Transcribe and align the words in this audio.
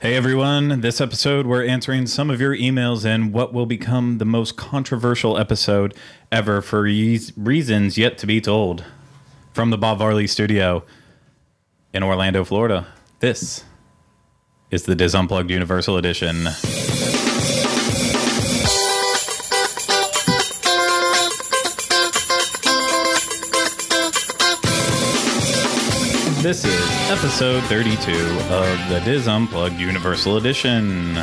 Hey 0.00 0.16
everyone, 0.16 0.80
this 0.80 0.98
episode 0.98 1.46
we're 1.46 1.62
answering 1.62 2.06
some 2.06 2.30
of 2.30 2.40
your 2.40 2.56
emails 2.56 3.04
in 3.04 3.32
what 3.32 3.52
will 3.52 3.66
become 3.66 4.16
the 4.16 4.24
most 4.24 4.56
controversial 4.56 5.36
episode 5.36 5.94
ever 6.32 6.62
for 6.62 6.80
re- 6.80 7.20
reasons 7.36 7.98
yet 7.98 8.16
to 8.16 8.26
be 8.26 8.40
told. 8.40 8.82
From 9.52 9.68
the 9.68 9.76
Bob 9.76 9.98
Varley 9.98 10.26
studio 10.26 10.84
in 11.92 12.02
Orlando, 12.02 12.44
Florida, 12.44 12.86
this 13.18 13.64
is 14.70 14.84
the 14.84 14.94
DIS 14.94 15.14
Unplugged 15.14 15.50
Universal 15.50 15.98
Edition. 15.98 16.46
This 26.50 26.64
is 26.64 26.90
episode 27.08 27.62
32 27.66 28.10
of 28.10 28.88
the 28.88 29.00
DIS 29.04 29.28
Unplugged 29.28 29.78
Universal 29.78 30.36
Edition. 30.36 31.14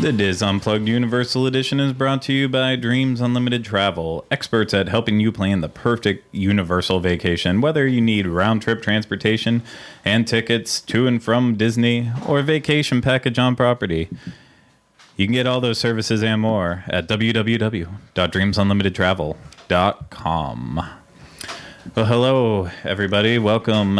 The 0.00 0.12
DIS 0.16 0.40
Unplugged 0.40 0.86
Universal 0.86 1.48
Edition 1.48 1.80
is 1.80 1.92
brought 1.92 2.22
to 2.22 2.32
you 2.32 2.48
by 2.48 2.76
Dreams 2.76 3.20
Unlimited 3.20 3.64
Travel, 3.64 4.24
experts 4.30 4.72
at 4.72 4.86
helping 4.86 5.18
you 5.18 5.32
plan 5.32 5.62
the 5.62 5.68
perfect 5.68 6.32
universal 6.32 7.00
vacation, 7.00 7.60
whether 7.60 7.88
you 7.88 8.00
need 8.00 8.28
round 8.28 8.62
trip 8.62 8.80
transportation 8.80 9.64
and 10.04 10.28
tickets 10.28 10.80
to 10.82 11.08
and 11.08 11.20
from 11.20 11.56
Disney 11.56 12.12
or 12.24 12.38
a 12.38 12.44
vacation 12.44 13.02
package 13.02 13.40
on 13.40 13.56
property. 13.56 14.08
You 15.16 15.26
can 15.26 15.32
get 15.32 15.48
all 15.48 15.60
those 15.60 15.78
services 15.78 16.22
and 16.22 16.40
more 16.40 16.84
at 16.86 17.08
www.dreamsunlimitedtravel.com. 17.08 19.53
Well, 21.96 22.04
hello, 22.06 22.68
everybody. 22.82 23.38
Welcome 23.38 23.98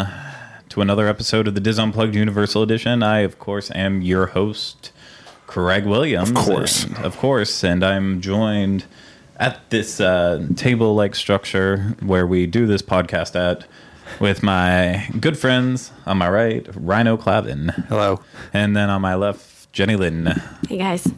to 0.68 0.80
another 0.82 1.08
episode 1.08 1.48
of 1.48 1.54
the 1.54 1.60
DIS 1.60 1.78
Unplugged 1.78 2.14
Universal 2.14 2.62
Edition. 2.62 3.02
I, 3.02 3.20
of 3.20 3.38
course, 3.38 3.70
am 3.74 4.02
your 4.02 4.26
host, 4.26 4.92
Craig 5.46 5.86
Williams. 5.86 6.30
Of 6.30 6.36
course. 6.36 6.84
And, 6.84 6.98
of 6.98 7.16
course. 7.16 7.64
And 7.64 7.82
I'm 7.82 8.20
joined 8.20 8.84
at 9.36 9.70
this 9.70 10.00
uh, 10.00 10.46
table 10.54 10.94
like 10.94 11.14
structure 11.14 11.96
where 12.00 12.26
we 12.26 12.46
do 12.46 12.66
this 12.66 12.82
podcast 12.82 13.34
at 13.34 13.66
with 14.20 14.42
my 14.42 15.08
good 15.18 15.38
friends 15.38 15.92
on 16.04 16.18
my 16.18 16.28
right, 16.28 16.66
Rhino 16.74 17.16
Clavin. 17.16 17.70
Hello. 17.88 18.20
And 18.52 18.76
then 18.76 18.90
on 18.90 19.00
my 19.00 19.14
left, 19.14 19.72
Jenny 19.72 19.96
Lynn. 19.96 20.26
Hey 20.68 20.76
guys. 20.76 21.08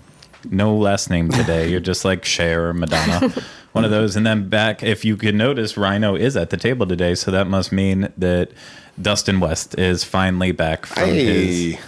No 0.50 0.77
last 0.77 1.11
name 1.11 1.30
today. 1.30 1.69
You're 1.69 1.80
just 1.80 2.05
like 2.05 2.25
Cher 2.25 2.69
or 2.69 2.75
Madonna. 2.75 3.33
One 3.72 3.84
of 3.84 3.91
those. 3.91 4.16
And 4.16 4.27
then 4.27 4.48
back, 4.48 4.83
if 4.83 5.05
you 5.05 5.16
can 5.16 5.36
notice, 5.36 5.77
Rhino 5.77 6.14
is 6.16 6.36
at 6.36 6.50
the 6.50 6.56
table 6.56 6.86
today. 6.86 7.14
So 7.14 7.30
that 7.30 7.47
must 7.47 7.72
mean 7.72 8.08
that 8.16 8.50
Dustin 9.00 9.38
West 9.41 9.78
is 9.78 10.03
finally 10.05 10.53
back 10.53 10.86
from 10.86 11.08
his, 11.11 11.75
Hey. 11.75 11.78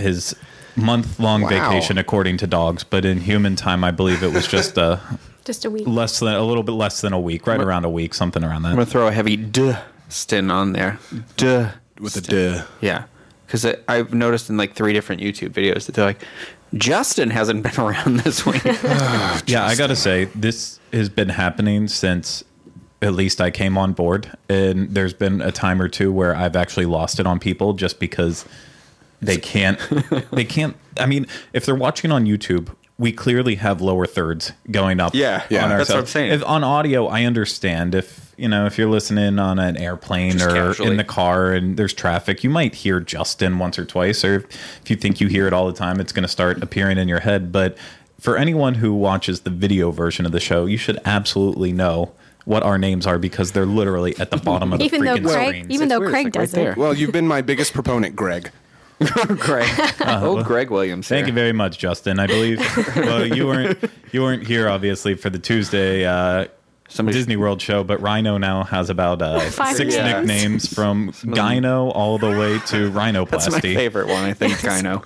his 0.00 0.34
month 0.74 1.20
long 1.20 1.42
Wow. 1.42 1.48
vacation, 1.50 1.98
according 1.98 2.36
to 2.38 2.46
dogs. 2.48 2.82
But 2.82 3.04
in 3.04 3.20
human 3.20 3.54
time, 3.54 3.84
I 3.84 3.90
believe 3.92 4.22
it 4.24 4.32
was 4.32 4.48
just 4.48 4.76
uh, 4.76 4.96
Just 5.44 5.64
a 5.64 5.70
week. 5.70 5.86
less 5.86 6.18
than 6.18 6.34
a 6.34 6.42
little 6.44 6.62
bit 6.64 6.72
less 6.72 7.00
than 7.00 7.12
a 7.12 7.20
week, 7.20 7.46
right 7.46 7.60
around 7.60 7.84
a 7.84 7.90
week, 7.90 8.12
something 8.14 8.42
around 8.44 8.62
that. 8.62 8.70
I'm 8.70 8.74
gonna 8.74 8.86
throw 8.86 9.06
a 9.08 9.12
heavy 9.12 9.36
duh 9.36 9.78
stin 10.08 10.50
on 10.50 10.72
there. 10.72 10.98
Duh. 11.36 11.70
With 12.00 12.16
a 12.16 12.20
duh. 12.20 12.64
Yeah, 12.80 13.04
because 13.46 13.64
I've 13.88 14.12
noticed 14.14 14.50
in 14.50 14.56
like 14.56 14.74
three 14.74 14.92
different 14.92 15.22
YouTube 15.22 15.50
videos 15.50 15.86
that 15.86 15.94
they're 15.94 16.04
like, 16.04 16.22
Justin 16.74 17.30
hasn't 17.30 17.62
been 17.62 17.78
around 17.78 18.18
this 18.20 18.46
week. 18.46 18.62
Ah, 18.84 19.40
yeah, 19.46 19.64
I 19.66 19.74
gotta 19.74 19.96
say, 19.96 20.26
this 20.26 20.78
has 20.92 21.08
been 21.08 21.28
happening 21.30 21.88
since 21.88 22.44
at 23.02 23.14
least 23.14 23.40
I 23.40 23.50
came 23.50 23.78
on 23.78 23.92
board, 23.92 24.30
and 24.48 24.90
there's 24.94 25.14
been 25.14 25.40
a 25.40 25.50
time 25.52 25.80
or 25.80 25.88
two 25.88 26.12
where 26.12 26.34
I've 26.34 26.56
actually 26.56 26.86
lost 26.86 27.18
it 27.18 27.26
on 27.26 27.38
people 27.38 27.72
just 27.72 27.98
because 27.98 28.44
they 29.20 29.36
can't. 29.38 29.78
they 30.30 30.44
can't. 30.44 30.76
I 30.98 31.06
mean, 31.06 31.26
if 31.52 31.64
they're 31.64 31.74
watching 31.74 32.12
on 32.12 32.26
YouTube, 32.26 32.68
we 33.00 33.12
clearly 33.12 33.54
have 33.54 33.80
lower 33.80 34.04
thirds 34.04 34.52
going 34.70 35.00
up. 35.00 35.14
Yeah, 35.14 35.42
yeah, 35.48 35.64
on 35.64 35.70
that's 35.70 35.88
what 35.88 35.98
I'm 35.98 36.06
saying. 36.06 36.32
If, 36.32 36.44
on 36.44 36.62
audio, 36.62 37.06
I 37.06 37.24
understand 37.24 37.94
if 37.94 38.34
you 38.36 38.46
know 38.46 38.66
if 38.66 38.76
you're 38.76 38.90
listening 38.90 39.38
on 39.38 39.58
an 39.58 39.78
airplane 39.78 40.32
Just 40.32 40.44
or 40.44 40.52
casually. 40.52 40.90
in 40.90 40.96
the 40.98 41.04
car 41.04 41.52
and 41.52 41.76
there's 41.78 41.94
traffic, 41.94 42.44
you 42.44 42.50
might 42.50 42.74
hear 42.74 43.00
Justin 43.00 43.58
once 43.58 43.78
or 43.78 43.86
twice, 43.86 44.22
or 44.22 44.46
if 44.82 44.90
you 44.90 44.96
think 44.96 45.18
you 45.18 45.28
hear 45.28 45.46
it 45.46 45.54
all 45.54 45.66
the 45.66 45.72
time, 45.72 45.98
it's 45.98 46.12
going 46.12 46.24
to 46.24 46.28
start 46.28 46.62
appearing 46.62 46.98
in 46.98 47.08
your 47.08 47.20
head. 47.20 47.50
But 47.50 47.78
for 48.18 48.36
anyone 48.36 48.74
who 48.74 48.92
watches 48.92 49.40
the 49.40 49.50
video 49.50 49.90
version 49.90 50.26
of 50.26 50.32
the 50.32 50.40
show, 50.40 50.66
you 50.66 50.76
should 50.76 50.98
absolutely 51.06 51.72
know 51.72 52.12
what 52.44 52.62
our 52.62 52.76
names 52.78 53.06
are 53.06 53.18
because 53.18 53.52
they're 53.52 53.64
literally 53.66 54.14
at 54.18 54.30
the 54.30 54.36
bottom 54.36 54.72
of 54.74 54.78
the 54.78 54.84
Even 54.86 55.04
though 55.04 55.16
freaking 55.16 55.32
Craig, 55.32 55.48
screens. 55.48 55.70
even 55.70 55.84
It's 55.84 55.92
though 55.94 56.00
weird, 56.00 56.10
Craig 56.10 56.26
it's 56.26 56.36
like 56.36 56.40
right 56.40 56.50
doesn't. 56.50 56.64
there. 56.64 56.74
Well, 56.76 56.94
you've 56.94 57.12
been 57.12 57.26
my 57.26 57.40
biggest 57.40 57.72
proponent, 57.72 58.14
Greg. 58.14 58.50
Greg, 59.38 59.66
oh 60.00 60.42
Greg 60.44 60.70
Williams. 60.70 61.08
Thank 61.08 61.26
you 61.26 61.32
very 61.32 61.52
much, 61.52 61.78
Justin. 61.78 62.18
I 62.20 62.26
believe. 62.26 62.58
well, 62.96 63.26
you 63.26 63.46
weren't 63.46 63.78
you 64.12 64.22
weren't 64.22 64.46
here 64.46 64.68
obviously 64.68 65.14
for 65.14 65.30
the 65.30 65.38
Tuesday 65.38 66.04
uh, 66.04 66.46
Somebody's- 66.88 67.20
Disney 67.22 67.36
World 67.36 67.62
show, 67.62 67.82
but 67.82 68.00
Rhino 68.02 68.36
now 68.36 68.64
has 68.64 68.90
about 68.90 69.22
uh, 69.22 69.40
six 69.72 69.94
names. 69.96 69.96
nicknames 69.96 70.74
from 70.74 71.08
of 71.10 71.20
them- 71.22 71.34
Gyno 71.34 71.92
all 71.94 72.18
the 72.18 72.28
way 72.30 72.58
to 72.66 72.90
Rhinoplasty. 72.90 73.30
That's 73.30 73.50
my 73.50 73.58
Rhinoplasty, 73.60 73.74
favorite 73.74 74.08
one. 74.08 74.24
I 74.24 74.32
think 74.34 74.64
I 74.66 74.80
know. 74.82 75.02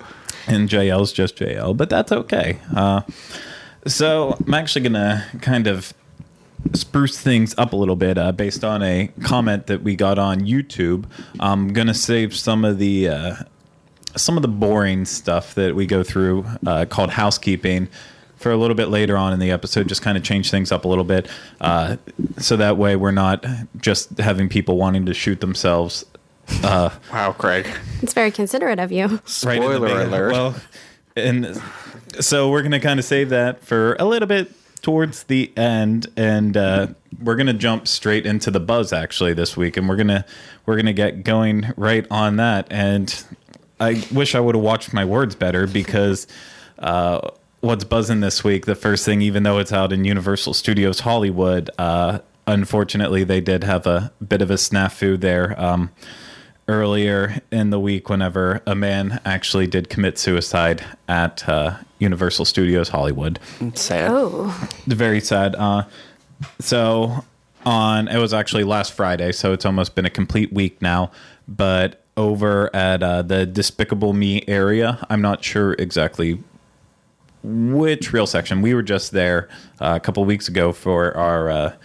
and 0.47 0.67
JL's 0.67 1.13
just 1.13 1.37
JL, 1.37 1.77
but 1.77 1.89
that's 1.89 2.11
okay. 2.11 2.59
Uh, 2.75 3.01
so 3.87 4.37
I'm 4.45 4.53
actually 4.55 4.81
gonna 4.81 5.25
kind 5.41 5.67
of 5.67 5.93
spruce 6.73 7.19
things 7.19 7.53
up 7.57 7.71
a 7.73 7.75
little 7.75 7.95
bit 7.95 8.17
uh, 8.17 8.31
based 8.31 8.63
on 8.63 8.81
a 8.81 9.09
comment 9.23 9.67
that 9.67 9.83
we 9.83 9.95
got 9.95 10.17
on 10.17 10.41
YouTube. 10.41 11.05
I'm 11.39 11.71
gonna 11.71 11.93
save 11.93 12.35
some 12.35 12.65
of 12.65 12.79
the 12.79 13.07
uh, 13.09 13.35
some 14.15 14.37
of 14.37 14.41
the 14.41 14.47
boring 14.47 15.05
stuff 15.05 15.55
that 15.55 15.75
we 15.75 15.85
go 15.85 16.03
through 16.03 16.45
uh, 16.65 16.85
called 16.89 17.11
housekeeping 17.11 17.87
for 18.37 18.51
a 18.51 18.57
little 18.57 18.75
bit 18.75 18.87
later 18.89 19.17
on 19.17 19.33
in 19.33 19.39
the 19.39 19.51
episode. 19.51 19.87
Just 19.87 20.01
kind 20.01 20.17
of 20.17 20.23
change 20.23 20.51
things 20.51 20.71
up 20.71 20.85
a 20.85 20.87
little 20.87 21.03
bit, 21.03 21.27
uh, 21.61 21.97
so 22.37 22.55
that 22.57 22.77
way 22.77 22.95
we're 22.95 23.11
not 23.11 23.45
just 23.77 24.17
having 24.19 24.49
people 24.49 24.77
wanting 24.77 25.05
to 25.05 25.13
shoot 25.13 25.41
themselves. 25.41 26.05
Uh, 26.63 26.89
Wow, 27.11 27.31
Craig. 27.31 27.67
It's 28.01 28.13
very 28.13 28.29
considerate 28.31 28.79
of 28.79 28.91
you. 28.91 29.07
right 29.07 29.21
Spoiler 29.29 29.79
beginning. 29.87 30.07
alert. 30.07 30.31
Well, 30.31 30.55
and 31.15 31.61
so 32.19 32.49
we're 32.49 32.61
gonna 32.61 32.79
kind 32.79 32.99
of 32.99 33.05
save 33.05 33.29
that 33.29 33.61
for 33.65 33.95
a 33.99 34.05
little 34.05 34.27
bit 34.27 34.51
towards 34.81 35.23
the 35.23 35.51
end, 35.57 36.07
and 36.15 36.55
uh, 36.55 36.87
we're 37.23 37.35
gonna 37.35 37.53
jump 37.53 37.87
straight 37.87 38.25
into 38.27 38.51
the 38.51 38.59
buzz 38.59 38.93
actually 38.93 39.33
this 39.33 39.57
week, 39.57 39.75
and 39.77 39.89
we're 39.89 39.95
gonna 39.95 40.23
we're 40.67 40.75
gonna 40.75 40.93
get 40.93 41.23
going 41.23 41.73
right 41.77 42.05
on 42.11 42.35
that. 42.35 42.67
And 42.69 43.23
I 43.79 44.03
wish 44.13 44.35
I 44.35 44.39
would 44.39 44.55
have 44.55 44.63
watched 44.63 44.93
my 44.93 45.05
words 45.05 45.35
better 45.35 45.67
because. 45.67 46.27
Uh, 46.79 47.29
What's 47.61 47.83
buzzing 47.83 48.19
this 48.19 48.43
week? 48.43 48.67
The 48.67 48.75
first 48.75 49.05
thing, 49.05 49.23
even 49.23 49.41
though 49.41 49.57
it's 49.57 49.73
out 49.73 49.91
in 49.91 50.05
Universal 50.05 50.53
Studios 50.53 50.99
Hollywood, 50.99 51.71
uh, 51.79 52.19
unfortunately, 52.45 53.23
they 53.23 53.41
did 53.41 53.63
have 53.63 53.87
a 53.87 54.11
bit 54.27 54.43
of 54.43 54.51
a 54.51 54.53
snafu 54.55 55.19
there. 55.19 55.59
Um, 55.59 55.89
earlier 56.67 57.41
in 57.51 57.69
the 57.69 57.79
week 57.79 58.09
whenever 58.09 58.61
a 58.65 58.75
man 58.75 59.19
actually 59.25 59.67
did 59.67 59.89
commit 59.89 60.17
suicide 60.17 60.83
at 61.07 61.47
uh, 61.47 61.77
Universal 61.99 62.45
Studios 62.45 62.89
Hollywood. 62.89 63.39
It's 63.59 63.81
sad. 63.81 64.09
Oh, 64.11 64.69
Very 64.85 65.21
sad. 65.21 65.55
Uh, 65.55 65.83
so 66.59 67.23
on 67.65 68.07
it 68.07 68.17
was 68.19 68.33
actually 68.33 68.63
last 68.63 68.93
Friday, 68.93 69.31
so 69.31 69.53
it's 69.53 69.65
almost 69.65 69.95
been 69.95 70.05
a 70.05 70.09
complete 70.09 70.51
week 70.53 70.81
now. 70.81 71.11
But 71.47 72.04
over 72.17 72.73
at 72.75 73.03
uh, 73.03 73.21
the 73.21 73.45
Despicable 73.45 74.13
Me 74.13 74.43
area, 74.47 75.05
I'm 75.09 75.21
not 75.21 75.43
sure 75.43 75.73
exactly 75.73 76.41
which 77.43 78.11
real 78.11 78.27
section. 78.27 78.61
We 78.61 78.73
were 78.73 78.83
just 78.83 79.11
there 79.11 79.49
uh, 79.79 79.93
a 79.95 79.99
couple 79.99 80.25
weeks 80.25 80.47
ago 80.47 80.71
for 80.71 81.15
our 81.15 81.49
uh, 81.49 81.75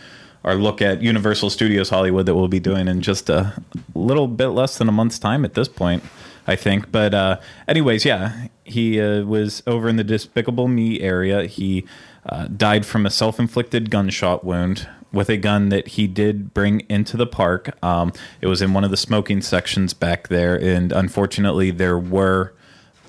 our 0.45 0.55
look 0.55 0.81
at 0.81 1.03
Universal 1.03 1.51
Studios 1.51 1.91
Hollywood 1.91 2.27
that 2.27 2.35
we'll 2.35 2.49
be 2.49 2.61
doing 2.61 2.89
in 2.89 3.03
just 3.03 3.29
a 3.29 3.63
little 3.95 4.27
bit 4.27 4.49
less 4.49 4.79
than 4.79 4.89
a 4.89 4.93
month's 4.93 5.19
time 5.19 5.45
at 5.45 5.53
this 5.53 5.69
point, 5.69 6.03
I 6.47 6.57
think. 6.57 6.91
But 6.91 7.13
uh, 7.13 7.41
anyways, 7.69 8.07
yeah, 8.07 8.47
he 8.65 8.99
uh, 9.01 9.25
was 9.25 9.63
over 9.67 9.89
in 9.89 9.97
the 9.97 10.05
Despicable 10.05 10.67
Me 10.67 11.01
area. 11.01 11.45
He 11.45 11.85
uh, 12.27 12.47
died 12.47 12.87
from 12.87 13.05
a 13.05 13.11
self-inflicted 13.11 13.91
gunshot 13.91 14.43
wound 14.43 14.89
with 15.13 15.29
a 15.29 15.37
gun 15.37 15.71
that 15.71 15.89
he 15.89 16.07
did 16.07 16.55
bring 16.55 16.81
into 16.89 17.17
the 17.17 17.27
park. 17.27 17.77
Um, 17.85 18.13
it 18.41 18.47
was 18.47 18.63
in 18.63 18.73
one 18.73 18.85
of 18.85 18.91
the 18.91 18.97
smoking 18.97 19.41
sections 19.43 19.93
back 19.93 20.29
there, 20.29 20.55
and 20.61 20.93
unfortunately, 20.93 21.71
there 21.71 21.99
were 21.99 22.53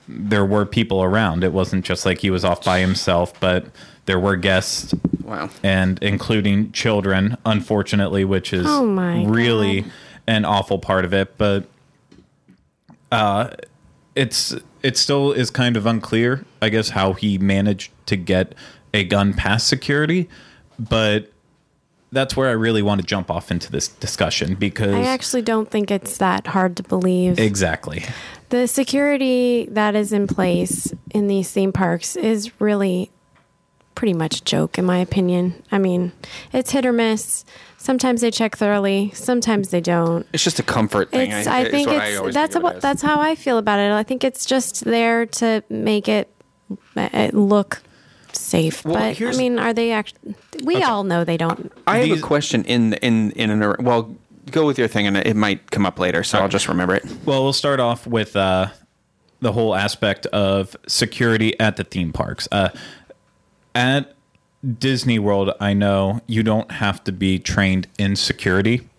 there 0.07 0.43
were 0.45 0.65
people 0.65 1.01
around. 1.03 1.43
It 1.43 1.53
wasn't 1.53 1.85
just 1.85 2.05
like 2.05 2.19
he 2.19 2.29
was 2.29 2.43
off 2.43 2.65
by 2.65 2.79
himself, 2.79 3.39
but 3.39 3.67
there 4.07 4.19
were 4.19 4.35
guests 4.35 4.93
Wow. 5.23 5.49
and 5.63 5.97
including 6.01 6.71
children, 6.73 7.37
unfortunately, 7.45 8.25
which 8.25 8.51
is 8.51 8.65
Oh 8.67 8.85
my 8.85 9.23
really 9.23 9.85
an 10.27 10.43
awful 10.43 10.79
part 10.79 11.05
of 11.05 11.13
it. 11.13 11.37
But 11.37 11.65
uh, 13.11 13.49
it's 14.15 14.55
it 14.83 14.97
still 14.97 15.31
is 15.31 15.49
kind 15.49 15.77
of 15.77 15.85
unclear, 15.85 16.43
I 16.61 16.69
guess, 16.69 16.89
how 16.89 17.13
he 17.13 17.37
managed 17.37 17.91
to 18.07 18.15
get 18.15 18.55
a 18.93 19.03
gun 19.03 19.33
past 19.33 19.67
security. 19.67 20.27
But 20.79 21.31
that's 22.11 22.35
where 22.35 22.49
I 22.49 22.53
really 22.53 22.81
want 22.81 23.01
to 23.01 23.07
jump 23.07 23.31
off 23.31 23.51
into 23.51 23.71
this 23.71 23.87
discussion 23.87 24.55
because 24.55 24.93
I 24.93 25.03
actually 25.03 25.41
don't 25.41 25.69
think 25.69 25.91
it's 25.91 26.17
that 26.17 26.47
hard 26.47 26.77
to 26.77 26.83
believe. 26.83 27.39
exactly. 27.39 28.03
the 28.49 28.67
security 28.67 29.67
that 29.71 29.95
is 29.95 30.11
in 30.11 30.27
place 30.27 30.93
in 31.11 31.27
these 31.27 31.51
theme 31.51 31.71
parks 31.71 32.15
is 32.15 32.51
really 32.59 33.11
pretty 33.95 34.13
much 34.13 34.39
a 34.39 34.43
joke, 34.43 34.77
in 34.77 34.85
my 34.85 34.97
opinion. 34.97 35.61
I 35.71 35.77
mean, 35.77 36.11
it's 36.53 36.71
hit 36.71 36.85
or 36.85 36.91
miss. 36.91 37.45
Sometimes 37.77 38.21
they 38.21 38.31
check 38.31 38.57
thoroughly, 38.57 39.11
sometimes 39.13 39.69
they 39.69 39.81
don't. 39.81 40.25
It's 40.33 40.43
just 40.43 40.59
a 40.59 40.63
comfort 40.63 41.11
thing. 41.11 41.31
It's. 41.31 41.47
I 41.47 41.63
is 41.63 41.71
think 41.71 41.87
what 41.87 41.97
I 41.97 42.07
it's. 42.07 42.19
always 42.19 42.33
that's 42.33 42.53
think 42.53 42.65
of 42.65 42.75
it 42.77 42.81
That's 42.81 43.01
how 43.01 43.19
I 43.19 43.35
feel 43.35 43.57
about 43.57 43.79
it. 43.79 43.91
I 43.91 44.03
think 44.03 44.23
it's 44.23 44.45
just 44.45 44.85
there 44.85 45.25
to 45.25 45.63
make 45.69 46.07
it, 46.07 46.33
it 46.95 47.33
look 47.33 47.81
safe. 48.33 48.83
Well, 48.85 48.95
but 48.95 49.21
I 49.21 49.37
mean, 49.37 49.59
are 49.59 49.73
they 49.73 49.91
actually? 49.91 50.35
We 50.63 50.83
all 50.83 51.03
know 51.03 51.23
they 51.23 51.37
don't. 51.37 51.71
I 51.87 51.99
have 51.99 52.09
These- 52.09 52.19
a 52.19 52.21
question 52.23 52.63
in 52.65 52.93
in 52.95 53.31
in 53.31 53.49
an 53.49 53.75
well. 53.83 54.15
Go 54.49 54.65
with 54.65 54.77
your 54.79 54.87
thing, 54.87 55.05
and 55.07 55.15
it 55.17 55.35
might 55.35 55.69
come 55.71 55.85
up 55.85 55.99
later, 55.99 56.23
so 56.23 56.39
I'll 56.39 56.49
just 56.49 56.67
remember 56.67 56.95
it. 56.95 57.05
Well, 57.25 57.43
we'll 57.43 57.53
start 57.53 57.79
off 57.79 58.07
with 58.07 58.35
uh, 58.35 58.67
the 59.39 59.51
whole 59.53 59.75
aspect 59.75 60.25
of 60.27 60.75
security 60.87 61.57
at 61.59 61.77
the 61.77 61.83
theme 61.83 62.11
parks. 62.11 62.47
Uh, 62.51 62.69
at 63.75 64.13
Disney 64.79 65.19
World, 65.19 65.51
I 65.59 65.73
know 65.73 66.21
you 66.27 66.43
don't 66.43 66.69
have 66.71 67.03
to 67.05 67.11
be 67.11 67.37
trained 67.39 67.87
in 67.97 68.15
security 68.15 68.89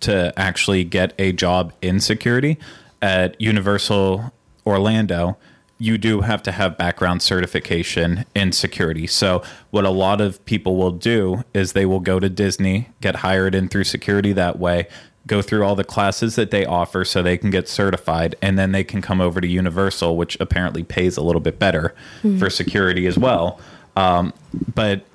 to 0.00 0.32
actually 0.38 0.84
get 0.84 1.14
a 1.18 1.32
job 1.32 1.72
in 1.80 2.00
security. 2.00 2.58
At 3.00 3.40
Universal 3.40 4.32
Orlando, 4.66 5.38
you 5.80 5.96
do 5.98 6.20
have 6.20 6.42
to 6.42 6.52
have 6.52 6.76
background 6.76 7.22
certification 7.22 8.26
in 8.34 8.52
security. 8.52 9.06
So, 9.06 9.42
what 9.70 9.84
a 9.84 9.90
lot 9.90 10.20
of 10.20 10.44
people 10.44 10.76
will 10.76 10.92
do 10.92 11.42
is 11.54 11.72
they 11.72 11.86
will 11.86 12.00
go 12.00 12.20
to 12.20 12.28
Disney, 12.28 12.90
get 13.00 13.16
hired 13.16 13.54
in 13.54 13.68
through 13.68 13.84
security 13.84 14.32
that 14.34 14.58
way, 14.58 14.86
go 15.26 15.40
through 15.40 15.64
all 15.64 15.74
the 15.74 15.84
classes 15.84 16.36
that 16.36 16.50
they 16.50 16.66
offer 16.66 17.04
so 17.04 17.22
they 17.22 17.38
can 17.38 17.50
get 17.50 17.66
certified, 17.66 18.36
and 18.42 18.58
then 18.58 18.72
they 18.72 18.84
can 18.84 19.00
come 19.00 19.20
over 19.22 19.40
to 19.40 19.48
Universal, 19.48 20.16
which 20.16 20.36
apparently 20.38 20.84
pays 20.84 21.16
a 21.16 21.22
little 21.22 21.40
bit 21.40 21.58
better 21.58 21.94
for 22.38 22.50
security 22.50 23.06
as 23.06 23.18
well. 23.18 23.58
Um, 23.96 24.34
but 24.74 25.06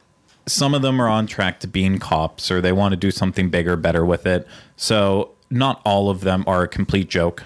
some 0.47 0.73
of 0.73 0.81
them 0.81 1.01
are 1.01 1.07
on 1.07 1.27
track 1.27 1.59
to 1.59 1.67
being 1.67 1.99
cops 1.99 2.51
or 2.51 2.61
they 2.61 2.71
want 2.71 2.91
to 2.91 2.97
do 2.97 3.11
something 3.11 3.49
bigger, 3.49 3.75
better 3.75 4.05
with 4.05 4.25
it. 4.25 4.47
So 4.77 5.31
not 5.49 5.81
all 5.85 6.09
of 6.09 6.21
them 6.21 6.43
are 6.47 6.63
a 6.63 6.67
complete 6.67 7.09
joke. 7.09 7.43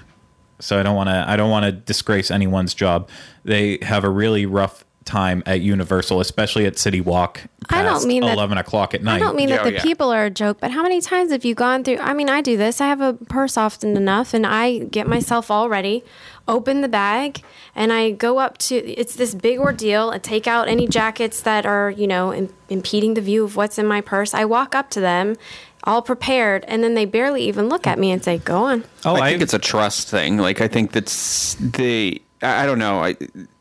So 0.59 0.79
I 0.79 0.83
don't 0.83 0.95
want 0.95 1.09
to 1.09 1.25
I 1.27 1.35
don't 1.35 1.49
want 1.49 1.65
to 1.65 1.71
disgrace 1.71 2.31
anyone's 2.31 2.73
job. 2.73 3.09
They 3.45 3.79
have 3.81 4.03
a 4.03 4.09
really 4.09 4.45
rough 4.45 4.83
time 5.05 5.41
at 5.47 5.61
Universal, 5.61 6.19
especially 6.19 6.65
at 6.67 6.77
City 6.77 7.01
Walk. 7.01 7.41
I 7.69 7.81
don't 7.81 7.93
past 7.93 8.07
mean 8.07 8.21
that- 8.21 8.33
eleven 8.33 8.57
o'clock 8.57 8.93
at 8.93 9.01
night. 9.03 9.15
I 9.15 9.19
don't 9.19 9.35
mean 9.35 9.49
Yeah, 9.49 9.57
that 9.57 9.63
the 9.63 9.69
oh, 9.69 9.73
yeah. 9.75 9.81
people 9.83 10.11
are 10.11 10.25
a 10.25 10.29
joke, 10.29 10.57
but 10.59 10.71
how 10.71 10.83
many 10.83 11.01
times 11.01 11.31
have 11.31 11.43
you 11.45 11.55
gone 11.55 11.83
through? 11.83 11.97
I 11.97 12.13
mean, 12.13 12.29
I 12.29 12.41
do 12.41 12.57
this. 12.57 12.79
I 12.81 12.87
have 12.87 13.01
a 13.01 13.13
purse 13.13 13.57
often 13.57 13.97
enough, 13.97 14.33
and 14.33 14.45
I 14.45 14.79
get 14.79 15.07
myself 15.07 15.49
all 15.49 15.67
ready, 15.69 16.03
open 16.47 16.81
the 16.81 16.87
bag, 16.87 17.41
and 17.75 17.91
I 17.91 18.11
go 18.11 18.37
up 18.39 18.57
to. 18.59 18.75
It's 18.75 19.15
this 19.15 19.33
big 19.33 19.57
ordeal. 19.59 20.11
I 20.11 20.19
take 20.19 20.45
out 20.45 20.67
any 20.67 20.87
jackets 20.87 21.41
that 21.41 21.65
are, 21.65 21.89
you 21.89 22.05
know, 22.05 22.31
Im- 22.33 22.53
impeding 22.69 23.15
the 23.15 23.21
view 23.21 23.43
of 23.43 23.55
what's 23.55 23.79
in 23.79 23.87
my 23.87 24.01
purse. 24.01 24.33
I 24.35 24.45
walk 24.45 24.75
up 24.75 24.89
to 24.91 24.99
them, 24.99 25.37
all 25.83 26.01
prepared, 26.01 26.65
and 26.67 26.83
then 26.83 26.93
they 26.93 27.05
barely 27.05 27.43
even 27.43 27.69
look 27.69 27.87
at 27.87 27.99
me 27.99 28.11
and 28.11 28.23
say, 28.23 28.37
"Go 28.39 28.63
on." 28.63 28.83
oh, 29.05 29.15
I 29.15 29.31
think 29.31 29.41
it's 29.41 29.53
a 29.53 29.59
trust 29.59 30.09
thing. 30.09 30.37
Like 30.37 30.61
I 30.61 30.67
think 30.67 30.91
that's 30.91 31.55
the 31.55 32.21
I 32.41 32.63
I 32.63 32.65
don't 32.65 32.79
know. 32.79 33.03
I 33.03 33.15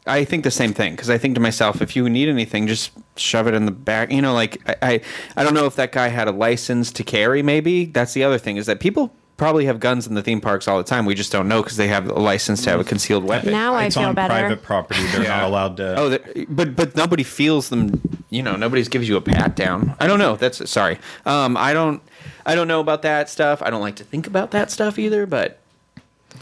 I 0.07 0.25
think 0.25 0.45
the 0.45 0.51
same 0.51 0.73
thing 0.73 0.93
because 0.93 1.11
I 1.11 1.19
think 1.19 1.35
to 1.35 1.41
myself, 1.41 1.83
if 1.83 1.95
you 1.95 2.09
need 2.09 2.29
anything, 2.29 2.67
just 2.67 2.93
shove 3.17 3.47
it 3.47 3.55
in 3.55 3.67
the 3.67 3.73
back. 3.73 4.11
You 4.11 4.23
know, 4.23 4.35
like 4.35 4.61
I, 4.67 4.77
I 4.83 5.01
I 5.37 5.45
don't 5.45 5.55
know 5.55 5.67
if 5.67 5.77
that 5.77 5.93
guy 5.93 6.09
had 6.09 6.29
a 6.29 6.33
license 6.33 6.93
to 6.93 7.05
carry. 7.05 7.43
Maybe 7.43 7.87
that's 7.87 8.15
the 8.15 8.25
other 8.25 8.39
thing 8.39 8.57
is 8.57 8.67
that 8.67 8.81
people 8.81 9.13
probably 9.39 9.65
have 9.65 9.81
guns 9.81 10.07
in 10.07 10.15
the 10.15 10.23
theme 10.23 10.41
parks 10.43 10.69
all 10.69 10.77
the 10.77 10.85
time. 10.85 11.07
We 11.07 11.15
just 11.15 11.33
don't 11.33 11.49
know 11.49 11.63
because 11.63 11.79
they 11.79 11.89
have 11.89 12.07
a 12.11 12.19
license 12.21 12.63
to 12.65 12.71
have 12.71 12.81
a 12.81 12.85
concealed 12.85 13.25
weapon. 13.25 13.53
Now 13.53 13.75
I 13.75 13.87
it's 13.87 13.97
feel 13.97 14.05
on 14.09 14.15
better. 14.15 14.35
private 14.35 14.63
property. 14.63 15.01
They're 15.13 15.23
Yeah. 15.23 15.37
not 15.39 15.45
allowed 15.45 15.77
to. 15.79 15.97
Oh, 15.97 16.09
they're- 16.11 16.45
but 16.51 16.77
but 16.77 16.95
nobody 16.97 17.23
feels 17.23 17.71
them. 17.71 18.03
You 18.29 18.43
know, 18.43 18.57
nobody 18.57 18.83
gives 18.85 19.09
you 19.09 19.17
a 19.17 19.23
pat 19.23 19.57
down. 19.57 19.95
I 19.99 20.07
don't 20.07 20.19
know. 20.19 20.37
That's 20.37 20.69
sorry. 20.71 20.99
Um, 21.25 21.57
I 21.57 21.73
don't. 21.73 22.03
I 22.45 22.55
don't 22.55 22.69
know 22.69 22.81
about 22.81 23.01
that 23.03 23.31
stuff. 23.31 23.63
I 23.63 23.71
don't 23.71 23.81
like 23.81 23.97
to 23.97 24.05
think 24.05 24.27
about 24.27 24.51
that 24.51 24.71
stuff 24.71 24.99
either. 24.99 25.25
But 25.25 25.59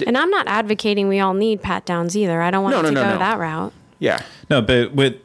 And 0.07 0.17
I'm 0.19 0.31
not 0.31 0.49
advocating 0.49 1.07
we 1.09 1.21
all 1.21 1.35
need 1.35 1.63
pat 1.63 1.85
downs 1.85 2.17
either. 2.17 2.43
I 2.43 2.51
don't 2.51 2.65
want 2.65 2.75
No, 2.77 2.83
no, 2.83 2.89
to 2.89 2.95
no, 2.95 3.03
go 3.05 3.11
no. 3.13 3.19
that 3.19 3.39
route. 3.39 3.73
yeah, 3.99 4.21
No, 4.51 4.61
but 4.63 4.95
with 4.95 5.17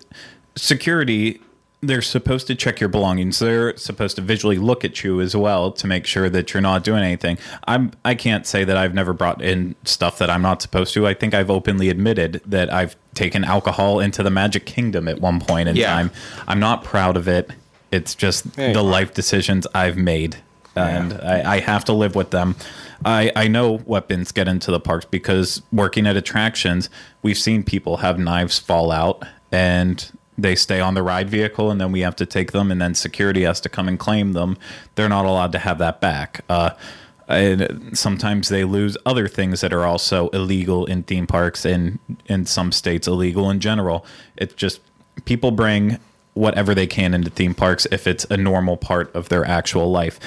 security, 0.56 1.42
they're 1.84 2.02
supposed 2.02 2.46
to 2.48 2.56
check 2.56 2.80
your 2.80 2.90
belongings. 2.90 3.40
They're 3.40 3.76
supposed 3.76 4.16
to 4.18 4.22
visually 4.22 4.58
look 4.58 4.86
at 4.86 5.04
you 5.04 5.20
as 5.20 5.36
well 5.36 5.72
to 5.72 5.88
make 5.88 6.06
sure 6.06 6.30
that 6.30 6.54
you're 6.54 6.62
not 6.62 6.84
doing 6.84 7.04
anything. 7.04 7.38
I'm 7.68 7.92
I 8.06 8.14
can't 8.16 8.46
say 8.46 8.64
that 8.64 8.78
I've 8.78 8.94
never 8.94 9.14
brought 9.14 9.42
in 9.42 9.76
stuff 9.84 10.20
that 10.20 10.30
I'm 10.30 10.42
not 10.44 10.62
supposed 10.62 10.94
to. 10.94 11.08
I 11.08 11.14
think 11.16 11.34
I've 11.34 11.50
openly 11.50 11.90
admitted 11.90 12.42
that 12.46 12.72
I've 12.72 12.96
taken 13.16 13.44
alcohol 13.44 14.00
into 14.00 14.22
the 14.22 14.30
Magic 14.30 14.66
Kingdom 14.66 15.08
at 15.08 15.20
one 15.22 15.40
point 15.40 15.70
in 15.70 15.76
Yeah. 15.76 15.88
time. 15.88 16.12
I'm 16.48 16.60
not 16.60 16.84
proud 16.84 17.18
of 17.18 17.28
it. 17.28 17.50
It's 17.92 18.14
just 18.16 18.46
Yeah, 18.58 18.68
you 18.70 18.74
the 18.76 18.84
life 18.84 19.14
decisions 19.14 19.66
I've 19.74 19.98
made. 19.98 20.38
And 20.76 21.14
I, 21.16 21.56
I 21.56 21.60
have 21.60 21.84
to 21.86 21.94
live 21.94 22.16
with 22.16 22.30
them. 22.32 22.56
I, 23.04 23.30
I 23.36 23.48
know 23.50 23.82
weapons 23.86 24.32
get 24.32 24.48
into 24.48 24.72
the 24.72 24.80
parks 24.80 25.04
because 25.04 25.62
working 25.74 26.08
at 26.08 26.16
attractions, 26.16 26.90
we've 27.24 27.38
seen 27.38 27.64
people 27.64 27.98
have 27.98 28.18
knives 28.18 28.58
fall 28.60 28.90
out 28.92 29.26
and 29.52 30.10
they 30.38 30.56
stay 30.56 30.80
on 30.80 30.94
the 30.94 31.04
ride 31.04 31.30
vehicle 31.30 31.70
and 31.70 31.80
then 31.80 31.92
we 31.92 32.02
have 32.02 32.16
to 32.16 32.26
take 32.26 32.52
them 32.52 32.72
and 32.72 32.82
then 32.82 32.96
security 32.96 33.44
has 33.44 33.60
to 33.62 33.70
come 33.70 33.88
and 33.88 34.00
claim 34.00 34.34
them. 34.34 34.58
They're 34.96 35.10
not 35.10 35.26
allowed 35.26 35.52
to 35.54 35.60
have 35.60 35.78
that 35.80 36.02
back. 36.02 36.44
Uh, 36.50 36.72
and 37.28 37.98
sometimes 37.98 38.50
they 38.50 38.64
lose 38.64 38.98
other 39.06 39.28
things 39.28 39.62
that 39.62 39.74
are 39.74 39.86
also 39.86 40.30
illegal 40.30 40.86
in 40.86 41.04
theme 41.04 41.28
parks 41.28 41.66
and 41.66 42.00
in 42.26 42.46
some 42.46 42.72
states 42.72 43.08
illegal 43.08 43.50
in 43.50 43.60
general. 43.60 44.06
It's 44.38 44.54
just 44.54 44.82
people 45.26 45.52
bring 45.52 45.98
whatever 46.34 46.74
they 46.74 46.88
can 46.88 47.14
into 47.14 47.30
theme 47.30 47.54
parks 47.54 47.86
if 47.92 48.08
it's 48.08 48.26
a 48.26 48.38
normal 48.38 48.78
part 48.78 49.14
of 49.16 49.30
their 49.30 49.46
actual 49.46 49.92
life. 49.92 50.20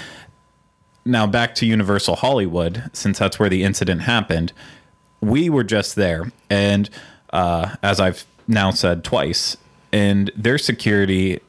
Now 1.05 1.27
back 1.27 1.55
to 1.57 1.67
Universal 1.67 2.17
Hollywood, 2.17 2.91
since 2.93 3.19
that's 3.19 3.39
where 3.39 3.51
the 3.51 3.63
incident 3.63 4.03
happened. 4.03 4.53
We 5.21 5.51
were 5.51 5.65
just 5.65 5.97
there, 5.97 6.33
and 6.49 6.89
uh, 7.31 7.77
as 7.83 8.01
I've 8.01 8.25
now 8.47 8.71
said 8.71 9.05
twice, 9.05 9.57
and 9.95 10.33
their 10.37 10.59
security 10.59 11.41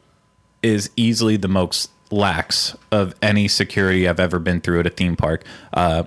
is 0.62 0.92
easily 0.96 1.36
the 1.36 1.48
most 1.48 1.90
lax 2.12 2.78
of 2.92 3.16
any 3.20 3.48
security 3.48 4.08
I've 4.08 4.20
ever 4.20 4.38
been 4.38 4.62
through 4.62 4.82
at 4.82 4.86
a 4.86 4.92
theme 4.92 5.16
park. 5.16 5.44
Uh, 5.74 6.04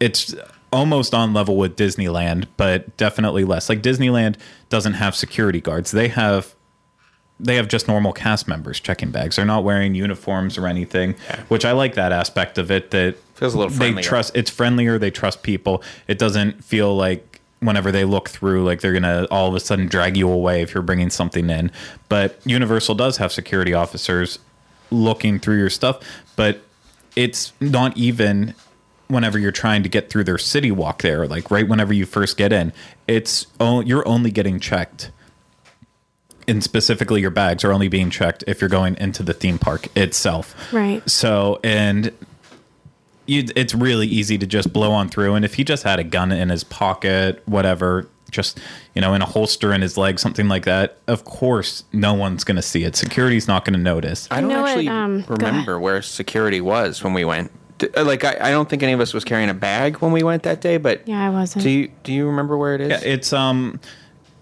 it's 0.00 0.34
almost 0.72 1.14
on 1.14 1.32
level 1.32 1.56
with 1.56 1.76
Disneyland, 1.76 2.48
but 2.56 2.96
definitely 2.96 3.44
less. 3.44 3.68
Like 3.68 3.82
Disneyland 3.82 4.36
doesn't 4.68 4.94
have 4.94 5.14
security 5.14 5.60
guards; 5.60 5.92
they 5.92 6.08
have 6.08 6.56
they 7.38 7.54
have 7.54 7.68
just 7.68 7.86
normal 7.86 8.12
cast 8.12 8.48
members 8.48 8.80
checking 8.80 9.12
bags. 9.12 9.36
They're 9.36 9.44
not 9.44 9.62
wearing 9.62 9.94
uniforms 9.94 10.58
or 10.58 10.66
anything, 10.66 11.14
which 11.46 11.64
I 11.64 11.70
like 11.70 11.94
that 11.94 12.10
aspect 12.10 12.58
of 12.58 12.72
it. 12.72 12.90
That 12.90 13.16
Feels 13.34 13.54
a 13.54 13.58
little 13.58 13.70
they 13.70 14.02
trust. 14.02 14.32
It's 14.34 14.50
friendlier. 14.50 14.98
They 14.98 15.12
trust 15.12 15.44
people. 15.44 15.84
It 16.08 16.18
doesn't 16.18 16.64
feel 16.64 16.96
like 16.96 17.29
whenever 17.60 17.92
they 17.92 18.04
look 18.04 18.28
through, 18.28 18.64
like 18.64 18.80
they're 18.80 18.92
gonna 18.92 19.26
all 19.30 19.48
of 19.48 19.54
a 19.54 19.60
sudden 19.60 19.86
drag 19.86 20.16
you 20.16 20.30
away 20.30 20.62
if 20.62 20.74
you're 20.74 20.82
bringing 20.82 21.10
something 21.10 21.48
in. 21.50 21.70
But 22.08 22.40
Universal 22.44 22.96
does 22.96 23.18
have 23.18 23.32
security 23.32 23.72
officers 23.74 24.38
looking 24.90 25.38
through 25.38 25.58
your 25.58 25.70
stuff, 25.70 26.00
but 26.36 26.62
it's 27.16 27.52
not 27.60 27.96
even 27.96 28.54
whenever 29.08 29.38
you're 29.38 29.50
trying 29.52 29.82
to 29.82 29.88
get 29.88 30.08
through 30.08 30.22
their 30.22 30.38
city 30.38 30.70
walk 30.70 31.02
there 31.02 31.26
like 31.26 31.50
right 31.50 31.66
whenever 31.68 31.92
you 31.92 32.06
first 32.06 32.36
get 32.36 32.52
in 32.52 32.72
it's 33.08 33.48
oh, 33.58 33.80
you're 33.80 34.06
only 34.06 34.30
getting 34.30 34.60
checked 34.60 35.10
and 36.46 36.62
specifically 36.62 37.20
your 37.20 37.30
bags 37.30 37.64
are 37.64 37.72
only 37.72 37.88
being 37.88 38.08
checked 38.08 38.44
if 38.46 38.60
you're 38.60 38.70
going 38.70 38.96
into 38.98 39.24
the 39.24 39.32
theme 39.34 39.58
park 39.58 39.88
itself 39.96 40.54
Right. 40.72 41.02
so 41.10 41.58
and 41.64 42.12
you, 43.30 43.44
it's 43.54 43.74
really 43.74 44.06
easy 44.08 44.36
to 44.38 44.46
just 44.46 44.72
blow 44.72 44.90
on 44.92 45.08
through 45.08 45.34
and 45.34 45.44
if 45.44 45.54
he 45.54 45.64
just 45.64 45.82
had 45.84 45.98
a 46.00 46.04
gun 46.04 46.32
in 46.32 46.48
his 46.48 46.64
pocket 46.64 47.40
whatever 47.46 48.08
just 48.30 48.60
you 48.94 49.00
know 49.00 49.14
in 49.14 49.22
a 49.22 49.26
holster 49.26 49.72
in 49.72 49.82
his 49.82 49.96
leg 49.96 50.18
something 50.18 50.48
like 50.48 50.64
that 50.64 50.98
of 51.06 51.24
course 51.24 51.84
no 51.92 52.12
one's 52.14 52.44
going 52.44 52.56
to 52.56 52.62
see 52.62 52.84
it 52.84 52.94
security's 52.96 53.46
not 53.48 53.64
going 53.64 53.74
to 53.74 53.80
notice 53.80 54.28
I 54.30 54.40
don't 54.40 54.50
know 54.50 54.62
what, 54.62 54.70
actually 54.70 54.88
um, 54.88 55.24
remember 55.28 55.78
where 55.80 56.02
security 56.02 56.60
was 56.60 57.02
when 57.04 57.12
we 57.14 57.24
went. 57.24 57.50
Uh, 57.96 58.04
Like 58.04 58.24
I, 58.24 58.36
I 58.40 58.50
don't 58.50 58.68
think 58.68 58.82
any 58.82 58.92
of 58.92 59.00
us 59.00 59.14
was 59.14 59.24
carrying 59.24 59.48
a 59.48 59.54
bag 59.54 59.96
when 59.98 60.12
we 60.12 60.22
went 60.22 60.42
that 60.42 60.60
day. 60.60 60.76
But 60.76 61.06
Yeah, 61.08 61.24
I 61.26 61.30
wasn't. 61.30 61.62
do 61.64 61.70
you 61.70 61.90
do 62.02 62.12
you 62.12 62.26
remember 62.26 62.56
where 62.58 62.74
it 62.74 62.80
is? 62.82 62.90
Yeah, 62.90 63.08
it's 63.14 63.32
um, 63.32 63.80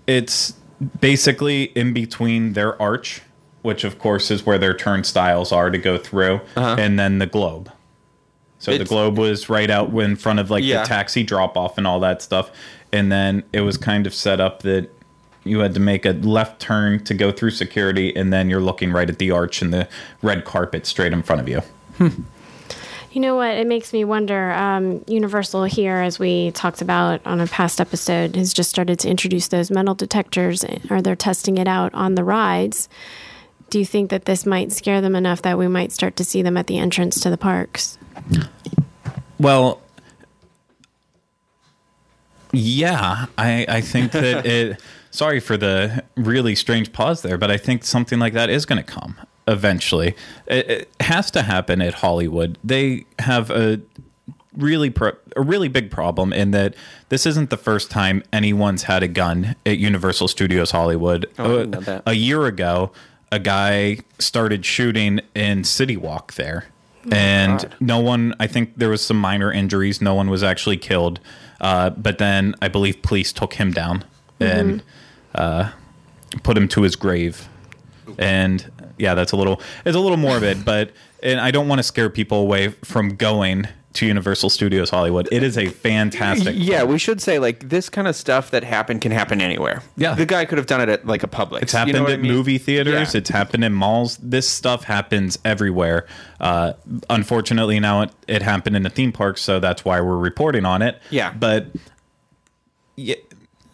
it's 0.07 0.55
basically 1.01 1.65
in 1.75 1.93
between 1.93 2.53
their 2.55 2.81
arch, 2.83 3.23
which 3.63 3.85
of 3.85 3.99
course 3.99 4.31
is 4.31 4.45
where 4.45 4.59
their 4.59 4.75
turnstiles 4.75 5.53
are 5.53 5.71
to 5.71 5.79
go 5.79 5.99
through, 5.99 6.41
and 6.57 6.99
then 6.99 7.19
the 7.21 7.27
globe. 7.27 7.71
So 8.59 8.77
the 8.77 8.85
globe 8.85 9.19
was 9.19 9.49
right 9.49 9.71
out 9.71 9.91
in 9.95 10.17
front 10.17 10.41
of 10.41 10.51
like 10.51 10.65
Yeah. 10.65 10.83
the 10.83 10.89
taxi 10.89 11.23
drop 11.23 11.57
off 11.57 11.79
and 11.79 11.87
all 11.87 12.01
that 12.01 12.23
stuff, 12.23 12.51
and 12.93 13.11
then 13.13 13.43
it 13.53 13.61
was 13.61 13.77
kind 13.77 14.07
of 14.07 14.13
set 14.15 14.41
up 14.41 14.63
that 14.63 14.91
you 15.45 15.61
had 15.61 15.73
to 15.75 15.81
make 15.81 16.05
a 16.05 16.11
left 16.11 16.61
turn 16.61 17.03
to 17.05 17.15
go 17.15 17.31
through 17.31 17.51
security, 17.53 18.15
and 18.15 18.33
then 18.33 18.51
you're 18.51 18.61
looking 18.61 18.93
right 18.93 19.09
at 19.09 19.19
the 19.19 19.31
arch 19.31 19.63
and 19.63 19.73
the 19.73 19.89
red 20.23 20.45
carpet 20.45 20.85
straight 20.87 21.13
in 21.13 21.23
front 21.23 21.41
of 21.41 21.49
you. 21.49 21.63
You 23.11 23.23
know 23.23 23.37
what? 23.37 23.53
It 23.57 23.67
makes 23.67 23.93
me 23.93 24.05
wonder. 24.05 24.53
Um, 24.53 25.03
Universal 25.07 25.65
here, 25.65 25.97
as 25.97 26.19
we 26.19 26.51
talked 26.51 26.83
about 26.83 27.21
on 27.27 27.41
a 27.41 27.47
past 27.47 27.81
episode, 27.81 28.37
has 28.37 28.53
just 28.53 28.69
started 28.69 28.99
to 29.01 29.09
introduce 29.09 29.49
those 29.49 29.71
metal 29.71 29.95
detectors, 29.95 30.65
or 30.91 31.01
they're 31.01 31.17
testing 31.17 31.57
it 31.57 31.67
out 31.67 31.93
on 31.95 32.15
the 32.17 32.23
rides. 32.25 32.89
Do 33.71 33.79
you 33.79 33.87
think 33.87 34.11
that 34.11 34.27
this 34.27 34.45
might 34.47 34.73
scare 34.73 35.01
them 35.01 35.17
enough 35.17 35.43
that 35.43 35.59
we 35.59 35.69
might 35.69 35.93
start 35.93 36.17
to 36.17 36.25
see 36.25 36.43
them 36.43 36.57
at 36.57 36.67
the 36.67 36.79
entrance 36.79 37.19
to 37.21 37.31
the 37.31 37.39
parks? 37.39 37.98
Well, 39.39 39.81
yeah, 42.53 43.27
I, 43.37 43.67
I 43.69 43.81
think 43.81 44.13
that 44.13 44.47
it. 44.47 44.81
Sorry 45.11 45.41
for 45.41 45.57
the 45.57 46.05
really 46.17 46.55
strange 46.55 46.93
pause 46.93 47.23
there, 47.23 47.39
but 47.39 47.51
I 47.51 47.57
think 47.57 47.83
something 47.83 48.19
like 48.19 48.35
that 48.35 48.51
is 48.51 48.67
going 48.67 48.83
to 48.83 48.85
come 48.85 49.17
eventually. 49.49 50.15
It, 50.47 50.71
it 50.71 50.89
has 51.01 51.31
to 51.33 51.43
happen 51.43 51.81
at 51.81 51.95
Hollywood. 51.95 52.59
They 52.63 53.07
have 53.19 53.51
a 53.51 53.81
really 54.57 54.91
pro- 54.91 55.17
a 55.35 55.41
really 55.41 55.69
big 55.69 55.91
problem 55.91 56.33
in 56.33 56.51
that 56.51 56.75
this 57.09 57.27
isn't 57.27 57.51
the 57.51 57.57
first 57.57 57.91
time 57.91 58.23
anyone's 58.33 58.85
had 58.85 59.03
a 59.03 59.09
gun 59.09 59.57
at 59.65 59.79
Universal 59.79 60.29
Studios 60.29 60.71
Hollywood. 60.73 61.27
Oh, 61.39 61.65
know 61.65 61.79
uh, 61.79 61.81
that. 61.81 62.03
A 62.07 62.15
year 62.15 62.47
ago, 62.47 62.93
a 63.33 63.39
guy 63.39 63.99
started 64.19 64.65
shooting 64.65 65.21
in 65.35 65.65
City 65.65 65.97
Walk 65.97 66.35
there. 66.35 66.67
And 67.11 67.61
God. 67.61 67.75
no 67.81 67.99
one, 68.01 68.35
I 68.41 68.47
think 68.47 68.77
there 68.77 68.89
was 68.89 69.05
some 69.05 69.19
minor 69.19 69.53
injuries. 69.53 70.01
No 70.01 70.15
one 70.15 70.31
was 70.31 70.43
actually 70.43 70.77
killed. 70.77 71.21
Uh, 71.61 71.91
but 71.91 72.19
then 72.19 72.55
I 72.63 72.69
believe 72.69 73.03
police 73.03 73.33
took 73.33 73.55
him 73.55 73.73
down 73.73 74.05
and 74.41 74.83
uh, 75.35 75.73
put 76.43 76.57
him 76.57 76.69
to 76.69 76.83
his 76.83 76.97
grave. 76.97 77.49
And 78.19 78.71
yeah, 78.99 79.15
that's 79.15 79.33
a 79.33 79.37
little, 79.37 79.61
it's 79.85 79.97
a 79.97 80.01
little 80.01 80.17
morbid, 80.17 80.65
but, 80.65 80.93
and 81.23 81.41
I 81.41 81.51
don't 81.51 81.69
want 81.69 81.81
to 81.81 81.83
scare 81.83 82.11
people 82.11 82.39
away 82.39 82.69
from 82.69 83.17
going 83.17 83.67
to 83.95 84.07
Universal 84.07 84.51
Studios 84.51 84.91
Hollywood. 84.91 85.29
It 85.33 85.43
is 85.43 85.57
a 85.57 85.67
fantastic. 85.67 86.55
Yeah, 86.59 86.85
we 86.85 86.99
should 86.99 87.21
say 87.21 87.39
like 87.39 87.69
this 87.69 87.89
kind 87.89 88.07
of 88.07 88.15
stuff 88.15 88.51
that 88.51 88.63
happened 88.63 89.01
can 89.01 89.13
happen 89.13 89.41
anywhere. 89.41 89.83
Yeah. 89.97 90.15
the 90.15 90.27
guy 90.27 90.45
could 90.45 90.59
have 90.59 90.67
done 90.67 90.81
it 90.81 90.89
at 90.89 91.07
like 91.07 91.23
a 91.23 91.29
public. 91.29 91.63
It's 91.63 91.73
happened 91.73 91.97
You 91.97 92.03
know 92.03 92.07
at 92.09 92.15
I 92.15 92.17
mean? 92.19 92.31
movie 92.33 92.59
theaters. 92.59 93.15
Yeah. 93.15 93.19
It's 93.19 93.31
happened 93.31 93.65
in 93.65 93.73
malls. 93.73 94.19
This 94.19 94.49
stuff 94.49 94.85
happens 94.85 95.39
everywhere. 95.45 96.07
Uh, 96.39 96.75
unfortunately, 97.09 97.81
now 97.81 98.03
it, 98.03 98.11
it 98.29 98.43
happened 98.43 98.77
in 98.77 98.85
a 98.85 98.91
theme 98.91 99.11
park, 99.13 99.39
so 99.39 99.59
that's 99.59 99.85
why 99.85 100.01
we're 100.01 100.17
reporting 100.19 100.65
on 100.65 100.83
it. 100.83 101.01
Yeah. 101.11 101.33
But 101.33 101.67
yeah, 102.97 103.17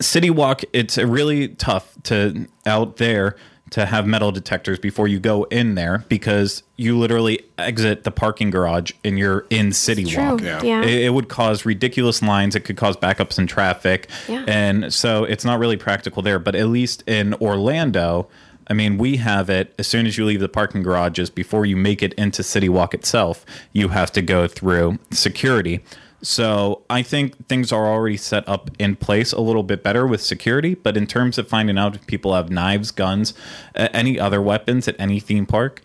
City 0.00 0.30
Walk, 0.30 0.62
it's 0.72 0.96
really 0.96 1.48
tough 1.48 1.92
to 2.04 2.46
out 2.66 2.96
there 2.98 3.36
to 3.74 3.86
have 3.86 4.06
metal 4.06 4.30
detectors 4.30 4.78
before 4.78 5.08
you 5.08 5.18
go 5.18 5.42
in 5.50 5.74
there 5.74 6.04
because 6.08 6.62
you 6.76 6.96
literally 6.96 7.40
exit 7.58 8.04
the 8.04 8.10
parking 8.12 8.48
garage 8.48 8.92
and 9.02 9.18
you're 9.18 9.46
in 9.50 9.72
City 9.72 10.04
True. 10.04 10.22
Walk. 10.22 10.42
Yeah. 10.42 10.62
Yeah. 10.62 10.82
It, 10.82 11.06
it 11.06 11.10
would 11.10 11.28
cause 11.28 11.66
ridiculous 11.66 12.22
lines. 12.22 12.54
It 12.54 12.60
could 12.60 12.76
cause 12.76 12.96
backups 12.96 13.36
in 13.36 13.48
traffic. 13.48 14.08
Yeah. 14.28 14.44
And 14.46 14.94
so 14.94 15.24
it's 15.24 15.44
not 15.44 15.58
really 15.58 15.76
practical 15.76 16.22
there. 16.22 16.38
But 16.38 16.54
at 16.54 16.68
least 16.68 17.02
in 17.08 17.34
Orlando, 17.34 18.28
I 18.68 18.74
mean, 18.74 18.96
we 18.96 19.16
have 19.16 19.50
it 19.50 19.74
as 19.76 19.88
soon 19.88 20.06
as 20.06 20.16
you 20.16 20.24
leave 20.24 20.38
the 20.38 20.48
parking 20.48 20.84
garages, 20.84 21.28
before 21.28 21.66
you 21.66 21.76
make 21.76 22.00
it 22.00 22.12
into 22.12 22.44
City 22.44 22.68
Walk 22.68 22.94
itself, 22.94 23.44
you 23.72 23.88
have 23.88 24.12
to 24.12 24.22
go 24.22 24.46
through 24.46 25.00
security. 25.10 25.84
So 26.24 26.82
I 26.88 27.02
think 27.02 27.48
things 27.48 27.70
are 27.70 27.86
already 27.86 28.16
set 28.16 28.48
up 28.48 28.70
in 28.78 28.96
place 28.96 29.32
a 29.32 29.40
little 29.40 29.62
bit 29.62 29.82
better 29.82 30.06
with 30.06 30.22
security. 30.22 30.74
But 30.74 30.96
in 30.96 31.06
terms 31.06 31.36
of 31.38 31.46
finding 31.48 31.76
out 31.78 31.94
if 31.94 32.06
people 32.06 32.34
have 32.34 32.50
knives, 32.50 32.90
guns, 32.90 33.34
uh, 33.76 33.88
any 33.92 34.18
other 34.18 34.40
weapons 34.40 34.88
at 34.88 34.96
any 34.98 35.20
theme 35.20 35.44
park, 35.46 35.82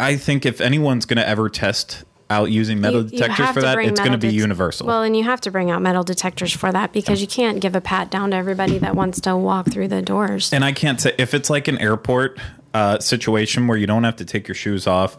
I 0.00 0.16
think 0.16 0.44
if 0.44 0.60
anyone's 0.60 1.06
going 1.06 1.18
to 1.18 1.28
ever 1.28 1.48
test 1.48 2.04
out 2.30 2.50
using 2.50 2.80
metal 2.80 3.00
You- 3.00 3.04
you 3.06 3.10
detectors 3.12 3.36
have 3.46 3.54
for 3.54 3.62
that, 3.62 3.78
it's 3.78 4.00
going 4.00 4.12
to 4.12 4.18
be 4.18 4.28
det- 4.28 4.34
universal. 4.34 4.86
Well, 4.86 5.02
and 5.02 5.16
you 5.16 5.24
have 5.24 5.40
to 5.42 5.50
bring 5.50 5.70
out 5.70 5.80
metal 5.80 6.04
detectors 6.04 6.52
for 6.52 6.70
that 6.72 6.92
because 6.92 7.20
you 7.22 7.26
can't 7.26 7.58
give 7.60 7.74
a 7.74 7.80
pat 7.80 8.10
down 8.10 8.32
to 8.32 8.36
everybody 8.36 8.76
that 8.78 8.94
wants 8.94 9.20
to 9.22 9.34
walk 9.36 9.70
through 9.70 9.88
the 9.88 10.02
doors. 10.02 10.52
and 10.52 10.64
I 10.64 10.72
can't 10.72 11.00
say 11.00 11.14
if 11.16 11.32
it's 11.32 11.48
like 11.48 11.68
an 11.68 11.78
airport 11.78 12.38
uh, 12.74 12.98
situation 12.98 13.66
where 13.66 13.78
you 13.78 13.86
don't 13.86 14.04
have 14.04 14.16
to 14.16 14.26
take 14.26 14.46
your 14.46 14.54
shoes 14.54 14.86
off. 14.86 15.16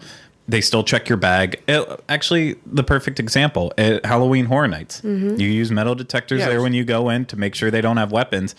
They 0.49 0.61
still 0.61 0.83
check 0.83 1.07
your 1.07 1.17
bag. 1.17 1.61
It- 1.67 2.03
actually, 2.09 2.55
the 2.65 2.83
perfect 2.83 3.19
example 3.19 3.71
at 3.77 4.03
Halloween 4.05 4.45
Horror 4.45 4.67
Nights. 4.67 5.01
Mm-hmm. 5.01 5.39
You 5.39 5.47
use 5.47 5.69
metal 5.71 5.93
detectors 5.95 6.39
Yeah. 6.39 6.49
there 6.49 6.61
when 6.61 6.73
you 6.73 6.83
go 6.83 7.09
in 7.09 7.25
to 7.27 7.37
make 7.37 7.53
sure 7.53 7.69
they 7.69 7.81
don't 7.81 7.97
have 7.97 8.11
weapons. 8.11 8.55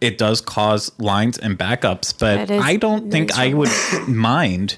It 0.00 0.16
does 0.18 0.40
cause 0.40 0.90
lines 0.98 1.38
and 1.38 1.58
backups, 1.58 2.18
but 2.18 2.50
is 2.50 2.62
I 2.62 2.76
don't 2.76 3.10
think 3.10 3.38
I 3.38 3.52
would 3.54 3.70
mind 4.08 4.76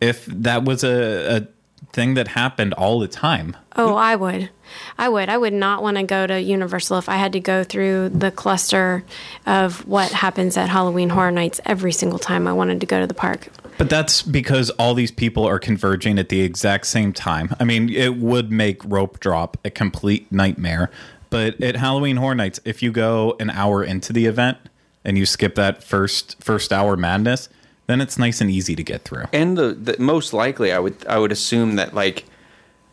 if 0.00 0.26
that 0.26 0.64
was 0.64 0.82
a, 0.84 1.36
a 1.36 1.46
thing 1.92 2.14
that 2.14 2.28
happened 2.28 2.74
all 2.74 2.98
the 2.98 3.08
time. 3.08 3.56
Oh, 3.76 3.94
I 3.94 4.16
would. 4.16 4.50
I 4.98 5.08
would. 5.08 5.28
I 5.28 5.36
would 5.36 5.52
not 5.52 5.82
want 5.82 5.96
to 5.96 6.02
go 6.02 6.26
to 6.26 6.40
Universal 6.40 6.98
if 6.98 7.08
I 7.08 7.16
had 7.16 7.32
to 7.32 7.40
go 7.40 7.64
through 7.64 8.08
the 8.10 8.30
cluster 8.30 9.04
of 9.46 9.86
what 9.86 10.10
happens 10.10 10.56
at 10.56 10.68
Halloween 10.68 11.10
Horror 11.10 11.30
Nights 11.30 11.60
every 11.64 11.92
single 11.92 12.18
time 12.18 12.46
I 12.48 12.52
wanted 12.52 12.80
to 12.80 12.86
go 12.86 13.00
to 13.00 13.06
the 13.06 13.14
park. 13.14 13.48
But 13.76 13.90
that's 13.90 14.22
because 14.22 14.70
all 14.70 14.94
these 14.94 15.10
people 15.10 15.44
are 15.44 15.58
converging 15.58 16.18
at 16.18 16.28
the 16.28 16.42
exact 16.42 16.86
same 16.86 17.12
time. 17.12 17.54
I 17.58 17.64
mean, 17.64 17.88
it 17.88 18.16
would 18.16 18.52
make 18.52 18.84
rope 18.84 19.18
drop 19.20 19.56
a 19.64 19.70
complete 19.70 20.30
nightmare. 20.30 20.90
But 21.30 21.60
at 21.60 21.76
Halloween 21.76 22.16
Horror 22.16 22.36
Nights, 22.36 22.60
if 22.64 22.82
you 22.82 22.92
go 22.92 23.36
an 23.40 23.50
hour 23.50 23.82
into 23.82 24.12
the 24.12 24.26
event 24.26 24.58
and 25.04 25.18
you 25.18 25.26
skip 25.26 25.56
that 25.56 25.82
first 25.82 26.36
first 26.40 26.72
hour 26.72 26.96
madness, 26.96 27.48
then 27.86 28.00
it's 28.00 28.18
nice 28.18 28.40
and 28.40 28.50
easy 28.50 28.74
to 28.76 28.82
get 28.82 29.02
through. 29.02 29.24
and 29.32 29.58
the, 29.58 29.74
the 29.74 29.96
most 29.98 30.32
likely 30.32 30.72
I 30.72 30.78
would 30.78 31.04
I 31.06 31.18
would 31.18 31.32
assume 31.32 31.76
that 31.76 31.94
like 31.94 32.24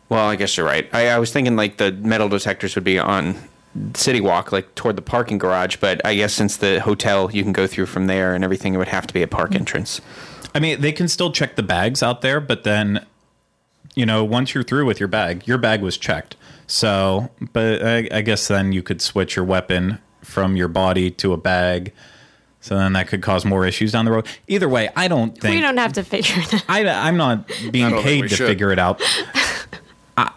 well 0.08 0.28
I 0.28 0.36
guess 0.36 0.56
you're 0.56 0.66
right 0.66 0.88
I, 0.92 1.08
I 1.08 1.18
was 1.18 1.32
thinking 1.32 1.56
like 1.56 1.78
the 1.78 1.92
metal 1.92 2.28
detectors 2.28 2.74
would 2.74 2.84
be 2.84 2.98
on 2.98 3.36
City 3.94 4.20
Walk 4.20 4.52
like 4.52 4.74
toward 4.74 4.96
the 4.96 5.02
parking 5.02 5.38
garage 5.38 5.76
but 5.76 6.04
I 6.04 6.14
guess 6.14 6.34
since 6.34 6.56
the 6.56 6.80
hotel 6.80 7.30
you 7.32 7.42
can 7.42 7.52
go 7.52 7.66
through 7.66 7.86
from 7.86 8.06
there 8.06 8.34
and 8.34 8.44
everything 8.44 8.74
it 8.74 8.78
would 8.78 8.88
have 8.88 9.06
to 9.06 9.14
be 9.14 9.22
a 9.22 9.28
park 9.28 9.52
mm. 9.52 9.56
entrance 9.56 10.00
I 10.54 10.60
mean, 10.60 10.80
they 10.80 10.92
can 10.92 11.08
still 11.08 11.32
check 11.32 11.56
the 11.56 11.62
bags 11.62 12.02
out 12.02 12.20
there, 12.20 12.40
but 12.40 12.64
then, 12.64 13.04
you 13.94 14.04
know, 14.06 14.24
once 14.24 14.54
you're 14.54 14.64
through 14.64 14.86
with 14.86 15.00
your 15.00 15.08
bag, 15.08 15.46
your 15.46 15.58
bag 15.58 15.80
was 15.82 15.96
checked. 15.96 16.36
So, 16.66 17.30
but 17.52 17.82
I, 17.84 18.08
I 18.12 18.20
guess 18.22 18.48
then 18.48 18.72
you 18.72 18.82
could 18.82 19.00
switch 19.02 19.36
your 19.36 19.44
weapon 19.44 19.98
from 20.22 20.56
your 20.56 20.68
body 20.68 21.10
to 21.10 21.32
a 21.32 21.36
bag. 21.36 21.92
So 22.60 22.76
then 22.78 22.92
that 22.92 23.08
could 23.08 23.22
cause 23.22 23.44
more 23.44 23.66
issues 23.66 23.92
down 23.92 24.04
the 24.04 24.12
road. 24.12 24.26
Either 24.46 24.68
way, 24.68 24.88
I 24.94 25.08
don't 25.08 25.36
think 25.36 25.56
We 25.56 25.60
don't 25.60 25.78
have 25.78 25.94
to 25.94 26.04
figure 26.04 26.40
that. 26.50 26.64
I, 26.68 26.86
I'm 26.86 27.16
not 27.16 27.50
being 27.72 27.90
paid 28.02 28.22
to 28.22 28.28
should. 28.28 28.46
figure 28.46 28.70
it 28.70 28.78
out. 28.78 29.02
I, 30.16 30.32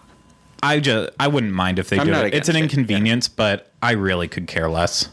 I 0.64 0.80
just 0.80 1.12
I 1.20 1.28
wouldn't 1.28 1.54
mind 1.54 1.78
if 1.78 1.90
they 1.90 2.00
I'm 2.00 2.08
do 2.08 2.14
it. 2.14 2.34
It's 2.34 2.50
an 2.50 2.56
against 2.56 2.74
it, 2.74 2.80
yeah. 2.80 2.82
inconvenience, 2.82 3.28
but 3.28 3.72
I 3.84 3.92
really 3.92 4.28
could 4.28 4.48
care 4.48 4.70
less. 4.70 5.10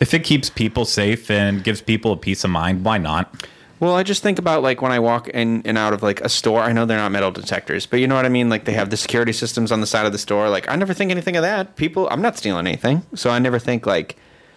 If 0.00 0.12
it 0.12 0.22
keeps 0.22 0.50
people 0.50 0.84
safe 0.84 1.30
and 1.30 1.64
gives 1.64 1.80
people 1.80 2.12
a 2.12 2.16
peace 2.16 2.44
of 2.44 2.50
mind, 2.50 2.84
why 2.84 2.98
not? 2.98 3.48
Well, 3.80 3.94
I 3.94 4.02
just 4.02 4.22
think 4.22 4.38
about 4.38 4.62
like 4.62 4.82
when 4.82 4.90
I 4.90 4.98
walk 4.98 5.28
in 5.28 5.62
and 5.64 5.78
out 5.78 5.92
of 5.92 6.02
like 6.02 6.20
a 6.20 6.28
store. 6.28 6.60
I 6.62 6.72
know 6.72 6.84
they're 6.84 6.98
not 6.98 7.12
metal 7.12 7.30
detectors, 7.30 7.86
but 7.86 8.00
you 8.00 8.06
know 8.06 8.16
what 8.16 8.24
I 8.24 8.28
mean. 8.28 8.48
Like 8.48 8.64
they 8.64 8.72
have 8.72 8.90
the 8.90 8.96
security 8.96 9.32
systems 9.32 9.70
on 9.70 9.80
the 9.80 9.86
side 9.86 10.06
of 10.06 10.12
the 10.12 10.18
store. 10.18 10.48
Like 10.48 10.68
I 10.68 10.76
never 10.76 10.94
think 10.94 11.10
anything 11.10 11.36
of 11.36 11.42
that. 11.42 11.76
People, 11.76 12.08
I'm 12.10 12.22
not 12.22 12.36
stealing 12.36 12.66
anything, 12.66 13.02
so 13.14 13.30
I 13.30 13.38
never 13.38 13.58
think 13.58 13.86
like 13.86 14.16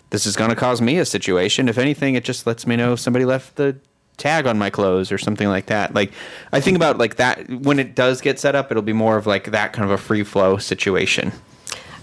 this 0.10 0.26
is 0.26 0.36
going 0.36 0.50
to 0.50 0.56
cause 0.56 0.82
me 0.82 0.98
a 0.98 1.06
situation. 1.06 1.70
If 1.70 1.78
anything, 1.78 2.16
it 2.16 2.24
just 2.24 2.48
lets 2.48 2.66
me 2.66 2.76
know 2.76 2.96
somebody 2.96 3.26
left 3.26 3.56
the 3.56 3.78
tag 4.18 4.46
on 4.46 4.58
my 4.58 4.70
clothes 4.70 5.12
or 5.12 5.18
something 5.18 5.48
like 5.48 5.68
that. 5.68 5.94
Like 5.94 6.12
I 6.52 6.60
think 6.60 6.76
about 6.76 6.98
like 6.98 7.16
that 7.18 7.48
when 7.50 7.80
it 7.80 7.96
does 7.96 8.22
get 8.22 8.40
set 8.40 8.56
up, 8.56 8.72
it'll 8.72 8.84
be 8.84 8.94
more 8.94 9.18
of 9.18 9.28
like 9.28 9.52
that 9.52 9.74
kind 9.74 9.86
of 9.86 9.92
a 9.92 9.98
free 10.02 10.24
flow 10.24 10.58
situation. 10.58 11.32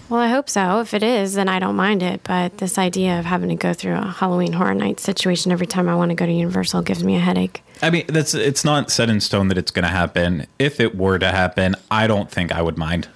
Well, 0.09 0.19
I 0.19 0.27
hope 0.27 0.49
so. 0.49 0.79
If 0.81 0.95
it 0.95 1.03
is, 1.03 1.35
then 1.35 1.47
I 1.47 1.59
don't 1.59 1.75
mind 1.75 2.01
it. 2.01 2.21
But 2.23 2.57
this 2.57 2.79
idea 2.79 3.19
of 3.19 3.25
having 3.25 3.49
to 3.49 3.55
go 3.55 3.73
through 3.73 3.93
a 3.93 4.07
Halloween 4.07 4.53
Horror 4.53 4.73
Nights 4.73 5.03
situation 5.03 5.51
every 5.51 5.67
time 5.67 5.87
I 5.87 5.93
want 5.93 6.09
to 6.09 6.15
go 6.15 6.25
to 6.25 6.31
Universal 6.31 6.81
gives 6.81 7.03
me 7.03 7.15
a 7.15 7.19
headache. 7.19 7.61
I 7.83 7.91
mean, 7.91 8.05
that's 8.07 8.33
it's 8.33 8.65
not 8.65 8.89
set 8.89 9.09
in 9.09 9.21
stone 9.21 9.49
that 9.49 9.57
it's 9.57 9.69
going 9.69 9.83
to 9.83 9.89
happen. 9.89 10.47
If 10.57 10.79
it 10.79 10.95
were 10.95 11.19
to 11.19 11.29
happen, 11.29 11.75
I 11.91 12.07
don't 12.07 12.29
think 12.29 12.51
I 12.51 12.63
would 12.63 12.77
mind. 12.77 13.07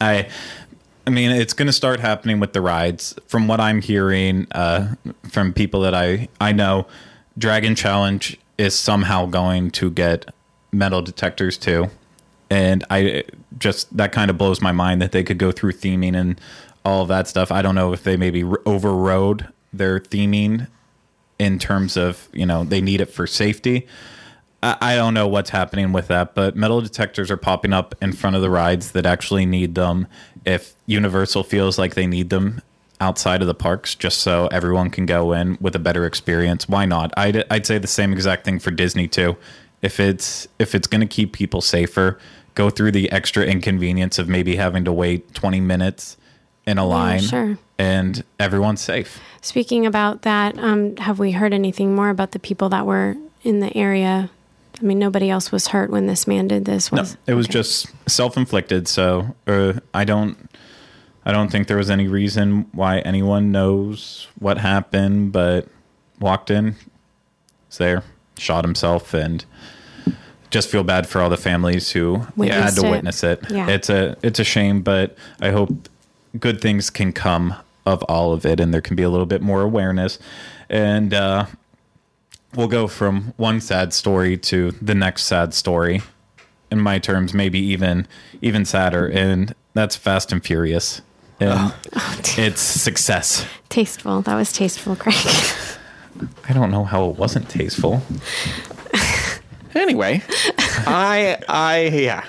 I, 0.00 0.28
I 1.06 1.10
mean, 1.10 1.30
it's 1.30 1.52
going 1.52 1.66
to 1.66 1.72
start 1.72 2.00
happening 2.00 2.40
with 2.40 2.54
the 2.54 2.62
rides. 2.62 3.14
From 3.26 3.46
what 3.46 3.60
I'm 3.60 3.82
hearing 3.82 4.46
uh, 4.52 4.94
from 5.28 5.52
people 5.52 5.82
that 5.82 5.94
I 5.94 6.28
I 6.40 6.52
know, 6.52 6.86
Dragon 7.36 7.74
Challenge 7.74 8.38
is 8.56 8.74
somehow 8.74 9.26
going 9.26 9.70
to 9.72 9.90
get 9.90 10.32
metal 10.72 11.02
detectors 11.02 11.58
too, 11.58 11.90
and 12.50 12.84
I 12.90 13.24
just 13.58 13.94
that 13.96 14.12
kind 14.12 14.30
of 14.30 14.38
blows 14.38 14.60
my 14.60 14.72
mind 14.72 15.02
that 15.02 15.12
they 15.12 15.24
could 15.24 15.38
go 15.38 15.52
through 15.52 15.72
theming 15.72 16.16
and 16.16 16.40
all 16.84 17.02
of 17.02 17.08
that 17.08 17.28
stuff. 17.28 17.50
I 17.50 17.62
don't 17.62 17.74
know 17.74 17.92
if 17.92 18.04
they 18.04 18.16
maybe 18.16 18.44
overrode 18.64 19.48
their 19.72 20.00
theming 20.00 20.68
in 21.38 21.58
terms 21.58 21.96
of 21.96 22.28
you 22.32 22.46
know 22.46 22.64
they 22.64 22.80
need 22.80 23.00
it 23.00 23.06
for 23.06 23.26
safety. 23.26 23.86
I, 24.62 24.76
I 24.80 24.96
don't 24.96 25.14
know 25.14 25.28
what's 25.28 25.50
happening 25.50 25.92
with 25.92 26.08
that, 26.08 26.34
but 26.34 26.56
metal 26.56 26.80
detectors 26.80 27.30
are 27.30 27.36
popping 27.36 27.72
up 27.72 27.94
in 28.00 28.12
front 28.12 28.36
of 28.36 28.42
the 28.42 28.50
rides 28.50 28.92
that 28.92 29.06
actually 29.06 29.46
need 29.46 29.74
them. 29.74 30.06
If 30.44 30.74
Universal 30.86 31.44
feels 31.44 31.78
like 31.78 31.94
they 31.94 32.06
need 32.06 32.30
them 32.30 32.62
outside 33.00 33.42
of 33.42 33.46
the 33.46 33.54
parks 33.54 33.94
just 33.94 34.20
so 34.20 34.46
everyone 34.48 34.90
can 34.90 35.06
go 35.06 35.32
in 35.32 35.58
with 35.60 35.74
a 35.74 35.78
better 35.78 36.06
experience. 36.06 36.68
Why 36.68 36.86
not? 36.86 37.12
I'd 37.16 37.44
I'd 37.50 37.66
say 37.66 37.78
the 37.78 37.86
same 37.86 38.12
exact 38.12 38.44
thing 38.44 38.58
for 38.58 38.70
Disney 38.70 39.08
too. 39.08 39.36
If 39.82 40.00
it's 40.00 40.48
if 40.58 40.74
it's 40.74 40.86
going 40.86 41.02
to 41.02 41.06
keep 41.06 41.32
people 41.32 41.60
safer, 41.60 42.18
go 42.56 42.70
through 42.70 42.90
the 42.90 43.12
extra 43.12 43.44
inconvenience 43.44 44.18
of 44.18 44.28
maybe 44.28 44.56
having 44.56 44.84
to 44.84 44.92
wait 44.92 45.32
20 45.34 45.60
minutes 45.60 46.16
in 46.66 46.78
a 46.78 46.84
line 46.84 47.20
sure. 47.20 47.58
and 47.78 48.24
everyone's 48.40 48.80
safe. 48.80 49.20
Speaking 49.42 49.86
about 49.86 50.22
that, 50.22 50.58
um, 50.58 50.96
have 50.96 51.20
we 51.20 51.30
heard 51.30 51.54
anything 51.54 51.94
more 51.94 52.08
about 52.08 52.32
the 52.32 52.40
people 52.40 52.70
that 52.70 52.84
were 52.84 53.14
in 53.44 53.60
the 53.60 53.74
area? 53.76 54.30
I 54.80 54.84
mean, 54.84 54.98
nobody 54.98 55.30
else 55.30 55.52
was 55.52 55.68
hurt 55.68 55.90
when 55.90 56.06
this 56.06 56.26
man 56.26 56.48
did 56.48 56.64
this. 56.64 56.90
No, 56.90 57.04
it 57.26 57.34
was 57.34 57.46
okay. 57.46 57.52
just 57.52 57.86
self-inflicted. 58.08 58.88
So 58.88 59.36
uh, 59.46 59.74
I 59.94 60.04
don't, 60.04 60.36
I 61.24 61.32
don't 61.32 61.50
think 61.50 61.68
there 61.68 61.76
was 61.76 61.90
any 61.90 62.08
reason 62.08 62.68
why 62.72 62.98
anyone 63.00 63.52
knows 63.52 64.28
what 64.38 64.58
happened. 64.58 65.32
But 65.32 65.68
walked 66.18 66.50
in, 66.50 66.76
was 67.68 67.78
there, 67.78 68.02
shot 68.38 68.64
himself, 68.64 69.14
and 69.14 69.44
just 70.50 70.68
feel 70.68 70.84
bad 70.84 71.08
for 71.08 71.20
all 71.20 71.28
the 71.30 71.36
families 71.36 71.90
who 71.90 72.18
had 72.38 72.70
to 72.70 72.86
it. 72.86 72.90
witness 72.90 73.24
it. 73.24 73.44
Yeah. 73.50 73.68
It's 73.68 73.90
a, 73.90 74.16
it's 74.22 74.38
a 74.38 74.44
shame, 74.44 74.82
but 74.82 75.16
I 75.40 75.50
hope 75.50 75.88
good 76.38 76.60
things 76.60 76.90
can 76.90 77.12
come 77.12 77.54
of 77.84 78.02
all 78.04 78.32
of 78.32 78.44
it, 78.44 78.58
and 78.60 78.74
there 78.74 78.80
can 78.80 78.96
be 78.96 79.02
a 79.02 79.10
little 79.10 79.26
bit 79.26 79.42
more 79.42 79.62
awareness, 79.62 80.18
and. 80.68 81.12
uh 81.14 81.46
we'll 82.54 82.68
go 82.68 82.86
from 82.88 83.34
one 83.36 83.60
sad 83.60 83.92
story 83.92 84.36
to 84.36 84.70
the 84.82 84.94
next 84.94 85.24
sad 85.24 85.52
story 85.54 86.00
in 86.70 86.80
my 86.80 86.98
terms 86.98 87.34
maybe 87.34 87.58
even 87.58 88.06
even 88.40 88.64
sadder 88.64 89.08
and 89.10 89.54
that's 89.74 89.94
fast 89.94 90.32
and 90.32 90.44
furious 90.44 91.02
and 91.38 91.74
it's 92.38 92.60
success 92.60 93.46
tasteful. 93.68 94.22
That 94.22 94.36
was 94.36 94.52
tasteful, 94.52 94.96
Craig. 94.96 95.14
i 96.48 96.52
don't 96.54 96.70
know 96.70 96.84
how 96.84 97.10
it 97.10 97.16
wasn't 97.16 97.48
tasteful 97.48 98.02
Anyway, 99.76 100.22
I 100.86 101.38
I 101.48 101.90
yeah. 101.92 102.24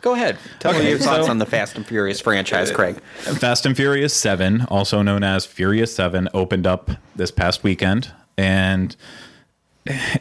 Go 0.00 0.12
ahead. 0.14 0.36
Tell 0.60 0.72
me 0.72 0.78
Okay, 0.80 0.90
your 0.90 0.98
thoughts 0.98 1.26
so- 1.26 1.30
on 1.30 1.38
the 1.38 1.46
Fast 1.46 1.76
and 1.76 1.86
Furious 1.86 2.20
franchise, 2.20 2.70
Craig. 2.70 3.00
fast 3.22 3.64
and 3.64 3.74
furious 3.74 4.12
7 4.14 4.66
also 4.68 5.00
known 5.02 5.24
as 5.24 5.46
furious 5.46 5.94
7 5.96 6.28
opened 6.34 6.66
up 6.66 6.90
this 7.16 7.30
past 7.30 7.62
weekend 7.64 8.12
and 8.36 8.94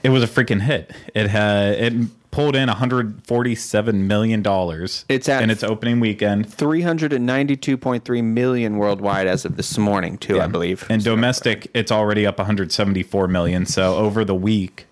it 0.02 0.10
was 0.10 0.24
a 0.24 0.28
freaking 0.28 0.62
hit 0.62 0.92
it 1.14 1.28
had 1.30 1.74
it 1.76 1.94
pulled 2.32 2.56
in 2.56 2.68
147 2.70 4.08
million 4.08 4.42
dollars 4.42 5.04
It's 5.10 5.28
at- 5.28 5.44
in 5.44 5.50
its 5.50 5.64
opening 5.64 6.00
weekend 6.00 6.48
392.3 6.48 8.24
million 8.24 8.78
worldwide 8.78 9.28
as 9.28 9.44
of 9.46 9.58
this 9.58 9.78
morning, 9.78 10.18
too, 10.18 10.40
I 10.42 10.48
believe. 10.48 10.86
And 10.90 11.04
domestic, 11.04 11.70
it's 11.74 11.92
already 11.92 12.26
up 12.26 12.38
174 12.40 13.28
million. 13.28 13.66
So 13.66 13.96
over 13.98 14.24
the 14.26 14.34
week, 14.36 14.88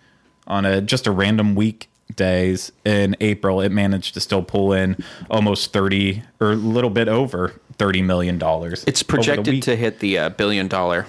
on 0.48 0.66
a 0.66 0.82
just 0.82 1.08
a 1.08 1.12
random 1.12 1.56
weekdays 1.56 2.72
in 2.86 3.16
April, 3.22 3.62
it 3.62 3.72
managed 3.72 4.14
to 4.16 4.20
still 4.20 4.44
pull 4.44 4.74
in 4.74 4.98
almost 5.30 5.72
30 5.74 6.24
or 6.40 6.52
a 6.52 6.56
little 6.56 6.90
bit 6.90 7.08
over 7.08 7.60
30 7.78 8.02
million 8.02 8.38
dollars. 8.38 8.84
It's 8.88 9.04
projected 9.04 9.64
to 9.64 9.76
hit 9.76 10.00
the 10.00 10.18
uh, 10.18 10.30
billion 10.30 10.68
dollar 10.68 11.06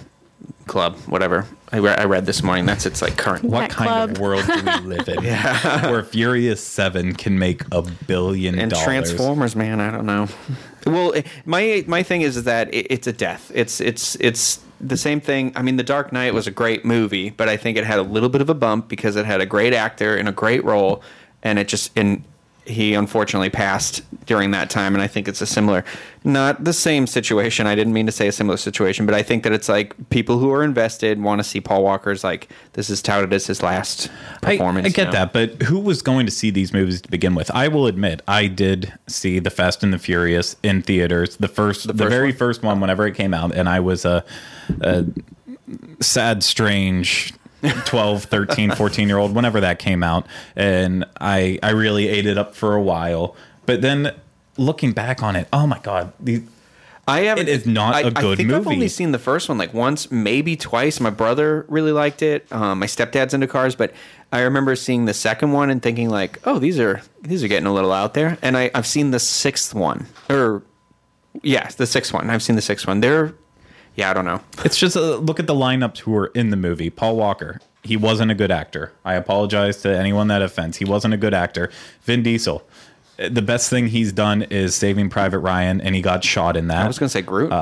club, 0.66 0.96
whatever. 1.06 1.46
I, 1.72 1.78
re- 1.78 1.94
I 1.96 2.04
read 2.04 2.26
this 2.26 2.42
morning. 2.42 2.66
That's 2.66 2.86
its 2.86 3.00
like 3.02 3.16
current. 3.16 3.44
What 3.44 3.60
That 3.60 3.70
kind 3.70 3.88
club. 3.88 4.10
of 4.10 4.18
world 4.18 4.44
do 4.46 4.54
we 4.64 4.96
live 4.96 5.08
in? 5.08 5.24
Where 5.90 6.02
Furious 6.02 6.62
Seven 6.62 7.14
can 7.14 7.38
make 7.38 7.62
a 7.72 7.82
billion 7.82 8.58
and 8.58 8.70
dollars. 8.70 8.86
And 8.86 9.04
Transformers, 9.06 9.56
man, 9.56 9.80
I 9.80 9.90
don't 9.90 10.06
know. 10.06 10.28
Well, 10.86 11.14
eh, 11.14 11.22
my 11.44 11.84
my 11.86 12.02
thing 12.02 12.22
is 12.22 12.44
that 12.44 12.72
it, 12.74 12.86
it's 12.90 13.06
a 13.06 13.12
death. 13.12 13.50
It's 13.54 13.80
it's 13.80 14.16
it's 14.16 14.60
the 14.80 14.96
same 14.96 15.20
thing. 15.20 15.52
I 15.54 15.62
mean, 15.62 15.76
The 15.76 15.84
Dark 15.84 16.12
Knight 16.12 16.34
was 16.34 16.46
a 16.46 16.50
great 16.50 16.84
movie, 16.84 17.30
but 17.30 17.48
I 17.48 17.56
think 17.56 17.76
it 17.78 17.84
had 17.84 17.98
a 17.98 18.02
little 18.02 18.28
bit 18.28 18.40
of 18.40 18.50
a 18.50 18.54
bump 18.54 18.88
because 18.88 19.16
it 19.16 19.24
had 19.24 19.40
a 19.40 19.46
great 19.46 19.72
actor 19.72 20.16
in 20.16 20.26
a 20.26 20.32
great 20.32 20.64
role, 20.64 21.02
and 21.42 21.58
it 21.58 21.68
just 21.68 21.96
and 21.96 22.24
he 22.64 22.94
unfortunately 22.94 23.50
passed 23.50 24.02
during 24.26 24.52
that 24.52 24.70
time. 24.70 24.94
And 24.94 25.02
I 25.02 25.08
think 25.08 25.26
it's 25.26 25.40
a 25.40 25.46
similar, 25.46 25.84
not 26.22 26.62
the 26.62 26.72
same 26.72 27.06
situation. 27.06 27.66
I 27.66 27.74
didn't 27.74 27.92
mean 27.92 28.06
to 28.06 28.12
say 28.12 28.28
a 28.28 28.32
similar 28.32 28.56
situation, 28.56 29.04
but 29.04 29.14
I 29.14 29.22
think 29.22 29.42
that 29.42 29.52
it's 29.52 29.68
like 29.68 29.94
people 30.10 30.38
who 30.38 30.50
are 30.52 30.62
invested 30.62 31.20
want 31.20 31.40
to 31.40 31.44
see 31.44 31.60
Paul 31.60 31.82
Walker's 31.82 32.22
like 32.22 32.48
this 32.74 32.88
is 32.88 33.02
touted 33.02 33.32
as 33.32 33.46
his 33.46 33.62
last 33.62 34.10
performance. 34.40 34.84
I 34.84 34.88
you 34.88 34.94
get 34.94 35.06
know? 35.06 35.12
that, 35.12 35.32
but 35.32 35.62
who 35.62 35.80
was 35.80 36.02
going 36.02 36.26
to 36.26 36.32
see 36.32 36.50
these 36.50 36.72
movies 36.72 37.02
to 37.02 37.10
begin 37.10 37.34
with? 37.34 37.50
I 37.50 37.68
will 37.68 37.86
admit, 37.86 38.22
I 38.28 38.46
did 38.46 38.92
see 39.08 39.40
The 39.40 39.50
Fast 39.50 39.82
and 39.82 39.92
the 39.92 39.98
Furious 39.98 40.56
in 40.62 40.82
theaters. 40.82 41.36
The 41.38 41.48
first, 41.48 41.86
the, 41.86 41.94
first 41.94 42.10
very 42.10 42.28
one? 42.28 42.36
first 42.36 42.62
one, 42.62 42.80
whenever 42.80 43.06
it 43.06 43.14
came 43.14 43.34
out, 43.34 43.54
and 43.54 43.68
I 43.68 43.80
was 43.80 44.04
a, 44.04 44.24
a 44.80 45.04
sad, 46.00 46.44
strange 46.44 47.34
12, 47.86 48.24
13, 48.24 48.72
14 48.72 49.08
year 49.08 49.18
old, 49.18 49.34
whenever 49.34 49.60
that 49.60 49.78
came 49.78 50.02
out, 50.02 50.26
and 50.56 51.04
I 51.20 51.58
I 51.62 51.70
really 51.70 52.08
ate 52.08 52.26
it 52.26 52.38
up 52.38 52.54
for 52.54 52.74
a 52.74 52.82
while. 52.82 53.36
But 53.66 53.82
then 53.82 54.14
looking 54.56 54.92
back 54.92 55.22
on 55.22 55.36
it, 55.36 55.48
oh 55.52 55.66
my 55.66 55.78
god, 55.78 56.12
the 56.18 56.42
I 57.06 57.22
haven't. 57.22 57.48
It 57.48 57.52
is 57.52 57.66
not 57.66 57.94
I, 57.94 58.00
a 58.02 58.06
I 58.06 58.10
good 58.10 58.36
think 58.36 58.52
I've 58.52 58.66
only 58.66 58.88
seen 58.88 59.10
the 59.12 59.18
first 59.18 59.48
one 59.48 59.58
like 59.58 59.74
once, 59.74 60.10
maybe 60.10 60.56
twice. 60.56 61.00
My 61.00 61.10
brother 61.10 61.66
really 61.68 61.92
liked 61.92 62.22
it. 62.22 62.46
Um, 62.52 62.78
my 62.78 62.86
stepdad's 62.86 63.34
into 63.34 63.48
cars, 63.48 63.74
but 63.74 63.92
I 64.30 64.40
remember 64.42 64.76
seeing 64.76 65.06
the 65.06 65.14
second 65.14 65.52
one 65.52 65.68
and 65.68 65.82
thinking 65.82 66.08
like, 66.10 66.38
"Oh, 66.46 66.58
these 66.58 66.78
are 66.78 67.02
these 67.20 67.42
are 67.42 67.48
getting 67.48 67.66
a 67.66 67.72
little 67.74 67.92
out 67.92 68.14
there." 68.14 68.38
And 68.40 68.56
I, 68.56 68.70
I've 68.74 68.86
seen 68.86 69.10
the 69.10 69.18
sixth 69.18 69.74
one, 69.74 70.06
or 70.30 70.62
yeah, 71.42 71.68
the 71.76 71.86
sixth 71.86 72.12
one. 72.12 72.30
I've 72.30 72.42
seen 72.42 72.56
the 72.56 72.62
sixth 72.62 72.86
one. 72.86 73.00
They're 73.00 73.34
yeah, 73.96 74.10
I 74.10 74.14
don't 74.14 74.24
know. 74.24 74.40
It's 74.64 74.78
just 74.78 74.96
a 74.96 75.16
look 75.16 75.38
at 75.38 75.46
the 75.46 75.54
lineups 75.54 75.98
who 75.98 76.12
were 76.12 76.28
in 76.28 76.50
the 76.50 76.56
movie. 76.56 76.90
Paul 76.90 77.16
Walker, 77.16 77.60
he 77.82 77.96
wasn't 77.96 78.30
a 78.30 78.34
good 78.34 78.50
actor. 78.50 78.92
I 79.04 79.14
apologize 79.14 79.82
to 79.82 79.96
anyone 79.96 80.28
that 80.28 80.42
offends. 80.42 80.78
He 80.78 80.84
wasn't 80.84 81.14
a 81.14 81.18
good 81.18 81.34
actor. 81.34 81.70
Vin 82.02 82.22
Diesel, 82.22 82.66
uh, 83.18 83.28
the 83.28 83.42
best 83.42 83.70
thing 83.70 83.88
he's 83.88 84.12
done 84.12 84.42
is 84.42 84.74
Saving 84.74 85.10
Private 85.10 85.40
Ryan, 85.40 85.80
and 85.80 85.94
he 85.94 86.02
got 86.02 86.24
shot 86.24 86.56
in 86.56 86.68
that. 86.68 86.84
I 86.84 86.86
was 86.86 86.98
gonna 86.98 87.08
say 87.08 87.22
Groot. 87.22 87.52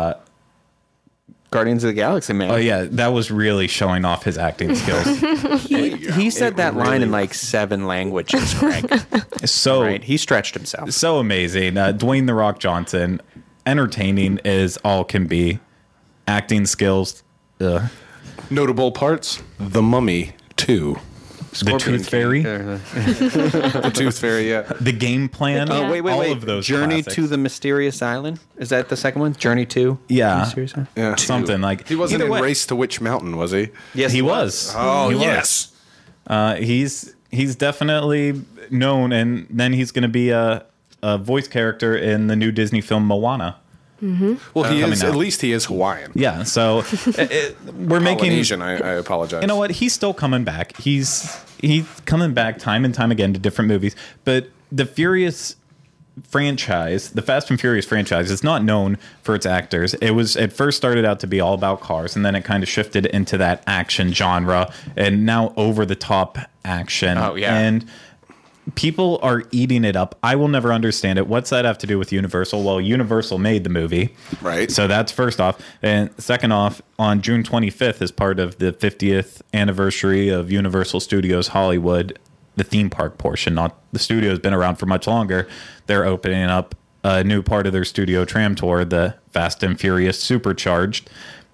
Guardians 1.50 1.82
of 1.82 1.88
the 1.88 1.94
Galaxy, 1.94 2.32
man. 2.32 2.50
oh 2.50 2.56
yeah, 2.56 2.84
that 2.84 3.08
was 3.08 3.32
really 3.32 3.66
showing 3.66 4.04
off 4.04 4.22
his 4.22 4.38
acting 4.38 4.74
skills. 4.76 5.04
he, 5.62 5.96
he 5.96 6.30
said 6.30 6.52
it 6.52 6.56
that 6.58 6.76
line 6.76 6.92
really 6.92 7.02
in 7.04 7.10
like 7.10 7.34
seven 7.34 7.86
languages, 7.88 8.54
Craig. 8.54 8.88
so 9.44 9.82
right? 9.82 10.04
He 10.04 10.16
stretched 10.16 10.54
himself. 10.54 10.92
so 10.92 11.18
amazing. 11.18 11.76
Uh, 11.76 11.92
Dwayne 11.92 12.26
the 12.26 12.34
Rock 12.34 12.60
Johnson, 12.60 13.20
entertaining 13.66 14.38
as 14.44 14.76
all 14.84 15.02
can 15.04 15.26
be. 15.26 15.58
Acting 16.30 16.64
skills, 16.64 17.24
uh, 17.60 17.88
Notable 18.50 18.92
parts: 18.92 19.42
The 19.58 19.82
Mummy 19.82 20.32
Two, 20.56 20.96
the 21.50 21.56
Scorpion 21.56 21.98
Tooth 21.98 22.08
Fairy, 22.08 22.42
The 22.42 23.90
Tooth 23.92 24.18
Fairy. 24.18 24.48
Yeah, 24.48 24.62
the 24.80 24.92
game 24.92 25.28
plan. 25.28 25.70
Oh, 25.72 25.90
wait, 25.90 26.02
wait, 26.02 26.12
all 26.12 26.20
wait. 26.20 26.32
of 26.36 26.44
those 26.46 26.66
Journey 26.66 27.02
classics. 27.02 27.14
to 27.16 27.26
the 27.26 27.36
Mysterious 27.36 28.00
Island. 28.00 28.38
Is 28.58 28.68
that 28.68 28.88
the 28.88 28.96
second 28.96 29.20
one? 29.22 29.34
Journey 29.34 29.66
to 29.66 29.98
Yeah. 30.08 30.34
the 30.34 30.40
Mysterious 30.42 30.72
Island. 30.74 30.88
yeah. 30.96 31.14
something 31.16 31.60
like 31.60 31.88
He 31.88 31.96
wasn't 31.96 32.20
Either 32.22 32.26
in 32.26 32.30
way- 32.32 32.40
Race 32.42 32.64
to 32.66 32.76
Witch 32.76 33.00
Mountain, 33.00 33.36
was 33.36 33.50
he? 33.50 33.70
Yes, 33.94 34.12
He 34.12 34.22
was. 34.22 34.72
Oh 34.76 35.08
He 35.08 35.14
was. 35.16 35.22
yes. 35.24 35.72
Uh, 36.28 36.54
he's 36.56 37.14
he's 37.32 37.56
definitely 37.56 38.40
known, 38.70 39.12
and 39.12 39.46
then 39.50 39.72
he's 39.72 39.90
going 39.90 40.02
to 40.02 40.08
be 40.08 40.30
a, 40.30 40.64
a 41.02 41.18
voice 41.18 41.48
character 41.48 41.96
in 41.96 42.28
the 42.28 42.36
new 42.36 42.52
Disney 42.52 42.80
film 42.80 43.04
Moana. 43.06 43.56
Mm-hmm. 44.02 44.34
Well, 44.54 44.64
uh, 44.64 44.70
he 44.70 44.80
is. 44.82 45.02
out. 45.02 45.10
At 45.10 45.16
least 45.16 45.42
he 45.42 45.52
is 45.52 45.66
Hawaiian. 45.66 46.12
Yeah, 46.14 46.42
so 46.44 46.78
it, 46.80 47.18
it- 47.18 47.56
uh, 47.66 47.68
uh, 47.68 47.72
we're 47.72 48.00
making. 48.00 48.28
Polynesian. 48.30 48.62
I, 48.62 48.72
I 48.76 48.92
apologize. 48.94 49.42
You 49.42 49.48
know 49.48 49.56
what? 49.56 49.70
He's 49.70 49.92
still 49.92 50.14
coming 50.14 50.44
back. 50.44 50.76
He's 50.78 51.38
he's 51.60 51.86
coming 52.06 52.32
back 52.34 52.58
time 52.58 52.84
and 52.84 52.94
time 52.94 53.10
again 53.10 53.32
to 53.34 53.38
different 53.38 53.68
movies. 53.68 53.94
But 54.24 54.48
the 54.72 54.86
Furious 54.86 55.56
franchise, 56.28 57.10
the 57.10 57.22
Fast 57.22 57.50
and 57.50 57.60
Furious 57.60 57.84
franchise, 57.86 58.30
is 58.30 58.42
not 58.44 58.62
known 58.64 58.98
for 59.22 59.34
its 59.34 59.46
actors. 59.46 59.94
It 59.94 60.10
was 60.10 60.36
it 60.36 60.52
first 60.52 60.76
started 60.76 61.04
out 61.04 61.20
to 61.20 61.26
be 61.26 61.40
all 61.40 61.54
about 61.54 61.80
cars, 61.80 62.16
and 62.16 62.24
then 62.24 62.34
it 62.34 62.44
kind 62.44 62.62
of 62.62 62.68
shifted 62.68 63.06
into 63.06 63.38
that 63.38 63.62
action 63.66 64.12
genre, 64.12 64.72
and 64.96 65.24
now 65.26 65.52
over 65.56 65.84
the 65.86 65.96
top 65.96 66.38
action. 66.64 67.16
Oh, 67.18 67.34
yeah. 67.34 67.56
and 67.58 67.86
people 68.74 69.18
are 69.22 69.42
eating 69.50 69.84
it 69.84 69.96
up. 69.96 70.18
I 70.22 70.36
will 70.36 70.48
never 70.48 70.72
understand 70.72 71.18
it. 71.18 71.26
What's 71.26 71.50
that 71.50 71.64
have 71.64 71.78
to 71.78 71.86
do 71.86 71.98
with 71.98 72.12
Universal? 72.12 72.62
Well, 72.62 72.80
Universal 72.80 73.38
made 73.38 73.64
the 73.64 73.70
movie. 73.70 74.14
Right. 74.40 74.70
So 74.70 74.86
that's 74.86 75.12
first 75.12 75.40
off. 75.40 75.60
And 75.82 76.10
second 76.20 76.52
off, 76.52 76.82
on 76.98 77.22
June 77.22 77.42
25th, 77.42 78.02
as 78.02 78.10
part 78.10 78.38
of 78.38 78.58
the 78.58 78.72
50th 78.72 79.42
anniversary 79.54 80.28
of 80.28 80.50
Universal 80.50 81.00
Studios 81.00 81.48
Hollywood, 81.48 82.18
the 82.56 82.64
theme 82.64 82.90
park 82.90 83.18
portion, 83.18 83.54
not 83.54 83.78
the 83.92 83.98
studio 83.98 84.30
has 84.30 84.38
been 84.38 84.54
around 84.54 84.76
for 84.76 84.86
much 84.86 85.06
longer, 85.06 85.48
they're 85.86 86.04
opening 86.04 86.44
up 86.44 86.74
a 87.02 87.24
new 87.24 87.42
part 87.42 87.66
of 87.66 87.72
their 87.72 87.84
studio 87.84 88.24
tram 88.24 88.54
tour, 88.54 88.84
the 88.84 89.14
Fast 89.32 89.62
and 89.62 89.80
Furious 89.80 90.22
Supercharged. 90.22 91.08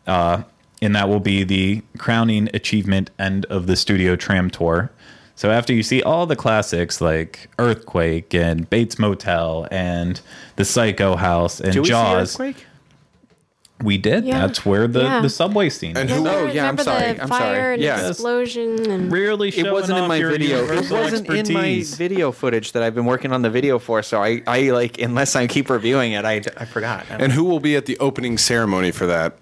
Uh, 0.06 0.42
and 0.82 0.94
that 0.94 1.08
will 1.08 1.20
be 1.20 1.44
the 1.44 1.82
crowning 1.98 2.48
achievement 2.52 3.10
end 3.18 3.44
of 3.46 3.66
the 3.66 3.76
studio 3.76 4.16
tram 4.16 4.50
tour. 4.50 4.90
So 5.36 5.50
after 5.50 5.72
you 5.74 5.82
see 5.82 6.02
all 6.02 6.24
the 6.26 6.34
classics 6.36 7.00
like 7.00 7.48
Earthquake 7.58 8.34
and 8.34 8.68
Bates 8.70 8.98
Motel 8.98 9.68
and 9.70 10.18
The 10.56 10.64
Psycho 10.64 11.14
House 11.14 11.60
and 11.60 11.72
Do 11.74 11.82
we 11.82 11.88
Jaws, 11.88 12.32
see 12.32 12.42
Earthquake? 12.42 12.66
We 13.82 13.98
did. 13.98 14.24
Yeah. 14.24 14.46
That's 14.46 14.64
where 14.64 14.88
the, 14.88 15.02
Yeah. 15.02 15.20
the 15.20 15.28
subway 15.28 15.68
scene. 15.68 15.98
And 15.98 16.08
is. 16.10 16.16
who- 16.16 16.26
Oh, 16.26 16.46
yeah, 16.46 16.66
I'm 16.66 16.78
sorry, 16.78 17.12
the 17.12 17.22
I'm 17.24 17.28
fire 17.28 17.54
sorry. 17.60 17.74
and 17.74 17.82
Yes. 17.82 18.08
explosion 18.12 18.90
and 18.90 19.12
Really 19.12 19.50
It 19.50 19.70
wasn't 19.70 19.98
in 19.98 20.08
my 20.08 20.22
video. 20.22 20.64
It 20.72 20.90
wasn't 20.90 21.28
in 21.28 21.52
my 21.52 21.82
video 21.84 22.32
footage 22.32 22.72
that 22.72 22.82
I've 22.82 22.94
been 22.94 23.04
working 23.04 23.32
on 23.34 23.42
the 23.42 23.50
video 23.50 23.78
for. 23.78 24.02
So 24.02 24.22
I, 24.22 24.40
I 24.46 24.70
like, 24.70 24.98
unless 24.98 25.36
I 25.36 25.46
keep 25.46 25.68
reviewing 25.68 26.12
it, 26.12 26.24
I, 26.24 26.40
I 26.56 26.64
forgot. 26.64 27.04
And 27.10 27.32
who 27.32 27.44
will 27.44 27.60
be 27.60 27.76
at 27.76 27.84
the 27.84 27.98
opening 27.98 28.38
ceremony 28.38 28.90
for 28.92 29.04
that? 29.06 29.36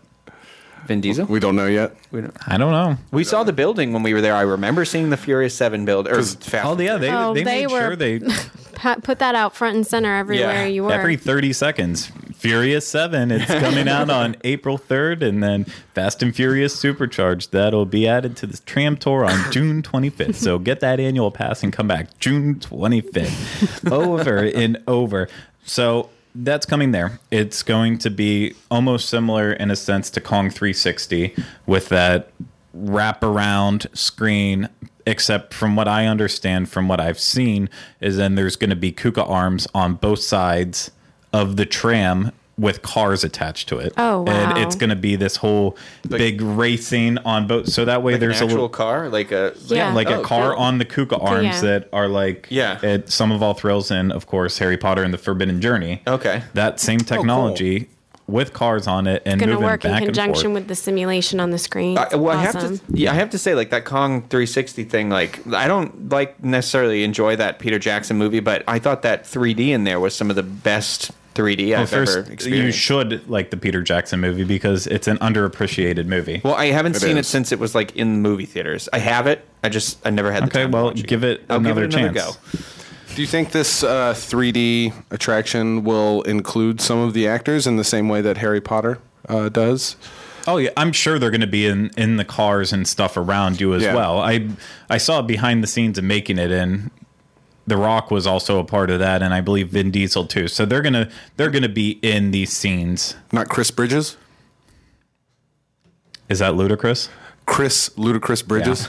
Vin 0.86 1.00
Diesel. 1.00 1.26
We 1.26 1.40
don't 1.40 1.56
know 1.56 1.66
yet. 1.66 1.96
We, 2.10 2.20
don't- 2.22 2.36
I 2.46 2.56
don't 2.56 2.72
know. 2.72 2.96
we 3.10 3.24
saw 3.24 3.44
the 3.44 3.52
building 3.52 3.92
when 3.92 4.02
we 4.02 4.14
were 4.14 4.20
there. 4.20 4.34
I 4.34 4.42
remember 4.42 4.84
seeing 4.84 5.10
the 5.10 5.16
Furious 5.16 5.54
Seven 5.54 5.84
build. 5.84 6.08
Or 6.08 6.22
Fast 6.22 6.54
Oh 6.64 6.78
yeah, 6.80 6.96
they 6.96 7.10
Oh, 7.10 7.34
they, 7.34 7.42
they 7.42 7.62
made 7.66 7.66
were- 7.72 7.80
sure 7.80 7.96
they 7.96 8.20
pa- 8.74 8.96
put 9.02 9.18
that 9.20 9.34
out 9.34 9.54
front 9.54 9.76
and 9.76 9.86
center 9.86 10.14
everywhere 10.14 10.62
Yeah. 10.62 10.66
you 10.66 10.84
were. 10.84 10.92
every 10.92 11.16
30 11.16 11.52
seconds. 11.52 12.10
Furious 12.34 12.86
7, 12.86 13.30
it's 13.30 13.46
coming 13.46 13.88
out 13.88 14.10
on 14.10 14.36
April 14.44 14.76
3rd 14.78 15.22
and 15.22 15.42
then 15.42 15.64
Fast 15.94 16.22
and 16.22 16.34
Furious 16.36 16.78
Supercharged 16.78 17.52
that'll 17.52 17.86
be 17.86 18.06
added 18.06 18.36
to 18.38 18.46
the 18.46 18.58
tram 18.66 18.98
tour 18.98 19.24
on 19.24 19.50
June 19.52 19.80
25th. 19.82 20.34
So 20.34 20.58
get 20.58 20.80
that 20.80 21.00
annual 21.00 21.30
pass 21.30 21.62
and 21.62 21.72
come 21.72 21.88
back 21.88 22.18
June 22.18 22.56
25th. 22.56 23.90
over 23.90 24.38
and 24.38 24.76
over. 24.86 25.28
So 25.64 26.10
that's 26.34 26.66
coming 26.66 26.92
there. 26.92 27.20
It's 27.30 27.62
going 27.62 27.98
to 27.98 28.10
be 28.10 28.54
almost 28.70 29.08
similar 29.08 29.52
in 29.52 29.70
a 29.70 29.76
sense 29.76 30.10
to 30.10 30.20
Kong 30.20 30.50
360 30.50 31.34
with 31.66 31.88
that 31.90 32.30
wraparound 32.76 33.86
screen 33.96 34.68
except 35.06 35.52
from 35.54 35.76
what 35.76 35.86
I 35.86 36.06
understand 36.06 36.68
from 36.68 36.88
what 36.88 36.98
I've 37.00 37.20
seen 37.20 37.68
is 38.00 38.16
then 38.16 38.34
there's 38.34 38.56
going 38.56 38.70
to 38.70 38.76
be 38.76 38.90
Kuka 38.90 39.24
arms 39.24 39.68
on 39.74 39.94
both 39.94 40.20
sides 40.20 40.90
of 41.32 41.56
the 41.56 41.66
tram 41.66 42.32
with 42.56 42.82
cars 42.82 43.24
attached 43.24 43.68
to 43.68 43.78
it. 43.78 43.92
Oh, 43.96 44.22
wow. 44.22 44.32
And 44.32 44.58
it's 44.58 44.76
going 44.76 44.90
to 44.90 44.96
be 44.96 45.16
this 45.16 45.36
whole 45.36 45.76
big 46.08 46.40
racing 46.40 47.18
on 47.18 47.46
both 47.46 47.68
so 47.68 47.84
that 47.84 48.02
way 48.02 48.12
like 48.12 48.22
an 48.22 48.28
there's 48.28 48.40
a 48.40 48.46
little 48.46 48.68
car, 48.68 49.08
like 49.08 49.32
a 49.32 49.54
Yeah. 49.66 49.92
like 49.92 50.08
Oh, 50.08 50.20
a 50.20 50.24
car 50.24 50.52
cool. 50.54 50.62
on 50.62 50.78
the 50.78 50.84
Kuka 50.84 51.16
arms 51.18 51.44
Yeah. 51.46 51.60
that 51.62 51.88
are 51.92 52.06
like 52.06 52.46
Yeah. 52.50 52.78
at 52.82 53.10
some 53.10 53.32
of 53.32 53.42
all 53.42 53.54
thrills 53.54 53.90
and 53.90 54.12
of 54.12 54.26
course 54.26 54.58
Harry 54.58 54.76
Potter 54.76 55.02
and 55.02 55.12
the 55.12 55.18
Forbidden 55.18 55.60
Journey. 55.60 56.02
Okay. 56.06 56.42
That 56.54 56.78
same 56.78 57.00
oh, 57.02 57.04
technology 57.04 57.88
with 58.26 58.52
cars 58.54 58.86
on 58.86 59.06
it 59.06 59.20
and 59.26 59.34
it's 59.42 59.46
going 59.46 59.58
to 59.58 59.62
work 59.62 59.84
in 59.84 59.98
conjunction 59.98 60.54
with 60.54 60.68
the 60.68 60.74
simulation 60.74 61.40
on 61.40 61.50
the 61.50 61.58
screen. 61.58 61.98
I, 61.98 62.14
well, 62.14 62.36
I 62.38 62.42
have 62.42 62.58
to, 62.60 62.80
yeah, 62.88 63.10
I 63.10 63.14
have 63.14 63.30
to 63.30 63.38
say, 63.38 63.54
like 63.54 63.70
that 63.70 63.84
Kong 63.84 64.22
360 64.28 64.84
thing. 64.84 65.10
Like, 65.10 65.46
I 65.52 65.66
don't 65.68 66.08
like 66.10 66.42
necessarily 66.42 67.04
enjoy 67.04 67.36
that 67.36 67.58
Peter 67.58 67.78
Jackson 67.78 68.16
movie, 68.16 68.40
but 68.40 68.62
I 68.66 68.78
thought 68.78 69.02
that 69.02 69.24
3D 69.24 69.68
in 69.70 69.84
there 69.84 70.00
was 70.00 70.14
some 70.14 70.30
of 70.30 70.36
the 70.36 70.42
best 70.42 71.10
3D 71.34 71.70
Well, 71.70 71.80
I've 71.82 71.92
ever 71.92 72.24
first, 72.24 72.46
you 72.46 72.70
should 72.72 73.28
like 73.28 73.50
the 73.50 73.56
Peter 73.56 73.82
Jackson 73.82 74.20
movie 74.20 74.44
because 74.44 74.86
it's 74.86 75.08
an 75.08 75.18
underappreciated 75.18 76.06
movie. 76.06 76.40
Well, 76.44 76.54
I 76.54 76.66
haven't 76.66 76.96
It 76.96 77.00
seen 77.00 77.16
it 77.16 77.26
since 77.26 77.50
it 77.52 77.58
was 77.58 77.74
like 77.74 77.94
in 77.96 78.22
movie 78.22 78.46
theaters. 78.46 78.88
I 78.92 78.98
have 78.98 79.26
it. 79.26 79.44
I 79.62 79.68
just 79.68 79.98
I 80.06 80.10
never 80.10 80.30
had 80.32 80.44
the 80.44 80.46
Okay, 80.48 80.62
time. 80.62 80.70
to 80.70 80.76
well, 80.76 80.84
watch 80.86 81.02
give 81.04 81.24
it 81.24 81.42
I'll 81.50 81.56
another 81.58 81.86
give 81.88 81.94
it 81.94 82.00
another 82.00 82.14
chance. 82.20 82.36
go. 82.36 82.58
Do 83.14 83.20
you 83.20 83.28
think 83.28 83.52
this 83.52 83.82
uh, 83.84 84.12
3D 84.14 84.92
attraction 85.12 85.84
will 85.84 86.22
include 86.22 86.80
some 86.80 86.98
of 86.98 87.14
the 87.14 87.28
actors 87.28 87.66
in 87.66 87.76
the 87.76 87.84
same 87.84 88.08
way 88.08 88.20
that 88.22 88.38
Harry 88.38 88.60
Potter 88.60 88.98
uh, 89.28 89.48
does? 89.48 89.96
Oh 90.46 90.58
yeah, 90.58 90.70
I'm 90.76 90.92
sure 90.92 91.18
they're 91.18 91.30
going 91.30 91.40
to 91.40 91.46
be 91.46 91.66
in 91.66 91.90
in 91.96 92.16
the 92.16 92.24
cars 92.24 92.72
and 92.72 92.86
stuff 92.86 93.16
around 93.16 93.60
you 93.60 93.72
as 93.74 93.82
Yeah. 93.82 93.94
well. 93.94 94.18
I 94.20 94.48
I 94.90 94.98
saw 94.98 95.22
behind 95.22 95.62
the 95.62 95.66
scenes 95.66 95.96
of 95.96 96.04
making 96.04 96.38
it, 96.38 96.50
and 96.50 96.90
The 97.66 97.76
Rock 97.78 98.10
was 98.10 98.26
also 98.26 98.58
a 98.58 98.64
part 98.64 98.90
of 98.90 98.98
that, 98.98 99.22
and 99.22 99.32
I 99.32 99.40
believe 99.40 99.68
Vin 99.70 99.90
Diesel 99.90 100.26
too. 100.26 100.48
So 100.48 100.66
they're 100.66 100.82
gonna 100.82 101.10
they're 101.36 101.50
gonna 101.50 101.68
be 101.68 101.98
in 102.02 102.30
these 102.30 102.52
scenes. 102.52 103.16
Not 103.32 103.48
Chris 103.48 103.70
Bridges? 103.70 104.16
Is 106.28 106.38
that 106.40 106.54
Ludacris? 106.54 107.08
Chris 107.46 107.90
Ludacris 107.90 108.46
Bridges? 108.46 108.88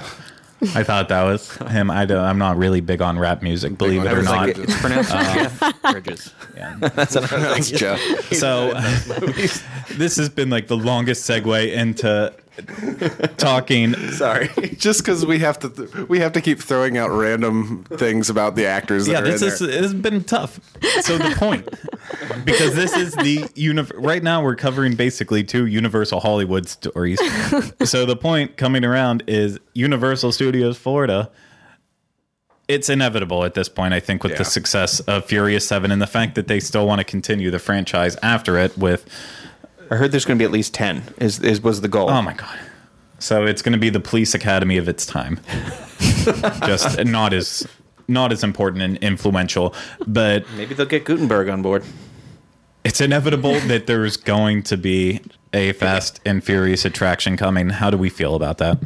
I 0.73 0.83
thought 0.83 1.09
that 1.09 1.23
was 1.23 1.55
him. 1.57 1.91
I 1.91 2.05
don't, 2.05 2.23
I'm 2.23 2.37
not 2.37 2.57
really 2.57 2.79
big 2.81 3.01
on 3.01 3.19
rap 3.19 3.43
music, 3.43 3.77
believe 3.77 4.03
it 4.03 4.07
It 4.07 4.13
or 4.13 4.17
was 4.17 4.25
not. 4.25 4.47
like 4.47 4.57
It's 4.57 4.79
pronounced 4.79 5.11
um, 5.11 5.23
Jeff 5.35 5.81
Bridges. 5.81 6.33
Yeah. 6.55 6.75
That's 6.79 7.15
another 7.15 7.39
That's 7.39 7.69
thing. 7.69 7.77
Jeff. 7.77 7.99
So 8.33 8.73
this 9.91 10.17
has 10.17 10.29
been 10.29 10.49
like 10.49 10.67
the 10.67 10.77
longest 10.77 11.29
segue 11.29 11.73
into 11.73 12.33
talking. 13.37 13.93
Sorry. 14.11 14.47
Just 14.77 15.01
because 15.01 15.25
we 15.25 15.39
have 15.39 15.59
to, 15.59 16.05
we 16.07 16.19
have 16.19 16.33
to 16.33 16.41
keep 16.41 16.59
throwing 16.59 16.97
out 16.97 17.09
random 17.11 17.83
things 17.83 18.29
about 18.29 18.55
the 18.55 18.65
actors. 18.65 19.05
That 19.05 19.11
Yeah, 19.11 19.21
this 19.21 19.41
is 19.41 19.61
it 19.61 19.81
has 19.81 19.93
been 19.93 20.23
tough. 20.23 20.59
So 21.01 21.17
the 21.17 21.35
point, 21.37 21.67
because 22.45 22.75
this 22.75 22.95
is 22.95 23.13
the 23.15 23.37
univ- 23.55 23.91
right 23.95 24.23
now 24.23 24.41
we're 24.43 24.55
covering 24.55 24.95
basically 24.95 25.43
two 25.43 25.65
Universal 25.65 26.21
Hollywood 26.21 26.67
stories. 26.67 27.19
so 27.89 28.05
the 28.05 28.15
point 28.15 28.57
coming 28.57 28.85
around 28.85 29.23
is 29.27 29.59
Universal 29.73 30.31
Studios 30.31 30.77
Florida. 30.77 31.29
It's 32.67 32.89
inevitable 32.89 33.43
at 33.43 33.53
this 33.53 33.69
point, 33.69 33.93
I 33.93 33.99
think, 33.99 34.23
with 34.23 34.31
Yeah. 34.31 34.39
the 34.39 34.45
success 34.45 34.99
of 35.01 35.25
Furious 35.25 35.67
Seven 35.67 35.91
and 35.91 36.01
the 36.01 36.07
fact 36.07 36.33
that 36.33 36.47
they 36.47 36.59
still 36.59 36.87
want 36.87 36.97
to 36.99 37.03
continue 37.05 37.51
the 37.51 37.59
franchise 37.59 38.15
after 38.23 38.57
it 38.57 38.75
with 38.75 39.05
I 39.91 39.95
heard 39.95 40.11
there's 40.11 40.25
going 40.25 40.37
to 40.37 40.41
be 40.41 40.45
at 40.45 40.51
least 40.51 40.73
ten. 40.73 41.03
Is 41.19 41.39
is 41.39 41.61
was 41.61 41.81
the 41.81 41.87
goal? 41.87 42.09
Oh 42.09 42.21
my 42.21 42.33
god. 42.33 42.59
So 43.19 43.45
it's 43.45 43.61
going 43.61 43.73
to 43.73 43.79
be 43.79 43.89
the 43.89 43.99
police 43.99 44.33
academy 44.35 44.77
of 44.77 44.87
its 44.89 45.05
time. 45.05 45.39
Just 46.65 47.03
not 47.05 47.33
as 47.33 47.65
not 48.07 48.31
as 48.31 48.43
important 48.43 48.83
and 48.83 48.97
influential, 48.97 49.73
but 50.05 50.45
Maybe 50.55 50.75
they'll 50.75 50.85
get 50.85 51.05
Guttenberg 51.05 51.49
on 51.49 51.61
board. 51.61 51.83
it's 52.83 53.01
inevitable 53.01 53.59
that 53.61 53.87
there's 53.87 54.17
going 54.17 54.63
to 54.63 54.77
be 54.77 55.21
a 55.53 55.71
fast 55.73 56.19
and 56.25 56.43
furious 56.43 56.83
attraction 56.85 57.37
coming. 57.37 57.69
How 57.69 57.89
do 57.89 57.97
we 57.97 58.09
feel 58.09 58.35
about 58.35 58.57
that? 58.59 58.77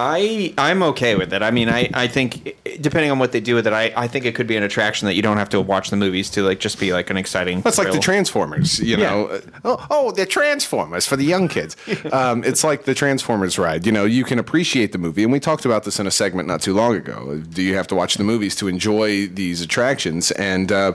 I 0.00 0.54
I'm 0.56 0.84
okay 0.84 1.16
with 1.16 1.32
it. 1.32 1.42
I 1.42 1.50
mean, 1.50 1.68
I, 1.68 1.90
I 1.92 2.06
think 2.06 2.56
depending 2.80 3.10
on 3.10 3.18
what 3.18 3.32
they 3.32 3.40
do 3.40 3.56
with 3.56 3.66
it, 3.66 3.72
I, 3.72 3.92
I 3.96 4.06
think 4.06 4.24
it 4.26 4.36
could 4.36 4.46
be 4.46 4.56
an 4.56 4.62
attraction 4.62 5.06
that 5.06 5.14
you 5.14 5.22
don't 5.22 5.38
have 5.38 5.48
to 5.48 5.60
watch 5.60 5.90
the 5.90 5.96
movies 5.96 6.30
to 6.30 6.42
like 6.44 6.60
just 6.60 6.78
be 6.78 6.92
like 6.92 7.10
an 7.10 7.16
exciting. 7.16 7.62
That's 7.62 7.78
like 7.78 7.90
the. 7.92 7.98
Transformers, 7.98 8.78
you 8.78 8.96
Yeah. 8.96 9.10
know. 9.10 9.40
Oh, 9.64 9.86
oh, 9.90 10.10
they're 10.12 10.24
Transformers 10.24 11.04
for 11.04 11.16
the 11.16 11.24
young 11.24 11.48
kids. 11.48 11.76
um, 12.12 12.44
it's 12.44 12.62
like 12.62 12.84
the 12.84 12.94
Transformers 12.94 13.58
ride. 13.58 13.84
You 13.86 13.90
know, 13.92 14.04
you 14.04 14.22
can 14.22 14.38
appreciate 14.38 14.92
the 14.92 14.98
movie, 14.98 15.24
and 15.24 15.32
we 15.32 15.40
talked 15.40 15.64
about 15.64 15.82
this 15.82 15.98
in 15.98 16.06
a 16.06 16.12
segment 16.12 16.46
not 16.46 16.62
too 16.62 16.74
long 16.74 16.94
ago. 16.94 17.42
Do 17.50 17.60
you 17.60 17.74
have 17.74 17.88
to 17.88 17.96
watch 17.96 18.14
the 18.14 18.24
movies 18.24 18.54
to 18.56 18.68
enjoy 18.68 19.26
these 19.26 19.60
attractions? 19.60 20.30
And 20.30 20.70
uh, 20.70 20.92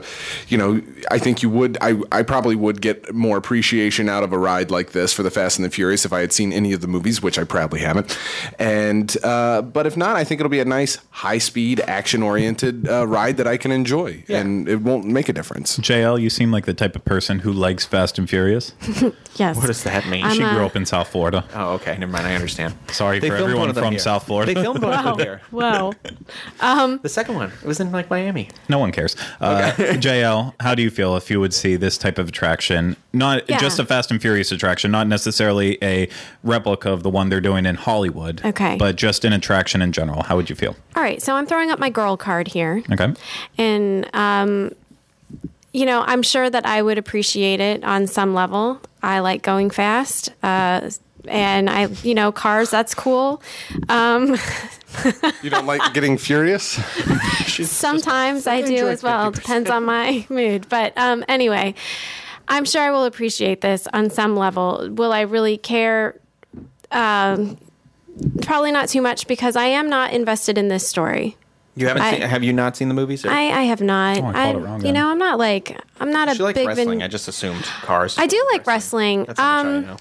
you 0.48 0.56
know, 0.56 0.80
I 1.10 1.18
think 1.18 1.42
you 1.42 1.50
would. 1.50 1.76
I 1.82 2.00
I 2.10 2.22
probably 2.22 2.56
would 2.56 2.80
get 2.80 3.12
more 3.14 3.36
appreciation 3.36 4.08
out 4.08 4.22
of 4.22 4.32
a 4.32 4.38
ride 4.38 4.70
like 4.70 4.92
this 4.92 5.12
for 5.12 5.22
the 5.22 5.30
Fast 5.30 5.58
and 5.58 5.66
the 5.66 5.70
Furious 5.70 6.06
if 6.06 6.12
I 6.14 6.20
had 6.20 6.32
seen 6.32 6.54
any 6.54 6.72
of 6.72 6.80
the 6.80 6.88
movies, 6.88 7.20
which 7.22 7.38
I 7.38 7.44
probably 7.44 7.80
haven't. 7.80 8.18
And 8.58 8.93
uh, 9.22 9.62
but 9.62 9.86
if 9.86 9.96
not, 9.96 10.16
I 10.16 10.24
think 10.24 10.40
it'll 10.40 10.50
be 10.50 10.60
a 10.60 10.64
nice, 10.64 10.98
high-speed, 11.10 11.80
action-oriented 11.80 12.88
uh, 12.88 13.06
ride 13.06 13.36
that 13.38 13.46
I 13.46 13.56
can 13.56 13.70
enjoy, 13.72 14.24
Yeah. 14.28 14.40
and 14.40 14.68
it 14.68 14.80
won't 14.82 15.04
make 15.06 15.28
a 15.28 15.32
difference. 15.32 15.78
JL, 15.78 16.20
you 16.20 16.30
seem 16.30 16.50
like 16.52 16.64
the 16.66 16.74
type 16.74 16.94
of 16.96 17.04
person 17.04 17.40
who 17.40 17.52
likes 17.52 17.84
Fast 17.84 18.18
and 18.18 18.28
Furious. 18.28 18.72
yes. 19.36 19.56
What 19.56 19.66
does 19.66 19.82
that 19.84 20.06
mean? 20.08 20.24
I'm 20.24 20.34
She 20.36 20.42
a- 20.42 20.50
grew 20.50 20.64
up 20.66 20.76
in 20.76 20.86
South 20.86 21.08
Florida. 21.08 21.44
oh, 21.54 21.72
okay. 21.74 21.96
Never 21.98 22.12
mind. 22.12 22.26
I 22.26 22.34
understand. 22.34 22.74
Sorry 22.88 23.18
They 23.18 23.28
for 23.28 23.36
everyone 23.36 23.60
one 23.60 23.68
of 23.70 23.74
them 23.74 23.84
from 23.84 23.92
here. 23.92 24.00
South 24.00 24.24
Florida. 24.26 24.54
They 24.54 24.62
filmed 24.62 24.82
one 24.82 24.92
of 24.94 25.04
them 25.04 25.18
here. 25.26 25.40
Whoa. 25.50 25.92
The 26.60 27.08
second 27.08 27.34
one. 27.36 27.50
It 27.62 27.66
was 27.66 27.80
in 27.80 27.92
like 27.92 28.10
Miami. 28.10 28.48
No 28.68 28.78
one 28.78 28.92
cares. 28.92 29.16
Uh, 29.40 29.72
JL, 29.76 30.54
how 30.60 30.74
do 30.74 30.82
you 30.82 30.90
feel 30.90 31.16
if 31.16 31.30
you 31.30 31.40
would 31.40 31.54
see 31.54 31.76
this 31.76 31.98
type 31.98 32.18
of 32.18 32.28
attraction? 32.28 32.96
Not 33.14 33.48
Yeah. 33.48 33.58
just 33.58 33.78
a 33.78 33.86
Fast 33.86 34.10
and 34.10 34.20
Furious 34.20 34.50
attraction, 34.52 34.90
not 34.90 35.06
necessarily 35.06 35.78
a 35.82 36.08
replica 36.42 36.90
of 36.90 37.02
the 37.02 37.10
one 37.10 37.28
they're 37.28 37.40
doing 37.40 37.64
in 37.66 37.76
Hollywood. 37.76 38.40
Okay. 38.44 38.76
But 38.78 38.96
just 38.96 39.24
an 39.24 39.32
attraction 39.32 39.80
in 39.80 39.92
general. 39.92 40.22
How 40.24 40.36
would 40.36 40.50
you 40.50 40.56
feel? 40.56 40.76
All 40.96 41.02
right. 41.02 41.22
So 41.22 41.34
I'm 41.36 41.46
throwing 41.46 41.70
up 41.70 41.78
my 41.78 41.90
girl 41.90 42.16
card 42.16 42.48
here. 42.48 42.82
Okay. 42.92 43.14
And, 43.56 44.08
um, 44.14 44.72
you 45.72 45.86
know, 45.86 46.02
I'm 46.06 46.22
sure 46.22 46.50
that 46.50 46.66
I 46.66 46.82
would 46.82 46.98
appreciate 46.98 47.60
it 47.60 47.82
on 47.84 48.06
some 48.06 48.34
level. 48.34 48.80
I 49.02 49.20
like 49.20 49.42
going 49.42 49.70
fast. 49.70 50.30
Uh, 50.42 50.90
and 51.26 51.70
I, 51.70 51.86
you 52.02 52.14
know, 52.14 52.30
cars, 52.32 52.70
that's 52.70 52.94
cool. 52.94 53.42
Um, 53.88 54.36
You 55.42 55.50
don't 55.50 55.66
like 55.66 55.92
getting 55.92 56.16
furious? 56.18 56.78
sometimes 57.68 58.46
I 58.46 58.62
do 58.62 58.86
as 58.88 59.02
well. 59.02 59.32
Depends 59.32 59.68
on 59.68 59.84
my 59.84 60.24
mood. 60.28 60.68
But 60.68 60.92
um, 60.96 61.24
anyway, 61.28 61.74
I'm 62.48 62.64
sure 62.64 62.82
I 62.82 62.90
will 62.90 63.04
appreciate 63.04 63.60
this 63.60 63.86
on 63.92 64.10
some 64.10 64.36
level. 64.36 64.88
Will 64.92 65.12
I 65.12 65.22
really 65.22 65.56
care? 65.56 66.18
Um, 66.90 67.56
probably 68.42 68.70
not 68.72 68.88
too 68.88 69.02
much 69.02 69.26
because 69.26 69.56
I 69.56 69.64
am 69.66 69.88
not 69.88 70.12
invested 70.12 70.58
in 70.58 70.68
this 70.68 70.86
story. 70.86 71.36
You 71.76 71.88
haven't 71.88 72.02
I- 72.02 72.10
seen? 72.12 72.20
Have 72.22 72.44
you 72.44 72.52
not 72.52 72.76
seen 72.76 72.86
the 72.88 72.94
movies? 72.94 73.24
Or? 73.24 73.30
I, 73.30 73.42
I 73.50 73.62
have 73.62 73.80
not. 73.80 74.18
Oh, 74.18 74.26
I 74.26 74.32
called 74.32 74.56
it 74.56 74.58
wrong 74.60 74.76
you 74.78 74.82
then. 74.84 74.94
know, 74.94 75.08
I'm 75.10 75.18
not 75.18 75.38
like 75.38 75.76
I'm 75.98 76.12
not 76.12 76.28
a 76.28 76.34
she 76.36 76.42
likes 76.42 76.56
big 76.56 76.68
wrestling. 76.68 76.88
Vin- 76.98 77.02
I 77.02 77.08
just 77.08 77.26
assumed 77.26 77.64
cars. 77.82 78.16
I 78.18 78.26
do 78.28 78.46
like 78.52 78.64
wrestling. 78.66 79.24
That's 79.24 79.40
how 79.40 79.64
much 79.64 79.66
I 79.66 79.76
Um, 79.78 79.86
know. 79.86 79.96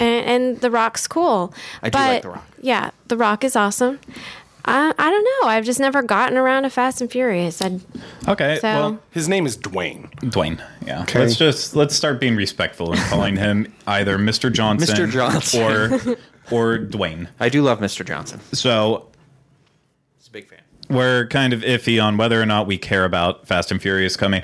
and, 0.00 0.26
and 0.26 0.60
The 0.60 0.70
Rock's 0.70 1.06
cool. 1.06 1.54
I 1.82 1.90
do 1.90 1.92
but, 1.92 2.08
like 2.08 2.22
The 2.22 2.28
Rock. 2.30 2.46
Yeah, 2.60 2.90
The 3.06 3.16
Rock 3.16 3.44
is 3.44 3.54
awesome. 3.54 4.00
I, 4.64 4.92
I 4.98 5.10
don't 5.10 5.24
know. 5.42 5.48
I've 5.48 5.64
just 5.64 5.80
never 5.80 6.02
gotten 6.02 6.36
around 6.36 6.64
to 6.64 6.70
Fast 6.70 7.00
and 7.00 7.10
Furious. 7.10 7.62
I 7.62 7.80
Okay, 8.28 8.56
So- 8.60 8.62
well, 8.68 8.98
His 9.10 9.28
name 9.28 9.46
is 9.46 9.56
Dwayne. 9.56 10.10
Dwayne. 10.20 10.62
Yeah, 10.86 11.02
Okay. 11.02 11.18
let's 11.20 11.36
just 11.36 11.74
let's 11.76 11.94
start 11.94 12.20
being 12.20 12.36
respectful 12.36 12.92
and 12.92 13.00
calling 13.04 13.36
him 13.36 13.72
either 13.86 14.18
Mr. 14.18 14.52
Johnson, 14.52 14.94
Mr. 14.96 15.10
Johnson. 15.10 16.16
or 16.50 16.74
or 16.74 16.78
Dwayne. 16.78 17.28
I 17.38 17.48
do 17.48 17.62
love 17.62 17.78
Mr. 17.80 18.04
Johnson. 18.06 18.40
So 18.52 19.06
He's 20.18 20.28
a 20.28 20.30
big 20.30 20.48
fan. 20.48 20.60
we're 20.88 21.26
kind 21.28 21.52
of 21.52 21.60
iffy 21.62 22.02
on 22.02 22.16
whether 22.16 22.40
or 22.40 22.46
not 22.46 22.66
we 22.66 22.76
care 22.78 23.04
about 23.04 23.46
Fast 23.46 23.70
and 23.70 23.80
Furious 23.80 24.16
coming. 24.16 24.42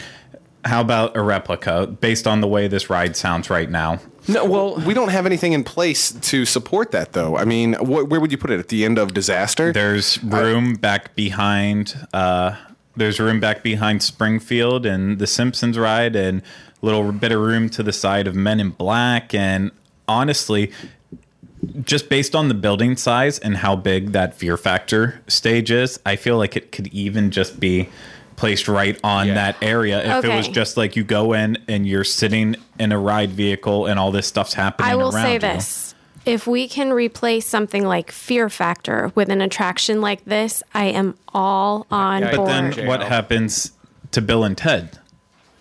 How 0.66 0.80
about 0.80 1.16
a 1.16 1.22
replica 1.22 1.86
based 1.86 2.26
on 2.26 2.40
the 2.40 2.48
way 2.48 2.68
this 2.68 2.90
ride 2.90 3.16
sounds 3.16 3.48
right 3.48 3.70
now? 3.70 4.00
No, 4.28 4.44
well, 4.44 4.76
we 4.80 4.92
don't 4.94 5.10
have 5.10 5.24
anything 5.24 5.52
in 5.52 5.62
place 5.62 6.10
to 6.10 6.44
support 6.44 6.90
that, 6.90 7.12
though. 7.12 7.36
I 7.36 7.44
mean, 7.44 7.74
wh- 7.74 8.10
where 8.10 8.20
would 8.20 8.32
you 8.32 8.38
put 8.38 8.50
it 8.50 8.58
at 8.58 8.68
the 8.68 8.84
end 8.84 8.98
of 8.98 9.14
disaster? 9.14 9.72
There's 9.72 10.22
room 10.24 10.74
back 10.74 11.14
behind. 11.14 12.06
Uh, 12.12 12.56
there's 12.96 13.20
room 13.20 13.38
back 13.38 13.62
behind 13.62 14.02
Springfield 14.02 14.84
and 14.84 15.20
the 15.20 15.26
Simpsons 15.28 15.78
ride, 15.78 16.16
and 16.16 16.42
a 16.82 16.86
little 16.86 17.12
bit 17.12 17.30
of 17.30 17.40
room 17.40 17.68
to 17.70 17.82
the 17.84 17.92
side 17.92 18.26
of 18.26 18.34
Men 18.34 18.58
in 18.58 18.70
Black. 18.70 19.32
And 19.32 19.70
honestly, 20.08 20.72
just 21.84 22.08
based 22.08 22.34
on 22.34 22.48
the 22.48 22.54
building 22.54 22.96
size 22.96 23.38
and 23.38 23.58
how 23.58 23.76
big 23.76 24.12
that 24.12 24.34
Fear 24.34 24.56
Factor 24.56 25.22
stage 25.28 25.70
is, 25.70 26.00
I 26.04 26.16
feel 26.16 26.36
like 26.36 26.56
it 26.56 26.72
could 26.72 26.88
even 26.88 27.30
just 27.30 27.60
be 27.60 27.88
placed 28.36 28.68
right 28.68 28.98
on 29.02 29.28
Yeah. 29.28 29.34
that 29.34 29.56
area 29.62 30.18
if 30.18 30.24
it 30.24 30.28
was 30.36 30.46
just 30.48 30.76
like 30.76 30.94
you 30.94 31.04
go 31.04 31.32
in 31.32 31.56
and 31.68 31.86
you're 31.86 32.04
sitting 32.04 32.54
in 32.78 32.92
a 32.92 32.98
ride 32.98 33.30
vehicle 33.30 33.86
and 33.86 33.98
all 33.98 34.12
this 34.12 34.26
stuff's 34.26 34.52
happening 34.54 34.90
I 34.90 34.94
will 34.94 35.14
around 35.14 35.24
say 35.24 35.32
you. 35.34 35.38
this. 35.40 35.94
If 36.26 36.46
we 36.46 36.66
can 36.68 36.92
replace 36.92 37.46
something 37.46 37.84
like 37.86 38.10
Fear 38.10 38.50
Factor 38.50 39.12
with 39.14 39.28
an 39.30 39.40
attraction 39.40 40.00
like 40.00 40.24
this, 40.24 40.62
I 40.74 40.86
am 40.86 41.16
all 41.32 41.86
on 41.90 42.22
Yeah, 42.22 42.36
But 42.36 42.46
then 42.46 42.86
what 42.86 43.00
happens 43.02 43.72
to 44.10 44.20
Bill 44.20 44.42
and 44.44 44.56
Ted? 44.58 44.98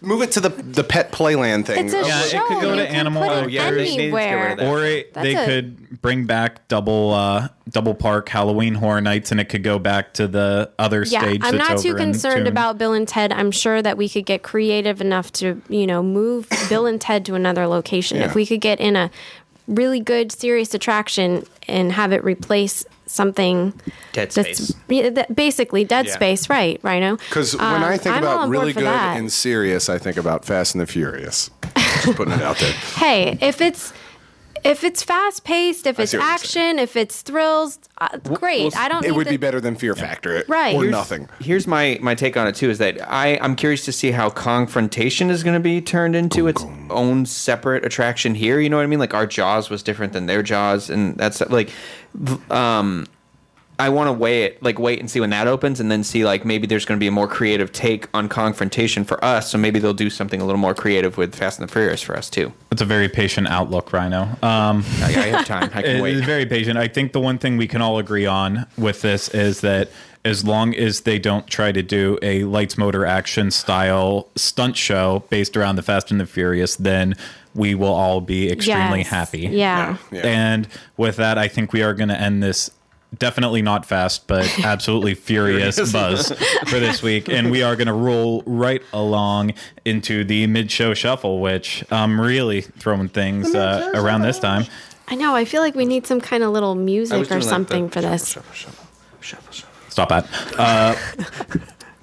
Move 0.02 0.22
it 0.22 0.32
to 0.34 0.40
the 0.40 0.50
the 0.50 0.84
pet 0.84 1.12
playland 1.12 1.66
thing. 1.66 1.86
it's 1.86 1.94
a 1.94 2.02
Yeah, 2.02 2.22
it 2.42 2.48
could 2.48 2.62
go 2.62 2.76
to 2.76 2.82
you 2.82 2.88
can 2.88 2.96
Animal- 2.96 3.24
put 3.24 3.32
Oh, 3.32 3.44
it 3.46 3.50
yeah, 3.50 3.72
they 3.72 3.84
need 3.84 3.86
to 3.86 3.96
get 3.96 3.98
rid 3.98 4.02
anywhere. 4.04 4.52
of 4.52 4.58
that. 4.60 4.68
Or 4.68 4.84
it, 4.86 5.14
they 5.14 5.36
a- 5.36 5.46
could 5.46 6.02
bring 6.02 6.26
back 6.26 6.68
double 6.68 7.14
uh, 7.14 7.48
double 7.70 7.96
park 7.96 8.30
Halloween 8.30 8.76
Horror 8.76 9.02
Nights, 9.02 9.32
and 9.32 9.40
it 9.40 9.46
could 9.46 9.64
go 9.64 9.80
back 9.80 10.14
to 10.16 10.28
the 10.28 10.70
other 10.78 11.04
Yeah, 11.08 11.22
stage. 11.22 11.42
I'm 11.44 11.58
that's 11.58 11.70
not 11.70 11.78
too 11.80 11.96
concerned 11.96 12.48
about 12.48 12.78
Bill 12.78 12.94
and 12.94 13.08
Ted. 13.08 13.32
I'm 13.32 13.50
sure 13.52 13.82
that 13.82 13.98
we 13.98 14.08
could 14.10 14.26
get 14.26 14.44
creative 14.44 15.02
enough 15.02 15.32
to, 15.34 15.62
you 15.70 15.88
know, 15.88 16.04
move 16.04 16.48
Bill 16.70 16.86
and 16.86 17.00
Ted 17.02 17.26
to 17.26 17.36
another 17.36 17.66
location. 17.66 18.18
Yeah. 18.18 18.26
If 18.26 18.36
we 18.36 18.46
could 18.46 18.62
get 18.62 18.80
in 18.80 18.96
a 18.96 19.10
really 19.68 20.00
good, 20.02 20.32
serious 20.32 20.74
attraction 20.76 21.46
and 21.68 21.92
have 21.94 22.12
it 22.12 22.24
replace 22.24 22.86
something 23.08 23.74
Dead 24.14 24.32
that's 24.32 24.58
space. 24.68 24.74
yeah, 24.90 25.26
basically 25.34 25.84
dead 25.84 26.08
Yeah. 26.08 26.14
space, 26.14 26.50
right? 26.50 26.80
Rhino. 26.84 27.18
Because 27.18 27.56
when 27.56 27.66
Um, 27.66 27.84
I 27.84 27.98
think 27.98 28.16
I'm 28.16 28.24
about 28.24 28.50
really 28.50 28.74
good 28.74 28.84
that. 28.86 29.18
and 29.18 29.32
serious, 29.32 29.90
I 29.90 29.98
think 29.98 30.18
about 30.18 30.46
Fast 30.46 30.76
and 30.76 30.82
the 30.82 30.86
Furious. 30.88 31.50
Just 32.04 32.16
putting 32.18 32.34
it 32.34 32.42
out 32.42 32.58
there. 32.60 32.72
hey, 32.96 33.38
if 33.42 33.62
it's 33.62 33.94
if 34.66 34.84
it's 34.84 35.04
fast 35.04 35.44
paced, 35.44 35.86
if 35.88 36.00
I 36.00 36.04
it's 36.04 36.12
see 36.12 36.18
what 36.18 36.24
you're 36.24 36.32
action, 36.34 36.80
if 36.80 36.96
it's 36.96 37.22
thrills, 37.22 37.80
uh, 38.00 38.18
great. 38.18 38.64
well, 38.64 38.72
I 38.76 38.90
don't. 38.90 39.06
It 39.06 39.10
need 39.12 39.18
would 39.18 39.24
to- 39.26 39.30
be 39.32 39.38
better 39.38 39.62
than 39.62 39.76
Fear 39.76 39.96
Factor, 39.96 40.44
Right. 40.48 40.76
Or 40.76 40.80
Here's- 40.82 40.92
nothing. 40.92 41.30
Here's 41.40 41.68
my 41.68 41.98
my 42.02 42.16
take 42.16 42.36
on 42.36 42.48
it 42.48 42.56
too: 42.56 42.70
is 42.70 42.80
that 42.80 42.98
I 43.10 43.38
I'm 43.42 43.56
curious 43.56 43.86
to 43.86 43.92
see 43.92 44.12
how 44.12 44.30
confrontation 44.30 45.30
is 45.30 45.44
going 45.44 45.54
to 45.54 45.60
be 45.60 45.80
turned 45.82 46.16
into 46.16 46.48
its 46.48 46.66
own 46.90 47.26
separate 47.26 47.86
attraction 47.86 48.36
here. 48.36 48.60
You 48.60 48.70
know 48.70 48.78
what 48.78 48.84
I 48.84 48.88
mean? 48.88 49.00
Like 49.00 49.14
our 49.14 49.28
Jaws 49.28 49.70
was 49.70 49.84
different 49.84 50.14
than 50.14 50.26
their 50.26 50.44
Jaws, 50.44 50.90
and 50.90 51.16
that's 51.18 51.42
like, 51.50 51.70
v- 52.16 52.38
um, 52.54 53.06
I 53.78 53.90
want 53.90 54.08
to 54.08 54.14
weigh 54.14 54.44
it, 54.44 54.64
like 54.64 54.80
wait 54.80 55.00
and 55.00 55.10
see 55.12 55.20
when 55.20 55.32
that 55.32 55.48
opens, 55.48 55.80
and 55.80 55.92
then 55.92 56.04
see 56.04 56.24
like 56.26 56.46
maybe 56.46 56.66
there's 56.68 56.86
going 56.86 56.98
to 56.98 57.04
be 57.04 57.08
a 57.08 57.12
more 57.12 57.28
creative 57.28 57.72
take 57.72 58.08
on 58.14 58.30
confrontation 58.30 59.04
for 59.04 59.24
us. 59.24 59.52
So 59.52 59.58
maybe 59.58 59.80
they'll 59.80 59.94
do 59.94 60.10
something 60.10 60.40
a 60.42 60.46
little 60.46 60.60
more 60.60 60.74
creative 60.74 61.18
with 61.18 61.36
Fast 61.36 61.60
and 61.60 61.68
the 61.68 61.72
Furious 61.72 62.02
for 62.02 62.16
us 62.16 62.30
too. 62.30 62.54
It's 62.72 62.82
a 62.82 62.86
very 62.86 63.10
patient 63.10 63.48
outlook, 63.48 63.92
Rhino. 63.92 64.24
Um, 64.42 64.84
I, 65.02 65.06
I 65.06 65.10
have 65.28 65.46
time. 65.46 65.70
I 65.74 65.82
can 65.84 65.98
It- 65.98 66.02
wait. 66.02 66.16
It's 66.18 66.26
very 66.26 66.46
patient. 66.46 66.78
I 66.78 66.88
think 66.88 67.12
the 67.12 67.20
one 67.22 67.38
thing 67.38 67.58
we 67.58 67.68
can 67.68 67.82
all 67.82 67.98
agree 68.00 68.26
on 68.26 68.66
with 68.78 69.02
this 69.02 69.30
is 69.30 69.62
that 69.62 69.90
as 70.24 70.44
long 70.44 70.74
as 70.74 71.02
they 71.02 71.20
don't 71.20 71.46
try 71.46 71.72
to 71.72 71.84
do 71.84 72.18
a 72.24 72.44
lights 72.46 72.78
motor 72.80 73.06
action 73.06 73.52
style 73.52 74.28
stunt 74.36 74.76
show 74.76 75.24
based 75.30 75.56
around 75.56 75.76
the 75.76 75.84
Fast 75.84 76.10
and 76.10 76.20
the 76.20 76.26
Furious, 76.26 76.76
then 76.78 77.16
we 77.54 77.76
will 77.76 77.94
all 77.94 78.22
be 78.22 78.52
extremely 78.52 79.00
Yes. 79.00 79.08
happy. 79.10 79.40
Yeah. 79.42 79.98
Yeah. 80.12 80.22
And 80.26 80.68
with 80.98 81.18
that, 81.18 81.38
I 81.38 81.48
think 81.48 81.74
we 81.74 81.84
are 81.84 81.94
going 81.94 82.10
to 82.10 82.20
end 82.20 82.42
this. 82.42 82.72
Definitely 83.18 83.62
not 83.62 83.86
fast, 83.86 84.28
but 84.28 84.60
absolutely 84.64 85.14
furious 85.14 85.92
buzz 85.92 86.32
for 86.68 86.80
this 86.80 87.02
week. 87.04 87.30
And 87.30 87.52
we 87.52 87.62
are 87.64 87.76
going 87.76 87.88
to 87.88 87.94
roll 87.94 88.44
right 88.46 88.82
along 88.94 89.54
into 89.86 90.24
the 90.24 90.48
mid 90.48 90.72
show 90.72 90.94
shuffle, 90.94 91.40
which 91.40 91.84
I'm 91.92 92.20
really 92.20 92.62
throwing 92.62 93.10
things 93.10 93.54
uh, 93.54 93.92
around 93.94 94.22
this 94.24 94.40
time. 94.40 94.66
I 95.08 95.16
know. 95.16 95.36
I 95.36 95.46
feel 95.46 95.62
like 95.62 95.76
we 95.76 95.86
need 95.86 96.08
some 96.08 96.20
kind 96.20 96.44
of 96.44 96.52
little 96.52 96.76
music 96.76 97.22
or 97.22 97.26
doing, 97.26 97.42
like, 97.42 97.50
something 97.50 97.90
for 97.90 98.02
this. 98.02 98.28
shuffle, 98.30 98.54
shuffle, 98.54 98.88
shuffle, 99.22 99.54
shuffle. 99.54 99.90
Stop 99.90 100.10
that. 100.10 100.28
Uh, 100.58 100.96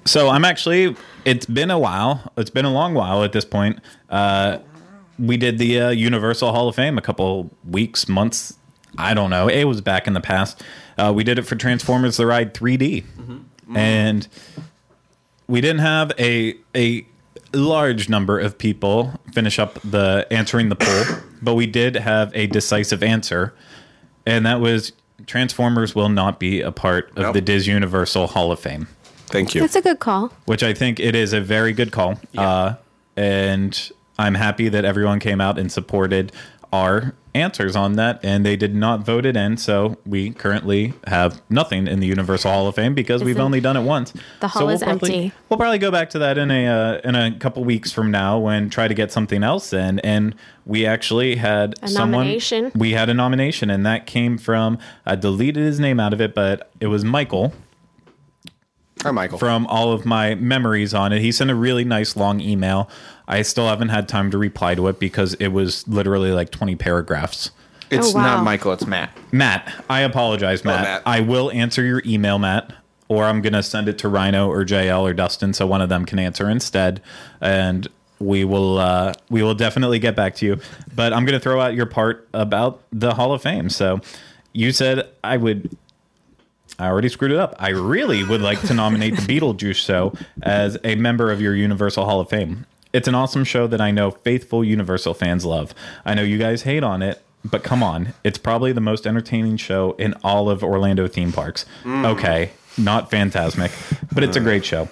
so 0.05 0.29
I'm 0.29 0.45
actually. 0.45 0.95
It's 1.25 1.45
been 1.45 1.71
a 1.71 1.79
while. 1.79 2.31
It's 2.37 2.49
been 2.49 2.65
a 2.65 2.71
long 2.71 2.93
while 2.93 3.23
at 3.23 3.31
this 3.31 3.45
point. 3.45 3.79
Uh, 4.09 4.59
we 5.19 5.37
did 5.37 5.57
the 5.57 5.79
uh, 5.79 5.89
Universal 5.89 6.51
Hall 6.51 6.67
of 6.67 6.75
Fame 6.75 6.97
a 6.97 7.01
couple 7.01 7.49
weeks, 7.69 8.09
months. 8.09 8.57
I 8.97 9.13
don't 9.13 9.29
know. 9.29 9.47
It 9.47 9.63
was 9.65 9.81
back 9.81 10.07
in 10.07 10.13
the 10.13 10.21
past. 10.21 10.61
Uh, 10.97 11.11
we 11.15 11.23
did 11.23 11.39
it 11.39 11.43
for 11.43 11.55
Transformers: 11.55 12.17
The 12.17 12.25
Ride 12.25 12.53
3D, 12.53 13.03
and 13.75 14.27
we 15.47 15.61
didn't 15.61 15.79
have 15.81 16.11
a 16.19 16.55
a 16.75 17.05
large 17.53 18.09
number 18.09 18.39
of 18.39 18.57
people 18.57 19.19
finish 19.31 19.59
up 19.59 19.79
the 19.83 20.25
answering 20.31 20.69
the 20.69 20.75
poll, 20.75 21.17
but 21.41 21.55
we 21.55 21.67
did 21.67 21.95
have 21.95 22.31
a 22.35 22.47
decisive 22.47 23.03
answer, 23.03 23.53
and 24.25 24.45
that 24.45 24.59
was 24.59 24.93
Transformers 25.25 25.95
will 25.95 26.09
not 26.09 26.39
be 26.39 26.61
a 26.61 26.71
part 26.71 27.09
of 27.11 27.17
Nope. 27.17 27.33
the 27.35 27.41
DIS 27.41 27.67
Universal 27.67 28.27
Hall 28.27 28.51
of 28.51 28.59
Fame, 28.59 28.87
Thank 29.27 29.55
you. 29.55 29.61
That's 29.61 29.75
a 29.75 29.81
good 29.81 29.99
call. 29.99 30.33
which 30.45 30.63
I 30.63 30.73
think 30.73 30.99
it 30.99 31.15
is 31.15 31.31
a 31.33 31.39
very 31.41 31.71
good 31.73 31.91
call. 31.91 32.19
Uh, 32.37 32.75
and 33.15 33.91
I'm 34.19 34.33
happy 34.35 34.69
that 34.69 34.83
everyone 34.85 35.19
came 35.19 35.39
out 35.39 35.57
and 35.57 35.71
supported 35.71 36.31
our 36.73 37.13
answers 37.35 37.75
on 37.75 37.93
that, 37.93 38.19
and 38.23 38.45
they 38.45 38.55
did 38.55 38.75
not 38.75 39.05
vote 39.05 39.25
it 39.25 39.35
in. 39.35 39.57
So 39.57 39.97
we 40.05 40.31
currently 40.31 40.93
have 41.07 41.41
nothing 41.49 41.87
in 41.87 41.99
the 41.99 42.07
Universal 42.07 42.51
Hall 42.51 42.67
of 42.67 42.75
Fame 42.75 42.93
because 42.93 43.23
we've 43.23 43.39
only 43.39 43.59
done 43.59 43.75
it 43.75 43.81
once. 43.81 44.13
The 44.39 44.47
hall 44.47 44.63
So 44.63 44.69
is 44.69 44.83
probably, 44.83 45.13
empty. 45.13 45.31
We'll 45.49 45.57
probably 45.57 45.79
go 45.79 45.89
back 45.91 46.09
to 46.11 46.19
that 46.19 46.37
in 46.37 46.51
a 46.51 46.67
uh, 46.67 47.01
in 47.03 47.15
a 47.15 47.37
couple 47.39 47.63
weeks 47.63 47.91
from 47.91 48.11
now 48.11 48.47
and 48.47 48.71
try 48.71 48.87
to 48.87 48.93
get 48.93 49.11
something 49.11 49.43
else 49.43 49.73
in. 49.73 49.99
And 49.99 50.35
we 50.65 50.85
actually 50.85 51.35
had 51.37 51.75
A 51.81 51.87
someone. 51.87 52.21
nomination. 52.25 52.71
We 52.75 52.91
had 52.91 53.09
a 53.09 53.13
nomination, 53.13 53.69
and 53.69 53.85
that 53.85 54.05
came 54.05 54.37
from. 54.37 54.77
I 55.05 55.15
deleted 55.15 55.63
his 55.63 55.79
name 55.79 55.99
out 55.99 56.13
of 56.13 56.21
it, 56.21 56.33
but 56.35 56.71
it 56.79 56.87
was 56.87 57.03
Michael 57.03 57.53
Hi, 59.01 59.11
Michael. 59.11 59.37
from 59.37 59.65
all 59.67 59.91
of 59.91 60.05
my 60.05 60.35
memories 60.35 60.93
on 60.93 61.11
it. 61.11 61.19
He 61.21 61.31
sent 61.33 61.49
a 61.51 61.55
really 61.55 61.83
nice 61.83 62.15
long 62.15 62.39
email. 62.39 62.89
I 63.27 63.41
still 63.41 63.67
haven't 63.67 63.89
had 63.89 64.07
time 64.09 64.31
to 64.31 64.37
reply 64.37 64.75
to 64.75 64.87
it 64.87 64.99
because 64.99 65.33
it 65.35 65.47
was 65.49 65.87
literally 65.87 66.31
like 66.31 66.49
20 66.51 66.75
paragraphs. 66.75 67.51
It's 67.89 68.13
Oh, 68.13 68.17
wow. 68.17 68.37
not 68.37 68.43
Michael. 68.43 68.73
It's 68.73 68.85
Matt. 68.87 69.15
Matt, 69.31 69.71
I 69.89 70.01
apologize, 70.01 70.65
Matt. 70.65 70.81
Matt. 70.83 71.01
I 71.05 71.19
will 71.21 71.51
answer 71.51 71.83
your 71.83 72.01
email, 72.05 72.39
Matt, 72.39 72.73
or 73.07 73.25
I'm 73.25 73.41
going 73.41 73.53
to 73.53 73.61
send 73.63 73.87
it 73.87 73.97
to 73.99 74.09
Rhino 74.09 74.49
or 74.49 74.65
JL 74.65 75.01
or 75.01 75.13
Dustin 75.13 75.53
so 75.53 75.67
one 75.67 75.81
of 75.81 75.89
them 75.89 76.05
can 76.05 76.17
answer 76.19 76.49
instead. 76.49 77.01
And 77.39 77.87
we 78.19 78.45
will 78.45 78.77
uh, 78.77 79.13
we 79.29 79.43
will 79.43 79.53
definitely 79.55 79.99
get 79.99 80.15
back 80.15 80.35
to 80.35 80.45
you. 80.45 80.59
But 80.95 81.13
I'm 81.13 81.25
going 81.25 81.37
to 81.37 81.43
throw 81.43 81.59
out 81.61 81.75
your 81.75 81.85
part 81.85 82.27
about 82.33 82.81
the 82.91 83.13
Hall 83.13 83.33
of 83.33 83.41
Fame. 83.41 83.69
So 83.69 83.99
you 84.53 84.71
said 84.71 85.09
I 85.23 85.37
would 85.37 85.75
I 86.79 86.87
already 86.87 87.09
screwed 87.09 87.31
it 87.31 87.37
up. 87.37 87.55
I 87.59 87.69
really 87.69 88.23
would 88.23 88.41
like 88.41 88.59
to 88.61 88.73
nominate 88.73 89.15
the 89.17 89.21
Beetlejuice 89.39 89.75
Show 89.75 90.13
as 90.41 90.77
a 90.83 90.95
member 90.95 91.31
of 91.31 91.41
your 91.41 91.53
Universal 91.55 92.05
Hall 92.05 92.19
of 92.19 92.29
Fame. 92.29 92.65
It's 92.93 93.07
an 93.07 93.15
awesome 93.15 93.43
show 93.43 93.65
that 93.67 93.81
I 93.81 93.89
know 93.89 94.11
faithful 94.11 94.63
Universal 94.63 95.15
fans 95.15 95.45
love. 95.45 95.73
I 96.05 96.13
know 96.13 96.21
you 96.21 96.37
guys 96.37 96.61
hate 96.61 96.83
on 96.83 97.01
it, 97.01 97.23
but 97.43 97.63
come 97.63 97.81
on. 97.81 98.13
It's 98.23 98.37
probably 98.37 98.71
the 98.71 98.81
most 98.81 99.07
entertaining 99.07 99.57
show 99.57 99.93
in 99.93 100.13
all 100.23 100.47
of 100.47 100.63
Orlando 100.63 101.07
theme 101.07 101.31
parks. 101.31 101.65
Mm. 101.83 102.05
Okay, 102.05 102.51
not 102.77 103.09
Fantasmic, 103.09 103.71
but 104.13 104.23
it's 104.23 104.37
a 104.37 104.39
great 104.39 104.63
show. 104.63 104.89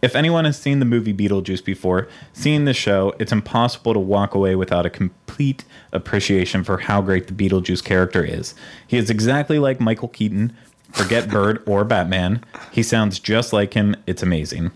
If 0.00 0.14
anyone 0.16 0.46
has 0.46 0.58
seen 0.58 0.78
the 0.78 0.86
movie 0.86 1.12
Beetlejuice 1.12 1.64
before, 1.64 2.08
seeing 2.32 2.64
this 2.64 2.76
show, 2.76 3.14
it's 3.18 3.32
impossible 3.32 3.92
to 3.92 3.98
walk 3.98 4.34
away 4.34 4.54
without 4.54 4.86
a 4.86 4.90
complete 4.90 5.64
appreciation 5.92 6.64
for 6.64 6.78
how 6.78 7.02
great 7.02 7.26
the 7.26 7.34
Beetlejuice 7.34 7.84
character 7.84 8.24
is. 8.24 8.54
He 8.86 8.96
is 8.96 9.10
exactly 9.10 9.58
like 9.58 9.78
Michael 9.80 10.08
Keaton, 10.08 10.56
forget 10.92 11.28
Bird 11.30 11.62
or 11.66 11.84
Batman. 11.84 12.44
He 12.70 12.82
sounds 12.82 13.18
just 13.18 13.52
like 13.52 13.74
him. 13.74 13.94
It's 14.06 14.22
amazing. 14.22 14.70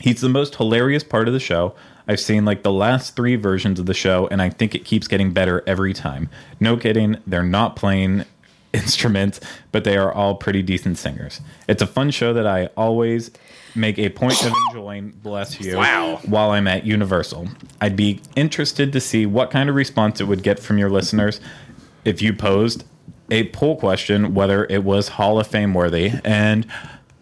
He's 0.00 0.20
the 0.20 0.28
most 0.28 0.54
hilarious 0.56 1.02
part 1.04 1.28
of 1.28 1.34
the 1.34 1.40
show. 1.40 1.74
I've 2.08 2.20
seen 2.20 2.44
like 2.44 2.62
the 2.62 2.72
last 2.72 3.16
three 3.16 3.36
versions 3.36 3.80
of 3.80 3.86
the 3.86 3.94
show, 3.94 4.28
and 4.28 4.40
I 4.40 4.50
think 4.50 4.74
it 4.74 4.84
keeps 4.84 5.08
getting 5.08 5.32
better 5.32 5.62
every 5.66 5.92
time. 5.92 6.28
No 6.60 6.76
kidding, 6.76 7.16
they're 7.26 7.42
not 7.42 7.74
playing 7.76 8.24
instruments, 8.72 9.40
but 9.72 9.84
they 9.84 9.96
are 9.96 10.12
all 10.12 10.34
pretty 10.36 10.62
decent 10.62 10.98
singers. 10.98 11.40
It's 11.68 11.82
a 11.82 11.86
fun 11.86 12.10
show 12.10 12.32
that 12.34 12.46
I 12.46 12.66
always 12.76 13.30
make 13.74 13.98
a 13.98 14.08
point 14.10 14.44
of 14.44 14.52
enjoying, 14.68 15.10
bless 15.22 15.60
you, 15.60 15.76
Wow. 15.76 16.20
while 16.26 16.50
I'm 16.50 16.66
at 16.68 16.84
Universal. 16.86 17.48
I'd 17.80 17.96
be 17.96 18.20
interested 18.36 18.92
to 18.92 19.00
see 19.00 19.26
what 19.26 19.50
kind 19.50 19.68
of 19.68 19.74
response 19.74 20.20
it 20.20 20.24
would 20.24 20.42
get 20.42 20.58
from 20.60 20.78
your 20.78 20.90
listeners 20.90 21.40
if 22.04 22.22
you 22.22 22.32
posed 22.32 22.84
a 23.30 23.48
poll 23.48 23.76
question 23.76 24.34
whether 24.34 24.64
it 24.66 24.84
was 24.84 25.08
Hall 25.08 25.40
of 25.40 25.46
Fame 25.48 25.74
worthy. 25.74 26.12
And 26.24 26.64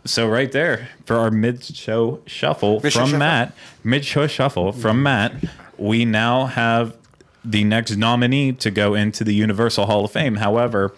so 0.04 0.28
right 0.28 0.50
there 0.52 0.88
for 1.06 1.16
our 1.16 1.30
mid-show 1.30 2.20
shuffle 2.26 2.80
Mid-show 2.80 3.00
from 3.00 3.08
shuffle. 3.08 3.18
Matt, 3.18 3.54
mid-show 3.82 4.26
shuffle 4.26 4.72
from 4.72 5.02
Matt, 5.02 5.32
we 5.78 6.04
now 6.04 6.46
have 6.46 6.96
the 7.44 7.64
next 7.64 7.96
nominee 7.96 8.52
to 8.52 8.70
go 8.70 8.94
into 8.94 9.24
the 9.24 9.34
Universal 9.34 9.86
Hall 9.86 10.04
of 10.04 10.10
Fame. 10.10 10.36
However, 10.36 10.94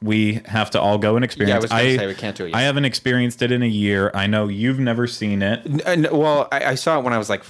we 0.00 0.40
have 0.46 0.70
to 0.70 0.80
all 0.80 0.98
go 0.98 1.16
and 1.16 1.24
experience. 1.24 1.62
was 1.62 1.70
gonna 1.70 1.96
say 1.96 2.06
we 2.06 2.14
can't 2.14 2.36
do 2.36 2.44
it 2.46 2.48
yet. 2.48 2.56
I 2.56 2.62
haven't 2.62 2.84
experienced 2.84 3.42
it 3.42 3.52
in 3.52 3.62
a 3.62 3.68
year. 3.68 4.10
I 4.14 4.26
know 4.26 4.48
you've 4.48 4.78
never 4.78 5.06
seen 5.06 5.42
it. 5.42 6.12
Well, 6.12 6.48
I, 6.50 6.64
I 6.64 6.74
saw 6.74 6.98
it 6.98 7.04
when 7.04 7.12
I 7.12 7.18
was 7.18 7.28
like 7.28 7.42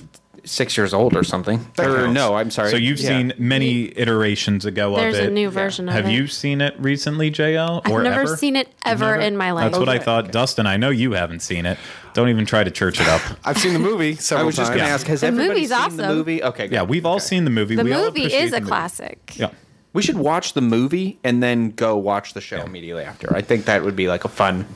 six 0.45 0.77
years 0.77 0.93
old 0.93 1.17
or 1.17 1.23
something. 1.23 1.65
That 1.77 1.87
or 1.87 1.97
counts. 2.05 2.15
no, 2.15 2.35
I'm 2.35 2.51
sorry. 2.51 2.71
So 2.71 2.77
you've 2.77 2.99
Yeah. 2.99 3.09
seen 3.09 3.33
many 3.39 3.97
iterations 3.97 4.65
ago 4.65 4.97
There's 4.97 5.19
of 5.19 5.27
a 5.27 5.31
new 5.31 5.51
version 5.51 5.89
of 5.89 5.95
Have 5.95 6.07
it. 6.07 6.13
you 6.13 6.27
seen 6.27 6.61
it 6.61 6.75
recently, 6.79 7.31
JL? 7.31 7.81
I've 7.85 7.93
or 7.93 8.03
never 8.03 8.23
ever? 8.23 8.37
seen 8.37 8.57
it 8.57 8.69
ever 8.85 9.13
Never? 9.13 9.21
in 9.21 9.37
my 9.37 9.53
life. 9.53 9.67
That's 9.73 9.79
what 9.79 9.89
I 9.89 9.97
Okay. 9.97 10.05
thought. 10.05 10.33
Dustin, 10.33 10.67
I 10.67 10.77
know 10.77 10.91
you 10.91 11.13
haven't 11.13 11.41
seen 11.43 11.65
it. 11.65 11.79
Don't 12.15 12.29
even 12.29 12.45
try 12.45 12.65
to 12.65 12.71
church 12.71 13.01
it 13.01 13.07
up. 13.09 13.23
I've 13.45 13.57
seen 13.59 13.73
the 13.73 13.79
movie 13.79 14.19
I 14.33 14.43
was 14.43 14.57
just 14.57 14.73
going 14.73 14.85
to 14.85 14.91
ask, 14.91 15.07
has 15.07 15.21
The 15.21 15.29
everybody 15.29 15.61
movie's 15.61 15.71
seen 15.77 15.97
the 15.97 16.09
movie? 16.09 16.43
Okay, 16.43 16.69
good. 16.69 16.75
Yeah, 16.75 16.83
we've 16.83 17.07
all 17.07 17.21
seen 17.21 17.45
the 17.45 17.51
movie. 17.51 17.77
the 17.77 17.85
we 17.85 17.91
movie 17.91 18.23
appreciate 18.25 18.43
is 18.45 18.53
a 18.53 18.61
movie. 18.61 18.69
classic. 18.69 19.33
Yeah. 19.37 19.49
We 19.93 20.03
should 20.03 20.17
watch 20.17 20.55
the 20.55 20.61
movie 20.63 21.19
and 21.23 21.43
then 21.43 21.71
go 21.71 21.97
watch 21.97 22.33
the 22.35 22.41
show 22.41 22.63
immediately 22.63 23.05
after. 23.05 23.35
I 23.37 23.43
think 23.43 23.67
that 23.67 23.85
would 23.85 23.95
be 23.95 24.09
like 24.09 24.25
a 24.25 24.29
fun. 24.29 24.67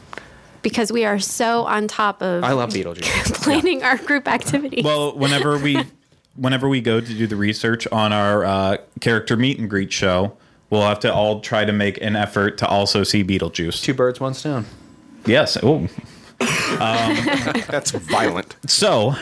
Because 0.66 0.90
we 0.90 1.04
are 1.04 1.20
so 1.20 1.62
on 1.62 1.86
top 1.86 2.20
of 2.20 2.42
I 2.42 2.50
love 2.50 2.70
Beetlejuice. 2.70 3.34
planning 3.44 3.84
our 3.84 3.96
group 3.98 4.26
activities. 4.26 4.82
Well, 4.82 5.16
whenever 5.16 5.58
we 5.58 5.84
whenever 6.34 6.68
we 6.68 6.80
go 6.80 7.00
to 7.00 7.06
do 7.06 7.28
the 7.28 7.36
research 7.36 7.86
on 7.92 8.12
our 8.12 8.44
uh, 8.44 8.76
character 9.00 9.36
meet 9.36 9.60
and 9.60 9.70
greet 9.70 9.92
show, 9.92 10.36
we'll 10.68 10.82
have 10.82 10.98
to 11.00 11.14
all 11.14 11.38
try 11.38 11.64
to 11.64 11.72
make 11.72 12.02
an 12.02 12.16
effort 12.16 12.58
to 12.58 12.66
also 12.66 13.04
see 13.04 13.22
Beetlejuice. 13.22 13.80
Two 13.80 13.94
birds, 13.94 14.18
one 14.18 14.34
stone. 14.34 14.66
Yes. 15.24 15.56
Oh. 15.62 15.86
That's 16.40 17.92
violent. 17.92 18.56
So 18.66 19.14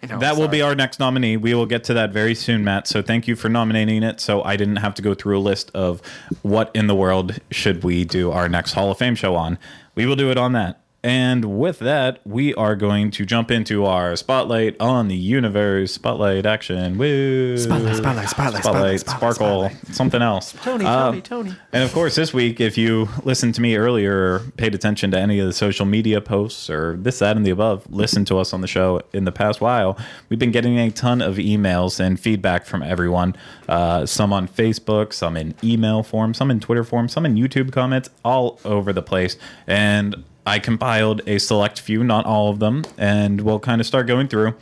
I 0.00 0.06
know, 0.06 0.20
that 0.20 0.34
will 0.34 0.42
sorry. 0.42 0.48
be 0.48 0.62
our 0.62 0.76
next 0.76 1.00
nominee. 1.00 1.36
We 1.36 1.54
will 1.54 1.66
get 1.66 1.82
to 1.84 1.94
that 1.94 2.12
very 2.12 2.36
soon, 2.36 2.62
Matt. 2.62 2.86
So 2.86 3.02
thank 3.02 3.26
you 3.26 3.34
for 3.34 3.48
nominating 3.48 4.04
it. 4.04 4.20
So 4.20 4.44
I 4.44 4.56
didn't 4.56 4.76
have 4.76 4.94
to 4.94 5.02
go 5.02 5.12
through 5.12 5.38
a 5.38 5.40
list 5.40 5.72
of 5.74 6.02
what 6.42 6.70
in 6.72 6.86
the 6.86 6.94
world 6.94 7.40
should 7.50 7.82
we 7.82 8.04
do 8.04 8.30
our 8.30 8.48
next 8.48 8.74
Hall 8.74 8.92
of 8.92 8.98
Fame 8.98 9.16
show 9.16 9.34
on. 9.34 9.58
We 9.98 10.06
will 10.06 10.14
do 10.14 10.30
it 10.30 10.38
on 10.38 10.52
that. 10.52 10.77
And 11.04 11.44
with 11.60 11.78
that, 11.78 12.18
we 12.26 12.52
are 12.54 12.74
going 12.74 13.12
to 13.12 13.24
jump 13.24 13.52
into 13.52 13.84
our 13.84 14.16
spotlight 14.16 14.74
on 14.80 15.06
the 15.06 15.14
universe. 15.16 15.92
Spotlight 15.92 16.44
action. 16.44 16.98
Woo! 16.98 17.56
Spotlight, 17.56 17.96
spotlight, 17.96 18.28
spotlight, 18.28 18.62
Spotlight, 18.64 19.00
spotlight, 19.00 19.00
sparkle, 19.36 19.70
something 19.92 20.20
else. 20.20 20.54
Tony, 20.60 20.84
Uh, 20.84 21.04
Tony, 21.10 21.20
Tony. 21.20 21.52
and 21.72 21.84
of 21.84 21.92
course, 21.92 22.16
this 22.16 22.34
week, 22.34 22.60
if 22.60 22.76
you 22.76 23.08
listened 23.22 23.54
to 23.54 23.60
me 23.60 23.76
earlier, 23.76 24.12
or 24.34 24.38
paid 24.56 24.74
attention 24.74 25.12
to 25.12 25.18
any 25.20 25.38
of 25.38 25.46
the 25.46 25.52
social 25.52 25.86
media 25.86 26.20
posts, 26.20 26.68
or 26.68 26.96
this, 26.96 27.20
that, 27.20 27.36
and 27.36 27.46
the 27.46 27.50
above, 27.50 27.86
listened 27.92 28.26
to 28.26 28.38
us 28.38 28.52
on 28.52 28.60
the 28.60 28.66
show 28.66 29.00
in 29.12 29.24
the 29.24 29.32
past 29.32 29.60
while, 29.60 29.96
we've 30.28 30.38
been 30.40 30.50
getting 30.50 30.78
a 30.80 30.90
ton 30.90 31.22
of 31.22 31.36
emails 31.36 32.00
and 32.00 32.18
feedback 32.18 32.66
from 32.66 32.82
everyone. 32.82 33.36
Uh, 33.68 34.04
some 34.04 34.32
on 34.32 34.48
Facebook, 34.48 35.12
some 35.12 35.36
in 35.36 35.54
email 35.62 36.02
form, 36.02 36.34
some 36.34 36.50
in 36.50 36.58
Twitter 36.58 36.82
form, 36.82 37.08
some 37.08 37.24
in 37.24 37.36
YouTube 37.36 37.70
comments, 37.70 38.10
all 38.24 38.58
over 38.64 38.92
the 38.92 39.02
place. 39.02 39.36
And 39.68 40.24
I 40.46 40.58
compiled 40.58 41.20
a 41.26 41.38
select 41.38 41.80
few, 41.80 42.02
not 42.02 42.24
all 42.24 42.50
of 42.50 42.58
them, 42.58 42.84
and 42.96 43.42
we'll 43.42 43.60
kind 43.60 43.80
of 43.80 43.86
start 43.86 44.06
going 44.06 44.28
through 44.28 44.54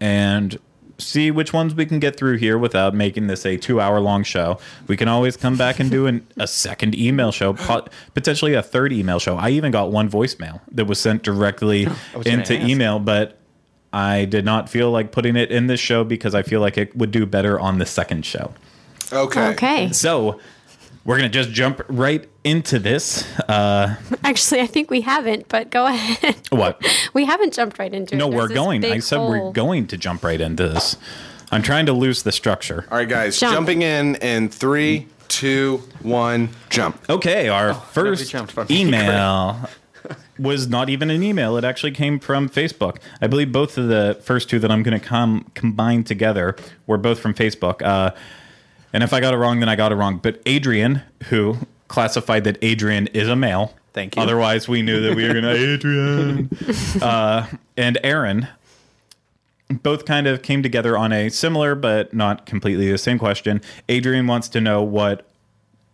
and 0.00 0.58
see 1.00 1.30
which 1.30 1.52
ones 1.52 1.74
we 1.74 1.86
can 1.86 1.98
get 1.98 2.16
through 2.16 2.36
here 2.36 2.58
without 2.58 2.94
making 2.94 3.26
this 3.26 3.44
a 3.46 3.56
two 3.56 3.80
hour 3.80 4.00
long 4.00 4.22
show. 4.22 4.58
We 4.86 4.96
can 4.96 5.08
always 5.08 5.36
come 5.36 5.56
back 5.56 5.80
and 5.80 5.90
do 5.90 6.06
an, 6.06 6.26
a 6.36 6.46
second 6.46 6.94
email 6.94 7.32
show, 7.32 7.54
pot, 7.54 7.92
potentially 8.14 8.54
a 8.54 8.62
third 8.62 8.92
email 8.92 9.18
show. 9.18 9.36
I 9.36 9.50
even 9.50 9.72
got 9.72 9.90
one 9.90 10.10
voicemail 10.10 10.60
that 10.72 10.84
was 10.84 11.00
sent 11.00 11.22
directly 11.22 11.86
was 12.14 12.26
into 12.26 12.54
email, 12.54 12.98
but 12.98 13.38
I 13.92 14.24
did 14.26 14.44
not 14.44 14.68
feel 14.68 14.90
like 14.90 15.10
putting 15.10 15.36
it 15.36 15.50
in 15.50 15.66
this 15.66 15.80
show 15.80 16.04
because 16.04 16.34
I 16.34 16.42
feel 16.42 16.60
like 16.60 16.78
it 16.78 16.94
would 16.96 17.10
do 17.10 17.26
better 17.26 17.58
on 17.58 17.78
the 17.78 17.86
second 17.86 18.24
show. 18.24 18.52
Okay. 19.12 19.48
okay. 19.48 19.92
So 19.92 20.38
we're 21.04 21.16
going 21.18 21.30
to 21.30 21.32
just 21.32 21.50
jump 21.50 21.80
right 21.88 22.28
into 22.44 22.78
this. 22.78 23.26
Uh, 23.40 23.96
Actually, 24.24 24.60
I 24.60 24.66
think 24.66 24.90
we 24.90 25.00
haven't, 25.00 25.48
but 25.48 25.70
go 25.70 25.86
ahead. 25.86 26.36
what? 26.50 26.82
we 27.14 27.24
haven't 27.24 27.54
jumped 27.54 27.78
right 27.78 27.92
into 27.92 28.16
No, 28.16 28.28
it. 28.28 28.30
There's 28.30 28.48
we're 28.50 28.54
going. 28.54 28.84
I 28.84 28.90
big 28.90 29.02
said 29.02 29.18
we're 29.18 29.52
going 29.52 29.86
to 29.88 29.96
jump 29.96 30.24
right 30.24 30.40
into 30.40 30.68
this. 30.68 30.96
I'm 31.50 31.62
trying 31.62 31.86
to 31.86 31.92
lose 31.92 32.22
the 32.22 32.32
structure. 32.32 32.86
All 32.90 32.98
right, 32.98 33.08
guys. 33.08 33.38
Jump. 33.40 33.54
Jumping 33.54 33.82
in 33.82 34.16
in 34.16 34.48
three, 34.50 35.08
two, 35.28 35.82
one, 36.02 36.50
jump. 36.68 37.00
Okay, 37.08 37.48
our 37.48 37.68
nobody 37.68 37.86
first 37.92 38.30
jumped 38.30 38.52
from 38.52 38.66
me. 38.68 38.80
email 38.82 39.68
was 40.38 40.68
not 40.68 40.88
even 40.88 41.10
an 41.10 41.22
email. 41.22 41.56
It 41.56 41.64
actually 41.64 41.92
came 41.92 42.18
from 42.18 42.48
Facebook. 42.48 42.96
I 43.20 43.26
believe 43.26 43.52
both 43.52 43.76
of 43.76 43.88
the 43.88 44.18
first 44.22 44.48
two 44.48 44.58
that 44.60 44.70
I'm 44.70 44.82
going 44.82 44.98
to 44.98 45.04
com- 45.04 45.50
combine 45.54 46.04
together 46.04 46.56
were 46.86 46.96
both 46.96 47.20
from 47.20 47.34
Facebook. 47.34 47.82
Uh, 47.82 48.12
and 48.92 49.02
if 49.02 49.12
I 49.12 49.20
got 49.20 49.34
it 49.34 49.36
wrong, 49.36 49.60
then 49.60 49.68
I 49.68 49.76
got 49.76 49.92
it 49.92 49.96
wrong. 49.96 50.18
But 50.18 50.40
Adrian, 50.46 51.02
who 51.28 51.56
classified 51.88 52.44
that 52.44 52.58
Adrian 52.62 53.08
is 53.08 53.28
a 53.28 53.36
male. 53.36 53.74
Thank 53.92 54.16
you. 54.16 54.22
Otherwise, 54.22 54.68
we 54.68 54.82
knew 54.82 55.00
that 55.00 55.16
we 55.16 55.26
were 55.26 55.40
going 55.40 55.44
to 55.44 55.74
Adrian. 55.74 57.02
Uh, 57.02 57.46
and 57.76 57.98
Aaron 58.04 58.48
both 59.68 60.04
kind 60.04 60.26
of 60.26 60.42
came 60.42 60.62
together 60.62 60.96
on 60.96 61.12
a 61.12 61.28
similar 61.28 61.74
but 61.74 62.12
not 62.12 62.46
completely 62.46 62.90
the 62.90 62.98
same 62.98 63.18
question. 63.18 63.60
Adrian 63.88 64.26
wants 64.26 64.48
to 64.50 64.60
know 64.60 64.82
what 64.82 65.26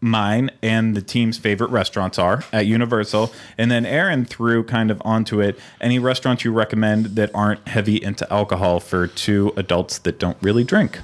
mine 0.00 0.50
and 0.62 0.94
the 0.94 1.02
team's 1.02 1.38
favorite 1.38 1.70
restaurants 1.70 2.18
are 2.18 2.44
at 2.52 2.66
Universal. 2.66 3.32
And 3.56 3.70
then 3.70 3.86
Aaron 3.86 4.24
threw 4.24 4.62
kind 4.62 4.90
of 4.90 5.00
onto 5.04 5.40
it 5.40 5.58
any 5.80 5.98
restaurants 5.98 6.44
you 6.44 6.52
recommend 6.52 7.06
that 7.16 7.30
aren't 7.34 7.66
heavy 7.68 8.02
into 8.02 8.30
alcohol 8.32 8.80
for 8.80 9.06
two 9.06 9.52
adults 9.56 9.98
that 9.98 10.18
don't 10.18 10.36
really 10.42 10.64
drink. 10.64 11.00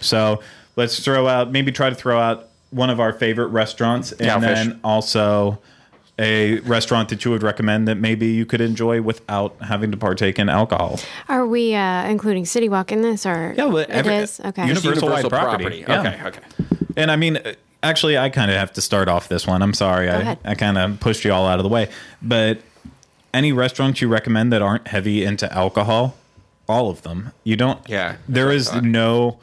So 0.00 0.40
let's 0.80 0.98
throw 1.04 1.28
out, 1.28 1.50
maybe 1.52 1.70
try 1.70 1.90
to 1.90 1.94
throw 1.94 2.18
out 2.18 2.48
one 2.70 2.88
of 2.90 2.98
our 3.00 3.12
favorite 3.12 3.48
restaurants 3.48 4.12
and 4.12 4.20
Cowfish. 4.30 4.40
then 4.54 4.80
also 4.82 5.58
a 6.18 6.58
restaurant 6.60 7.08
that 7.10 7.24
you 7.24 7.30
would 7.30 7.42
recommend 7.42 7.86
that 7.88 7.96
maybe 7.96 8.26
you 8.28 8.44
could 8.46 8.60
enjoy 8.60 9.00
without 9.02 9.56
having 9.62 9.90
to 9.90 9.96
partake 9.96 10.38
in 10.38 10.48
alcohol. 10.48 10.98
Are 11.28 11.46
we 11.46 11.74
uh, 11.74 12.04
including 12.08 12.44
City 12.46 12.68
Walk 12.68 12.92
in 12.92 13.02
this, 13.02 13.24
or 13.26 13.54
Yeah, 13.56 13.66
well, 13.66 13.86
every- 13.88 14.14
is 14.16 14.40
okay? 14.40 14.66
Universal- 14.66 15.08
Universal-wide 15.08 15.28
property. 15.30 15.84
Yeah. 15.88 16.00
Okay, 16.00 16.16
okay. 16.28 16.40
And 16.96 17.10
I 17.10 17.16
mean, 17.16 17.36
uh, 17.38 17.52
actually, 17.82 18.16
I 18.18 18.28
kind 18.30 18.50
of 18.50 18.56
have 18.56 18.72
to 18.74 18.80
start 18.80 19.08
off 19.08 19.28
this 19.28 19.46
one. 19.46 19.62
I'm 19.62 19.74
sorry, 19.74 20.08
I, 20.10 20.16
ahead. 20.20 20.38
I 20.44 20.54
kind 20.54 20.76
of 20.78 21.00
pushed 21.00 21.24
you 21.24 21.32
all 21.32 21.46
out 21.46 21.58
of 21.58 21.62
the 21.62 21.68
way. 21.70 21.88
But 22.22 22.60
any 23.32 23.52
restaurants 23.52 24.00
you 24.00 24.08
recommend 24.08 24.52
that 24.52 24.60
aren't 24.62 24.88
heavy 24.88 25.24
into 25.24 25.50
alcohol, 25.52 26.16
all 26.68 26.90
of 26.90 27.02
them. 27.02 27.32
You 27.44 27.56
don't. 27.56 27.80
Yeah, 27.88 28.16
There 28.28 28.46
that's 28.48 28.56
is 28.62 28.66
what 28.68 28.72
I 28.76 28.80
thought. 28.80 28.84
no. 28.84 29.38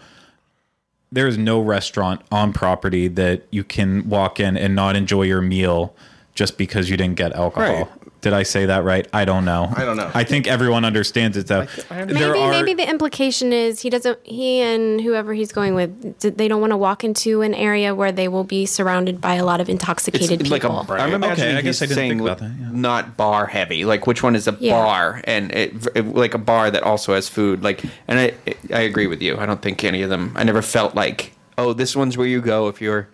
There 1.11 1.27
is 1.27 1.37
no 1.37 1.61
restaurant 1.61 2.21
on 2.31 2.53
property 2.53 3.07
that 3.07 3.43
you 3.49 3.63
can 3.63 4.09
walk 4.09 4.39
in 4.39 4.57
and 4.57 4.75
not 4.75 4.95
enjoy 4.95 5.23
your 5.23 5.41
meal 5.41 5.95
just 6.35 6.57
because 6.57 6.89
you 6.89 6.97
didn't 6.97 7.15
get 7.15 7.33
alcohol. 7.33 7.85
Right. 7.85 7.87
Did 8.27 8.33
I 8.33 8.43
say 8.43 8.65
that 8.65 8.83
right? 8.83 9.07
I 9.13 9.23
don't 9.23 9.45
know. 9.45 9.71
I 9.73 9.85
don't 9.85 9.95
know. 9.95 10.11
I 10.13 10.25
think 10.25 10.47
everyone 10.47 10.83
understands 10.83 11.37
it 11.37 11.47
though. 11.47 11.65
Maybe 11.89 12.21
are 12.25 12.49
maybe 12.51 12.73
the 12.73 12.85
implication 12.89 13.53
is 13.53 13.79
he 13.79 13.89
doesn't 13.89 14.19
he 14.27 14.59
and 14.59 14.99
whoever 14.99 15.33
he's 15.33 15.53
going 15.53 15.75
with 15.75 16.19
they 16.19 16.49
don't 16.49 16.59
want 16.59 16.71
to 16.71 16.77
walk 16.77 17.05
into 17.05 17.41
an 17.41 17.53
area 17.53 17.95
where 17.95 18.11
they 18.11 18.27
will 18.27 18.43
be 18.43 18.65
surrounded 18.65 19.21
by 19.21 19.35
a 19.35 19.45
lot 19.45 19.61
of 19.61 19.69
intoxicated 19.69 20.41
It's 20.41 20.49
like 20.49 20.63
people. 20.63 20.77
a. 20.89 20.93
I'm 20.95 21.13
imagining 21.13 21.51
Okay, 21.51 21.57
I 21.57 21.61
guess 21.61 21.79
he's 21.79 21.83
I 21.83 21.85
didn't 21.85 21.95
saying 21.95 22.09
think 22.11 22.21
about 22.23 22.39
that, 22.39 22.51
yeah. 22.59 22.69
not 22.73 23.15
bar 23.15 23.45
heavy. 23.45 23.85
Like 23.85 24.07
which 24.07 24.21
one 24.23 24.35
is 24.35 24.45
a 24.49 24.57
Yeah. 24.59 24.73
bar 24.73 25.21
and 25.23 25.49
it, 25.53 25.87
it- 25.95 26.13
like 26.13 26.33
a 26.33 26.37
bar 26.37 26.69
that 26.69 26.83
also 26.83 27.13
has 27.13 27.29
food. 27.29 27.63
Like 27.63 27.81
and 28.09 28.19
I 28.19 28.33
I 28.73 28.81
agree 28.81 29.07
with 29.07 29.21
you. 29.21 29.37
I 29.37 29.45
don't 29.45 29.61
think 29.61 29.85
any 29.85 30.01
of 30.01 30.09
them. 30.09 30.33
I 30.35 30.43
never 30.43 30.61
felt 30.61 30.95
like 30.95 31.31
oh 31.57 31.71
this 31.71 31.95
one's 31.95 32.17
where 32.17 32.27
you 32.27 32.41
go 32.41 32.67
if 32.67 32.81
you're 32.81 33.07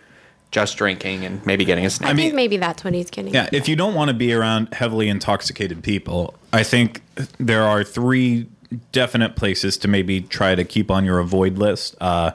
just 0.54 0.78
drinking 0.78 1.26
and 1.26 1.46
maybe 1.46 1.66
getting 1.66 1.86
a 1.86 1.90
snack. 1.90 2.10
I 2.10 2.14
mean- 2.14 2.28
think 2.28 2.36
maybe 2.36 2.56
that's 2.58 2.84
what 2.86 2.94
he's 2.94 3.10
getting. 3.10 3.34
Yeah, 3.34 3.50
if 3.52 3.68
you 3.68 3.76
don't 3.76 3.94
want 3.96 4.08
to 4.10 4.14
be 4.14 4.32
around 4.34 4.74
heavily 4.74 5.10
intoxicated 5.10 5.84
people, 5.84 6.36
I 6.54 6.64
think 6.64 7.02
there 7.40 7.64
are 7.64 7.84
three 7.84 8.48
definite 8.92 9.36
places 9.36 9.78
to 9.80 9.88
maybe 9.88 10.22
try 10.22 10.56
to 10.56 10.64
keep 10.64 10.90
on 10.90 11.04
your 11.04 11.20
avoid 11.20 11.58
list. 11.58 11.96
Uh, 12.00 12.32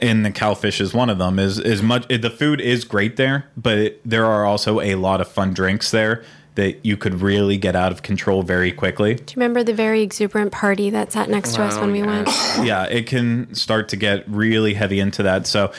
and 0.00 0.24
the 0.24 0.30
cowfish 0.30 0.80
is 0.80 0.94
one 0.94 1.10
of 1.10 1.18
them. 1.18 1.38
Is 1.40 1.58
is 1.58 1.82
much 1.82 2.06
the 2.08 2.30
food 2.30 2.60
is 2.60 2.84
great 2.84 3.16
there, 3.16 3.50
but 3.56 3.78
it, 3.78 4.00
there 4.08 4.24
are 4.24 4.44
also 4.46 4.80
a 4.80 4.94
lot 4.94 5.20
of 5.20 5.26
fun 5.28 5.52
drinks 5.52 5.90
there 5.90 6.24
that 6.54 6.84
you 6.84 6.96
could 6.96 7.20
really 7.20 7.56
get 7.56 7.74
out 7.76 7.90
of 7.92 8.02
control 8.02 8.42
very 8.42 8.70
quickly. 8.72 9.14
Do 9.14 9.22
you 9.22 9.34
remember 9.36 9.62
the 9.62 9.72
very 9.74 10.02
exuberant 10.02 10.50
party 10.50 10.90
that 10.90 11.12
sat 11.12 11.28
next 11.28 11.54
to 11.54 11.62
us 11.62 11.76
Oh, 11.76 11.82
when 11.82 11.92
we 11.92 12.00
yeah. 12.00 12.06
went? 12.06 12.28
yeah, 12.66 12.84
it 12.84 13.06
can 13.06 13.52
start 13.54 13.88
to 13.90 13.96
get 13.96 14.28
really 14.28 14.74
heavy 14.74 14.98
into 14.98 15.22
that. 15.24 15.46
So 15.46 15.72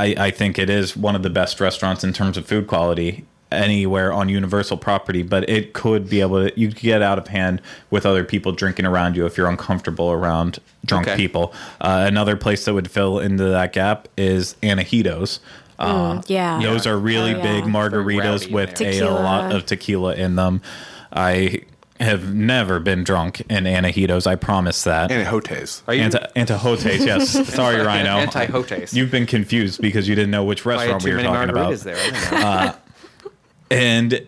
I, 0.00 0.26
I 0.26 0.30
think 0.30 0.58
it 0.58 0.70
is 0.70 0.96
one 0.96 1.14
of 1.16 1.22
the 1.22 1.30
best 1.30 1.60
restaurants 1.60 2.02
in 2.04 2.12
terms 2.12 2.36
of 2.36 2.46
food 2.46 2.66
quality 2.66 3.24
anywhere 3.52 4.12
on 4.12 4.28
Universal 4.28 4.76
property, 4.76 5.22
but 5.24 5.48
it 5.50 5.72
could 5.72 6.08
be 6.08 6.20
able 6.20 6.48
to 6.48 6.60
you 6.60 6.68
could 6.68 6.78
get 6.78 7.02
out 7.02 7.18
of 7.18 7.26
hand 7.28 7.60
with 7.90 8.06
other 8.06 8.22
people 8.24 8.52
drinking 8.52 8.86
around 8.86 9.16
you 9.16 9.26
if 9.26 9.36
you're 9.36 9.48
uncomfortable 9.48 10.10
around 10.12 10.58
drunk 10.86 11.08
Okay. 11.08 11.16
people. 11.16 11.52
Uh, 11.80 12.04
another 12.06 12.36
place 12.36 12.64
that 12.64 12.74
would 12.74 12.90
fill 12.90 13.18
into 13.18 13.44
that 13.44 13.72
gap 13.72 14.06
is 14.16 14.54
Anahitos. 14.62 15.40
Uh, 15.80 16.20
yeah. 16.26 16.60
those 16.62 16.86
are 16.86 16.98
really 16.98 17.34
Oh, 17.34 17.38
yeah. 17.38 17.42
big 17.60 17.64
margaritas 17.64 18.50
with 18.52 18.74
there. 18.76 19.02
a, 19.02 19.10
lot 19.10 19.50
of 19.52 19.64
tequila 19.66 20.14
in 20.14 20.36
them. 20.36 20.60
I 21.12 21.62
have 22.00 22.34
never 22.34 22.80
been 22.80 23.04
drunk 23.04 23.40
in 23.50 23.64
Anahitos. 23.64 24.26
I 24.26 24.34
promise 24.36 24.84
that. 24.84 25.10
And 25.12 25.26
Hotes. 25.26 25.82
Are 25.86 25.94
you 25.94 26.02
Anti- 26.02 26.18
Antojitos, 26.36 27.04
yes. 27.06 27.48
Sorry, 27.54 27.80
Rhino. 27.80 28.24
Antojitos. 28.24 28.94
You've 28.94 29.10
been 29.10 29.26
confused 29.26 29.80
because 29.82 30.08
you 30.08 30.14
didn't 30.14 30.30
know 30.30 30.44
which 30.44 30.64
restaurant 30.64 31.04
we 31.04 31.12
were 31.12 31.22
talking 31.22 31.50
about. 31.50 31.72
margaritas 31.72 31.84
there. 31.84 31.96
I. 32.32 32.66
Uh, 32.68 32.72
and 33.70 34.26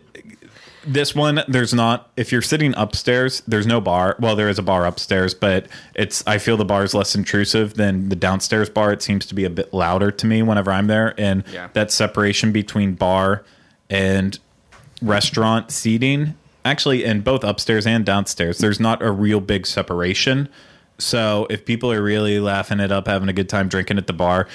this 0.85 1.15
one, 1.15 1.43
there's 1.49 1.73
not. 1.73 2.11
If 2.17 2.33
you're 2.33 2.43
sitting 2.43 2.75
upstairs, 2.77 3.43
there's 3.47 3.67
no 3.67 3.81
bar. 3.81 4.17
Well, 4.19 4.35
there 4.37 4.49
is 4.49 4.59
a 4.59 4.63
bar 4.63 4.85
upstairs, 4.85 5.33
but 5.35 5.67
it's. 5.95 6.27
I 6.27 6.39
feel 6.39 6.57
the 6.57 6.65
bar 6.65 6.85
is 6.85 6.93
less 6.95 7.15
intrusive 7.15 7.75
than 7.75 8.09
the 8.09 8.17
downstairs 8.17 8.69
bar. 8.69 8.93
It 8.93 9.01
seems 9.03 9.25
to 9.27 9.35
be 9.35 9.45
a 9.45 9.51
bit 9.51 9.73
louder 9.73 10.11
to 10.11 10.27
me 10.27 10.43
whenever 10.43 10.71
I'm 10.73 10.89
there, 10.89 11.15
and 11.19 11.45
Yeah. 11.53 11.69
that 11.73 11.91
separation 11.93 12.53
between 12.53 12.95
bar 12.95 13.45
and 13.89 14.39
restaurant 15.01 15.71
seating, 15.71 16.35
actually, 16.65 17.05
in 17.05 17.21
both 17.21 17.45
upstairs 17.45 17.87
and 17.87 18.05
downstairs, 18.05 18.59
there's 18.59 18.81
not 18.81 19.03
a 19.03 19.11
real 19.11 19.41
big 19.41 19.67
separation. 19.67 20.49
So 20.99 21.47
if 21.51 21.65
people 21.65 21.91
are 21.91 22.03
really 22.03 22.39
laughing 22.39 22.81
it 22.81 22.93
up, 22.93 23.07
having 23.07 23.29
a 23.29 23.33
good 23.33 23.49
time 23.49 23.69
drinking 23.69 23.99
at 23.99 24.07
the 24.07 24.13
bar, 24.13 24.49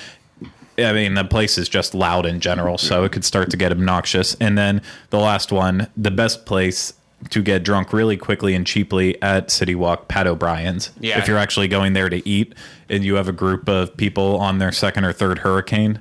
I 0.78 0.93
mean, 0.93 1.16
the 1.16 1.24
place 1.24 1.58
is 1.58 1.68
just 1.68 1.95
loud 1.95 2.26
in 2.26 2.39
general, 2.39 2.78
so 2.78 3.03
it 3.03 3.12
could 3.12 3.26
start 3.26 3.49
to 3.49 3.58
get 3.58 3.72
obnoxious. 3.72 4.36
And 4.36 4.58
then 4.58 4.82
the 5.10 5.18
last 5.18 5.51
one, 5.51 5.88
the 5.97 6.12
best 6.12 6.45
place 6.45 6.93
to 7.32 7.41
get 7.41 7.64
drunk 7.64 7.91
really 7.93 8.16
quickly 8.16 8.53
and 8.53 8.66
cheaply 8.66 9.20
at 9.24 9.49
City 9.49 9.74
Walk, 9.74 10.08
Pat 10.08 10.28
O'Brien's. 10.28 10.91
Yeah. 10.99 11.18
If 11.18 11.28
you're 11.28 11.39
actually 11.39 11.68
going 11.68 11.93
there 11.93 12.10
to 12.10 12.28
eat 12.30 12.53
and 12.89 13.03
you 13.03 13.16
have 13.16 13.28
a 13.28 13.34
group 13.34 13.68
of 13.68 13.97
people 13.97 14.38
on 14.38 14.60
their 14.60 14.72
second 14.72 15.03
or 15.03 15.14
third 15.14 15.39
hurricane, 15.39 15.99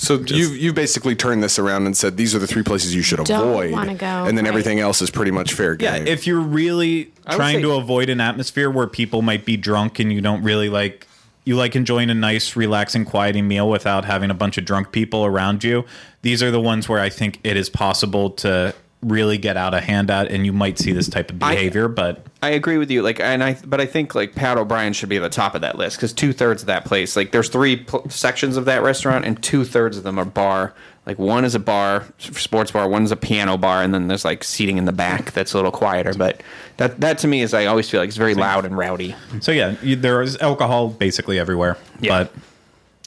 So 0.00 0.20
you 0.20 0.50
you 0.50 0.72
basically 0.72 1.16
turned 1.16 1.42
this 1.42 1.58
around 1.58 1.86
and 1.86 1.96
said 1.96 2.16
these 2.16 2.32
are 2.32 2.38
the 2.38 2.46
three 2.46 2.62
places 2.62 2.94
you 2.94 3.02
should 3.02 3.18
Don't 3.24 3.48
avoid, 3.48 3.72
go, 3.98 4.06
and 4.06 4.38
then 4.38 4.44
right. 4.44 4.48
everything 4.48 4.78
else 4.78 5.02
is 5.02 5.10
pretty 5.10 5.32
much 5.32 5.52
fair 5.54 5.74
game. 5.74 5.92
Yeah, 5.92 5.98
game. 5.98 6.06
if 6.06 6.24
you're 6.24 6.38
really 6.40 7.12
trying 7.28 7.56
say- 7.56 7.62
to 7.62 7.72
avoid 7.72 8.08
an 8.08 8.20
atmosphere 8.20 8.70
where 8.70 8.86
people 8.86 9.22
might 9.22 9.44
be 9.44 9.56
drunk 9.56 9.98
and 9.98 10.12
you 10.12 10.20
don't 10.20 10.42
really 10.44 10.68
like 10.68 11.06
you 11.44 11.56
like 11.56 11.74
enjoying 11.74 12.10
a 12.10 12.14
nice, 12.14 12.54
relaxing, 12.54 13.04
quieting 13.06 13.48
meal 13.48 13.68
without 13.68 14.04
having 14.04 14.30
a 14.30 14.34
bunch 14.34 14.56
of 14.56 14.64
drunk 14.64 14.92
people 14.92 15.24
around 15.24 15.64
you, 15.64 15.84
these 16.22 16.42
are 16.42 16.50
the 16.52 16.60
ones 16.60 16.88
where 16.88 17.00
I 17.00 17.08
think 17.08 17.40
it 17.42 17.56
is 17.56 17.68
possible 17.68 18.30
to 18.30 18.74
really 19.02 19.38
get 19.38 19.56
out 19.56 19.74
of 19.74 19.84
hand 19.84 20.10
at 20.10 20.30
and 20.30 20.44
you 20.44 20.52
might 20.52 20.78
see 20.78 20.92
this 20.92 21.08
type 21.08 21.30
of 21.30 21.42
I- 21.42 21.54
behavior, 21.54 21.88
but 21.88 22.24
I 22.42 22.50
agree 22.50 22.78
with 22.78 22.90
you. 22.90 23.02
Like, 23.02 23.18
and 23.20 23.42
I, 23.42 23.56
but 23.64 23.80
I 23.80 23.86
think 23.86 24.14
like 24.14 24.34
Pat 24.34 24.58
O'Brien 24.58 24.92
should 24.92 25.08
be 25.08 25.16
at 25.16 25.22
the 25.22 25.28
top 25.28 25.54
of 25.54 25.60
that 25.62 25.76
list 25.76 25.96
because 25.96 26.12
two 26.12 26.32
thirds 26.32 26.62
of 26.62 26.66
that 26.66 26.84
place, 26.84 27.16
like, 27.16 27.32
there's 27.32 27.48
three 27.48 27.76
pl- 27.76 28.08
sections 28.10 28.56
of 28.56 28.64
that 28.66 28.82
restaurant, 28.82 29.24
and 29.24 29.42
two 29.42 29.64
thirds 29.64 29.96
of 29.96 30.04
them 30.04 30.18
are 30.18 30.24
bar. 30.24 30.72
Like, 31.04 31.18
one 31.18 31.44
is 31.44 31.54
a 31.54 31.58
bar, 31.58 32.04
sports 32.18 32.70
bar, 32.70 32.88
one's 32.88 33.10
a 33.10 33.16
piano 33.16 33.56
bar, 33.56 33.82
and 33.82 33.92
then 33.94 34.06
there's 34.08 34.24
like 34.24 34.44
seating 34.44 34.76
in 34.78 34.84
the 34.84 34.92
back 34.92 35.32
that's 35.32 35.52
a 35.52 35.56
little 35.56 35.72
quieter. 35.72 36.12
But 36.14 36.42
that, 36.76 37.00
that 37.00 37.18
to 37.18 37.26
me 37.26 37.40
is, 37.42 37.54
I 37.54 37.66
always 37.66 37.88
feel 37.90 38.00
like 38.00 38.08
it's 38.08 38.16
very 38.16 38.34
loud 38.34 38.64
and 38.64 38.76
rowdy. 38.76 39.16
so 39.40 39.50
yeah, 39.50 39.74
you, 39.82 39.96
there 39.96 40.22
is 40.22 40.36
alcohol 40.38 40.88
basically 40.90 41.38
everywhere. 41.38 41.76
Yeah. 42.00 42.24
But 42.24 42.34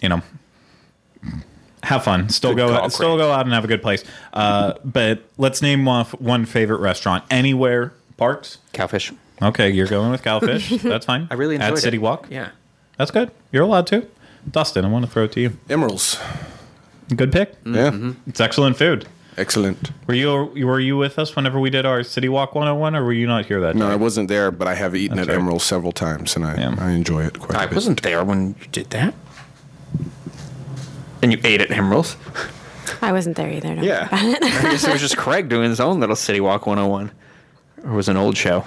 you 0.02 0.10
know, 0.10 0.22
have 1.84 2.04
fun. 2.04 2.30
Still 2.30 2.54
go 2.56 2.70
call, 2.70 2.90
still 2.90 3.18
go 3.18 3.32
out 3.32 3.46
and 3.46 3.54
have 3.54 3.64
a 3.64 3.68
good 3.68 3.82
place. 3.82 4.04
Uh, 4.34 4.74
but 4.86 5.24
let's 5.38 5.62
name 5.62 5.86
one, 5.86 6.06
one 6.20 6.46
favorite 6.46 6.80
restaurant 6.80 7.24
anywhere. 7.32 7.94
Parks. 8.18 8.60
Cowfish. 8.74 9.16
Okay, 9.42 9.70
you're 9.72 9.88
going 9.88 10.12
with 10.12 10.22
Cowfish. 10.24 10.82
That's 10.84 11.06
fine. 11.08 11.28
I 11.32 11.34
really 11.34 11.56
enjoyed 11.56 11.70
it. 11.70 11.72
at 11.74 11.78
it. 11.80 11.82
City 11.82 11.98
Walk. 11.98 12.28
Yeah. 12.30 12.50
That's 12.98 13.10
good. 13.12 13.32
You're 13.52 13.64
allowed 13.64 13.88
to. 13.88 14.06
Dustin, 14.50 14.86
I 14.86 14.90
want 14.90 15.06
to 15.06 15.12
throw 15.12 15.24
it 15.24 15.32
to 15.34 15.40
you. 15.42 15.58
Emeralds, 15.70 16.20
Good 17.16 17.32
pick. 17.32 17.54
yeah, 17.66 18.12
It's 18.28 18.40
excellent 18.40 18.78
food. 18.78 19.08
excellent. 19.38 19.92
Were 20.08 20.14
you 20.14 20.32
were 20.66 20.80
you 20.80 20.98
with 20.98 21.18
us 21.20 21.36
whenever 21.36 21.60
we 21.60 21.70
did 21.70 21.86
our 21.86 22.04
City 22.04 22.30
Walk 22.30 22.54
101, 22.56 22.96
or 22.96 23.04
were 23.04 23.14
you 23.14 23.28
not 23.28 23.46
here 23.46 23.60
that 23.62 23.74
day? 23.74 23.80
No, 23.80 23.88
day? 23.88 23.94
I 23.94 23.96
wasn't 23.96 24.28
there, 24.30 24.50
but 24.52 24.68
I 24.68 24.76
have 24.76 24.96
eaten 24.96 25.18
That's 25.18 25.28
at 25.30 25.34
right. 25.34 25.42
Emeralds 25.42 25.64
several 25.64 25.92
times, 25.92 26.36
and 26.36 26.46
I, 26.46 26.56
Yeah. 26.58 26.76
I 26.80 26.92
enjoy 26.92 27.24
it 27.26 27.40
quite 27.40 27.58
I 27.58 27.64
a 27.64 27.68
bit. 27.68 27.74
I 27.74 27.76
wasn't 27.76 28.02
there 28.04 28.24
when 28.24 28.50
you 28.62 28.68
did 28.72 28.90
that. 28.92 29.14
And 31.22 31.32
you 31.32 31.40
ate 31.44 31.62
at 31.62 31.72
Emeralds? 31.72 32.16
I 33.02 33.12
wasn't 33.12 33.36
there 33.38 33.50
either. 33.50 33.76
don't 33.76 33.84
Yeah. 33.84 34.08
about 34.08 34.24
it. 34.24 34.44
I 34.44 34.62
guess 34.72 34.84
it 34.86 34.92
was 34.92 35.02
just 35.02 35.18
Craig 35.18 35.50
doing 35.50 35.70
his 35.70 35.80
own 35.80 36.00
little 36.00 36.16
City 36.16 36.40
Walk 36.42 36.66
101. 36.68 37.12
Or 37.84 37.92
was 37.94 38.10
an 38.10 38.18
old 38.18 38.38
show? 38.38 38.66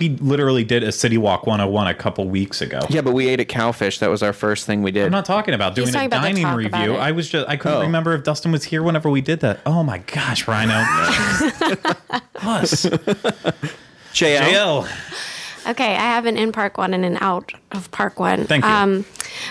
We 0.00 0.10
literally 0.16 0.64
did 0.64 0.82
a 0.82 0.90
City 0.90 1.16
Walk 1.16 1.46
101 1.46 1.86
a 1.86 1.94
couple 1.94 2.28
weeks 2.28 2.60
ago. 2.60 2.80
Yeah, 2.90 3.02
but 3.02 3.12
we 3.14 3.28
ate 3.28 3.38
at 3.38 3.46
Cowfish. 3.48 4.00
That 4.00 4.10
was 4.10 4.20
our 4.22 4.32
first 4.32 4.66
thing 4.66 4.82
we 4.82 4.90
did. 4.90 5.06
I'm 5.06 5.12
not 5.12 5.24
talking 5.24 5.54
about 5.54 5.76
doing 5.76 5.94
a 5.94 6.06
about 6.06 6.10
the 6.10 6.16
dining 6.28 6.42
talk 6.42 6.56
review. 6.56 6.94
it. 6.94 6.98
I 6.98 7.12
was 7.12 7.28
just 7.28 7.48
I 7.48 7.56
couldn't 7.56 7.78
Oh. 7.78 7.82
remember 7.82 8.12
if 8.12 8.24
Dustin 8.24 8.50
was 8.50 8.64
here 8.64 8.82
whenever 8.82 9.08
we 9.08 9.20
did 9.20 9.40
that. 9.40 9.60
Oh 9.64 9.84
my 9.84 9.98
gosh, 9.98 10.48
Rhino. 10.48 10.74
Us. 12.34 12.84
JL. 14.12 14.42
JL. 14.42 14.88
Okay, 15.66 15.94
I 15.94 16.00
have 16.00 16.26
an 16.26 16.36
in 16.36 16.52
park 16.52 16.78
one 16.78 16.94
and 16.94 17.04
an 17.04 17.18
out 17.20 17.52
of 17.72 17.90
park 17.90 18.20
one. 18.20 18.44
Thank 18.44 18.64
you. 18.64 18.70
Um, 18.70 19.04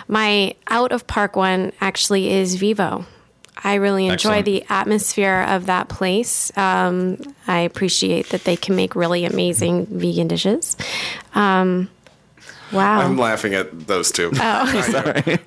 my 0.08 0.56
out 0.68 0.92
of 0.92 1.08
park 1.08 1.36
one 1.36 1.74
actually 1.82 2.32
is 2.32 2.56
Vivo. 2.56 3.06
I 3.64 3.76
really 3.76 4.06
enjoy 4.08 4.38
Excellent. 4.40 4.46
the 4.46 4.66
atmosphere 4.70 5.46
of 5.48 5.66
that 5.66 5.90
place. 5.90 6.56
Um, 6.58 7.18
I 7.48 7.62
appreciate 7.62 8.30
that 8.30 8.44
they 8.44 8.56
can 8.56 8.76
make 8.76 8.96
really 8.96 9.26
amazing 9.26 9.88
vegan 9.88 10.28
dishes. 10.28 10.78
Um, 11.34 11.90
wow. 12.72 13.00
I'm 13.00 13.18
laughing 13.18 13.54
at 13.56 13.88
those 13.88 14.12
two. 14.12 14.32
Oh, 14.36 14.82
sorry. 14.92 15.40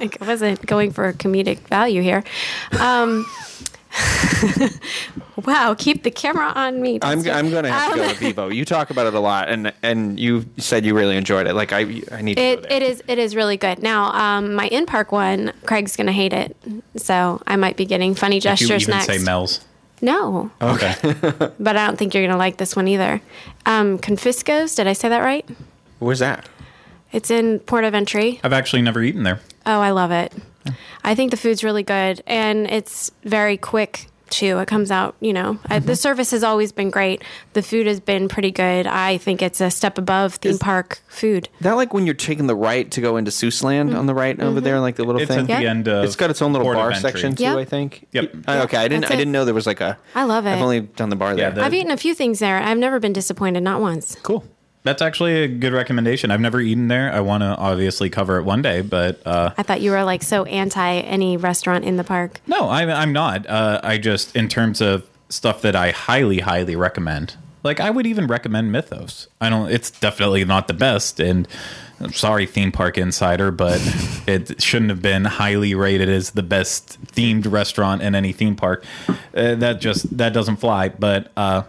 I 0.20 0.24
wasn't 0.26 0.66
going 0.66 0.92
for 0.92 1.06
a 1.06 1.12
comedic 1.14 1.58
value 1.68 2.02
here. 2.02 2.24
Wow, 5.46 5.74
keep 5.78 6.02
the 6.02 6.10
camera 6.10 6.52
on 6.54 6.82
me. 6.82 6.98
I'm, 7.00 7.18
Dustin. 7.22 7.32
I'm 7.34 7.50
going 7.50 7.64
to 7.64 7.70
have 7.72 7.92
to 7.92 7.96
go 7.96 8.02
Um, 8.02 8.08
with 8.10 8.18
Vivo. 8.18 8.48
You 8.50 8.66
talk 8.66 8.90
about 8.90 9.06
it 9.06 9.14
a 9.14 9.20
lot, 9.20 9.48
and 9.48 9.72
and 9.82 10.20
you 10.20 10.44
said 10.58 10.84
you 10.84 10.94
really 10.94 11.16
enjoyed 11.16 11.46
it. 11.46 11.54
Like, 11.54 11.72
I 11.72 12.02
I 12.12 12.20
need 12.20 12.34
to 12.34 12.40
go 12.40 12.42
It, 12.42 12.62
there. 12.62 12.72
it 12.74 12.82
is 12.82 13.02
it 13.08 13.18
is 13.18 13.34
really 13.34 13.56
good. 13.56 13.82
Now, 13.82 14.12
um, 14.12 14.52
my 14.54 14.66
in 14.66 14.84
park 14.84 15.12
one, 15.12 15.52
Craig's 15.64 15.96
gonna 15.96 16.12
hate 16.12 16.34
it, 16.34 16.54
so 16.96 17.40
I 17.46 17.56
might 17.56 17.78
be 17.78 17.86
getting 17.86 18.14
funny 18.14 18.36
If 18.36 18.44
you 18.44 18.50
gestures 18.50 18.82
even 18.82 18.96
next. 18.96 19.06
say 19.06 19.18
Mel's. 19.18 19.60
no, 20.02 20.50
Okay. 20.60 20.94
but 21.58 21.76
I 21.76 21.86
don't 21.86 21.96
think 21.96 22.12
you're 22.12 22.26
gonna 22.26 22.36
like 22.38 22.58
this 22.58 22.76
one 22.76 22.86
either. 22.86 23.22
Um, 23.64 23.98
Confisco's, 23.98 24.74
did 24.74 24.86
I 24.86 24.92
say 24.92 25.08
that 25.08 25.20
right? 25.20 25.48
Where's 26.00 26.18
that? 26.18 26.46
It's 27.12 27.30
in 27.30 27.60
Port 27.60 27.84
of 27.84 27.94
Entry. 27.94 28.40
I've 28.44 28.52
actually 28.52 28.82
never 28.82 29.02
eaten 29.02 29.22
there. 29.22 29.40
Oh, 29.64 29.80
I 29.80 29.90
love 29.90 30.10
it. 30.10 30.34
I 31.04 31.14
think 31.14 31.30
the 31.30 31.36
food's 31.36 31.64
really 31.64 31.82
good 31.82 32.22
and 32.26 32.66
it's 32.70 33.10
very 33.24 33.56
quick 33.56 34.06
too. 34.28 34.58
It 34.60 34.68
comes 34.68 34.92
out, 34.92 35.16
you 35.18 35.32
know. 35.32 35.54
Mm-hmm. 35.54 35.86
the 35.86 35.96
service 35.96 36.30
has 36.30 36.44
always 36.44 36.70
been 36.70 36.88
great. 36.90 37.24
The 37.54 37.62
food 37.62 37.88
has 37.88 37.98
been 37.98 38.28
pretty 38.28 38.52
good. 38.52 38.86
I 38.86 39.16
think 39.18 39.42
it's 39.42 39.60
a 39.60 39.72
step 39.72 39.98
above 39.98 40.34
theme 40.36 40.56
park 40.56 41.00
food. 41.08 41.48
That 41.62 41.72
like 41.72 41.92
when 41.92 42.06
you're 42.06 42.14
taking 42.14 42.46
the 42.46 42.54
right 42.54 42.88
to 42.92 43.00
go 43.00 43.16
into 43.16 43.32
Seuss 43.32 43.64
Land 43.64 43.92
on 43.96 44.06
the 44.06 44.14
right 44.14 44.36
Mm-hmm. 44.36 44.46
over 44.46 44.60
there, 44.60 44.78
like 44.78 44.94
the 44.94 45.02
little 45.02 45.20
It's 45.20 45.28
thing. 45.28 45.50
at 45.50 45.60
the 45.60 45.66
end 45.66 45.88
of 45.88 46.04
It's 46.04 46.14
got 46.14 46.30
its 46.30 46.40
own 46.42 46.52
little 46.52 46.72
bar 46.72 46.92
Entry. 46.92 47.00
section 47.10 47.34
too. 47.34 47.42
Yep. 47.42 47.56
I 47.56 47.64
think. 47.64 48.06
Yep. 48.12 48.34
Uh, 48.46 48.60
okay, 48.66 48.76
I 48.76 48.86
didn't. 48.86 49.00
that's 49.00 49.12
I 49.14 49.16
didn't 49.16 49.32
know 49.32 49.44
there 49.44 49.52
was 49.54 49.66
like 49.66 49.80
a. 49.80 49.98
I 50.14 50.22
love 50.22 50.46
it. 50.46 50.50
I've 50.50 50.62
only 50.62 50.82
done 50.82 51.08
the 51.08 51.16
bar 51.16 51.34
there. 51.34 51.50
the- 51.50 51.64
I've 51.64 51.74
eaten 51.74 51.90
a 51.90 51.96
few 51.96 52.14
things 52.14 52.38
there. 52.38 52.58
I've 52.62 52.78
never 52.78 53.00
been 53.00 53.12
disappointed, 53.12 53.64
not 53.64 53.80
once. 53.80 54.16
cool. 54.22 54.44
That's 54.82 55.02
actually 55.02 55.42
a 55.42 55.48
good 55.48 55.72
recommendation. 55.74 56.30
I've 56.30 56.40
never 56.40 56.60
eaten 56.60 56.88
there. 56.88 57.12
I 57.12 57.20
want 57.20 57.42
to 57.42 57.54
obviously 57.56 58.08
cover 58.08 58.38
it 58.38 58.44
one 58.44 58.62
day, 58.62 58.80
but 58.80 59.20
uh, 59.26 59.52
I 59.58 59.62
thought 59.62 59.82
you 59.82 59.90
were 59.90 60.04
like 60.04 60.22
so 60.22 60.44
anti 60.44 60.94
any 61.00 61.36
restaurant 61.36 61.84
in 61.84 61.96
the 61.96 62.04
park. 62.04 62.40
no, 62.46 62.70
I'm, 62.70 62.88
I'm 62.88 63.12
not. 63.12 63.46
Uh, 63.46 63.80
I 63.82 63.98
just, 63.98 64.34
in 64.34 64.48
terms 64.48 64.80
of 64.80 65.06
stuff 65.28 65.60
that 65.62 65.76
I 65.76 65.90
highly, 65.90 66.38
highly 66.40 66.76
recommend, 66.76 67.36
like 67.62 67.78
I 67.78 67.90
would 67.90 68.06
even 68.06 68.26
recommend 68.26 68.72
Mythos. 68.72 69.28
I 69.40 69.50
don't, 69.50 69.70
it's 69.70 69.90
definitely 69.90 70.44
not 70.46 70.66
the 70.66 70.74
best. 70.74 71.20
And 71.20 71.46
I'm 72.00 72.14
sorry, 72.14 72.46
Theme 72.46 72.72
Park 72.72 72.96
Insider, 72.96 73.50
but 73.50 73.80
it 74.26 74.62
shouldn't 74.62 74.90
have 74.90 75.02
been 75.02 75.26
highly 75.26 75.74
rated 75.74 76.08
as 76.08 76.30
the 76.30 76.42
best 76.42 76.98
themed 77.04 77.50
restaurant 77.52 78.00
in 78.00 78.14
any 78.14 78.32
theme 78.32 78.56
park. 78.56 78.82
Uh, 79.08 79.56
that 79.56 79.82
just, 79.82 80.16
that 80.16 80.32
doesn't 80.32 80.56
fly. 80.56 80.88
But 80.88 81.30
uh, 81.36 81.64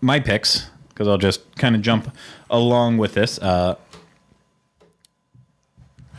my 0.00 0.18
picks, 0.18 0.70
because 0.92 1.08
I'll 1.08 1.18
just 1.18 1.54
kind 1.56 1.74
of 1.74 1.82
jump 1.82 2.14
along 2.50 2.98
with 2.98 3.14
this. 3.14 3.38
Uh, 3.38 3.76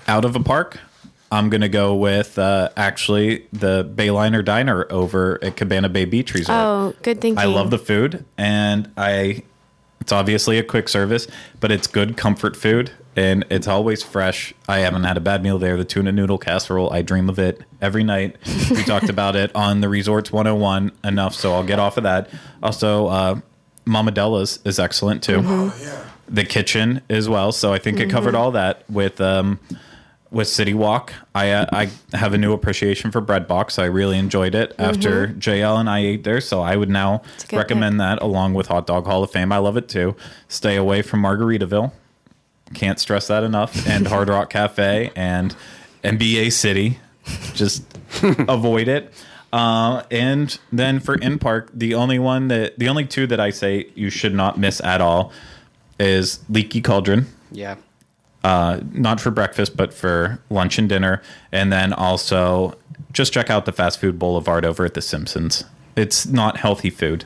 out 0.07 0.25
of 0.25 0.35
a 0.35 0.39
park, 0.39 0.79
I'm 1.31 1.49
gonna 1.49 1.69
go 1.69 1.95
with 1.95 2.37
uh, 2.37 2.69
actually 2.75 3.47
the 3.53 3.89
Bayliner 3.95 4.43
Diner 4.43 4.85
over 4.91 5.39
at 5.43 5.55
Cabana 5.55 5.89
Bay 5.89 6.05
Beach 6.05 6.33
Resort. 6.33 6.57
Oh, 6.59 6.93
good 7.01 7.21
thinking. 7.21 7.39
I 7.39 7.45
love 7.45 7.69
the 7.71 7.79
food, 7.79 8.25
and 8.37 8.91
I. 8.97 9.43
It's 10.01 10.11
obviously 10.11 10.57
a 10.57 10.63
quick 10.63 10.89
service, 10.89 11.27
but 11.61 11.71
it's 11.71 11.87
good 11.87 12.17
comfort 12.17 12.57
food. 12.57 12.91
and 13.15 13.45
it's 13.49 13.67
always 13.69 14.03
fresh. 14.03 14.53
I 14.67 14.79
haven't 14.79 15.03
had 15.05 15.15
a 15.15 15.21
bad 15.21 15.41
meal 15.43 15.57
there. 15.59 15.77
The 15.77 15.85
tuna 15.85 16.11
noodle 16.11 16.37
casserole, 16.37 16.91
I 16.91 17.03
dream 17.03 17.29
of 17.29 17.39
it 17.39 17.61
every 17.81 18.03
night. 18.03 18.35
We 18.69 18.83
talked 18.83 19.07
about 19.17 19.37
it 19.37 19.55
on 19.55 19.79
the 19.79 19.87
Resorts 19.87 20.29
101 20.29 20.91
enough, 21.05 21.33
so 21.35 21.53
I'll 21.53 21.63
get 21.63 21.79
off 21.79 21.95
of 21.95 22.03
that. 22.03 22.29
Also, 22.61 23.07
uh, 23.07 23.39
Mama 23.85 24.11
Della's 24.11 24.59
is 24.65 24.79
excellent 24.79 25.23
too. 25.23 25.71
The 26.27 26.45
kitchen 26.45 27.01
as 27.09 27.27
well. 27.27 27.51
So 27.51 27.73
I 27.73 27.79
think 27.79 27.99
it 27.99 28.09
covered 28.09 28.35
all 28.35 28.51
that 28.51 28.89
with 28.89 29.19
um, 29.21 29.59
with 30.31 30.47
City 30.47 30.73
Walk. 30.73 31.13
I 31.35 31.51
uh, 31.51 31.65
I 31.71 31.89
have 32.13 32.33
a 32.33 32.37
new 32.37 32.53
appreciation 32.53 33.11
for 33.11 33.21
Bread 33.21 33.47
Box. 33.47 33.77
I 33.77 33.85
really 33.85 34.17
enjoyed 34.17 34.55
it 34.55 34.73
after 34.79 35.27
JL 35.27 35.79
and 35.79 35.89
I 35.89 35.99
ate 35.99 36.23
there, 36.23 36.41
so 36.41 36.61
I 36.61 36.75
would 36.75 36.89
now 36.89 37.15
a 37.43 37.47
good 37.47 37.57
recommend 37.57 37.99
that 37.99 38.21
along 38.21 38.55
with 38.55 38.67
Hot 38.67 38.87
Dog 38.87 39.05
Hall 39.05 39.23
of 39.23 39.31
Fame. 39.31 39.51
I 39.51 39.57
love 39.59 39.77
it 39.77 39.87
too. 39.87 40.15
Stay 40.47 40.75
away 40.75 41.01
from 41.01 41.21
Margaritaville. 41.21 41.91
Can't 42.73 42.99
stress 42.99 43.27
that 43.27 43.43
enough. 43.43 43.87
And 43.87 44.07
Hard 44.07 44.29
Rock 44.29 44.49
Cafe 44.49 45.11
and 45.15 45.55
NBA 46.03 46.51
City. 46.51 46.99
Just 47.53 47.83
avoid 48.23 48.87
it. 48.87 49.13
Uh, 49.53 50.01
and 50.11 50.57
then 50.71 50.99
for 50.99 51.13
in 51.15 51.37
park, 51.39 51.69
the 51.73 51.93
only 51.93 52.17
one 52.19 52.47
that 52.49 52.77
the 52.79 52.89
only 52.89 53.05
two 53.05 53.27
that 53.27 53.39
I 53.39 53.51
say 53.51 53.87
you 53.95 54.09
should 54.09 54.33
not 54.33 54.57
miss 54.57 54.81
at 54.81 54.99
all 54.99 55.31
is 55.99 56.39
Leaky 56.49 56.81
Cauldron 56.81 57.27
Yeah. 57.51 57.75
uh, 58.43 58.79
not 58.91 59.21
for 59.21 59.29
breakfast, 59.29 59.77
but 59.77 59.93
for 59.93 60.39
lunch 60.49 60.79
and 60.79 60.89
dinner. 60.89 61.21
And 61.51 61.71
then 61.71 61.93
also 61.93 62.75
just 63.11 63.31
check 63.31 63.51
out 63.51 63.65
the 63.65 63.71
fast 63.71 63.99
food 64.01 64.17
boulevard 64.17 64.65
over 64.65 64.85
at 64.85 64.95
The 64.95 65.01
Simpsons. 65.03 65.63
It's 65.95 66.25
not 66.25 66.57
healthy 66.57 66.89
food. 66.89 67.25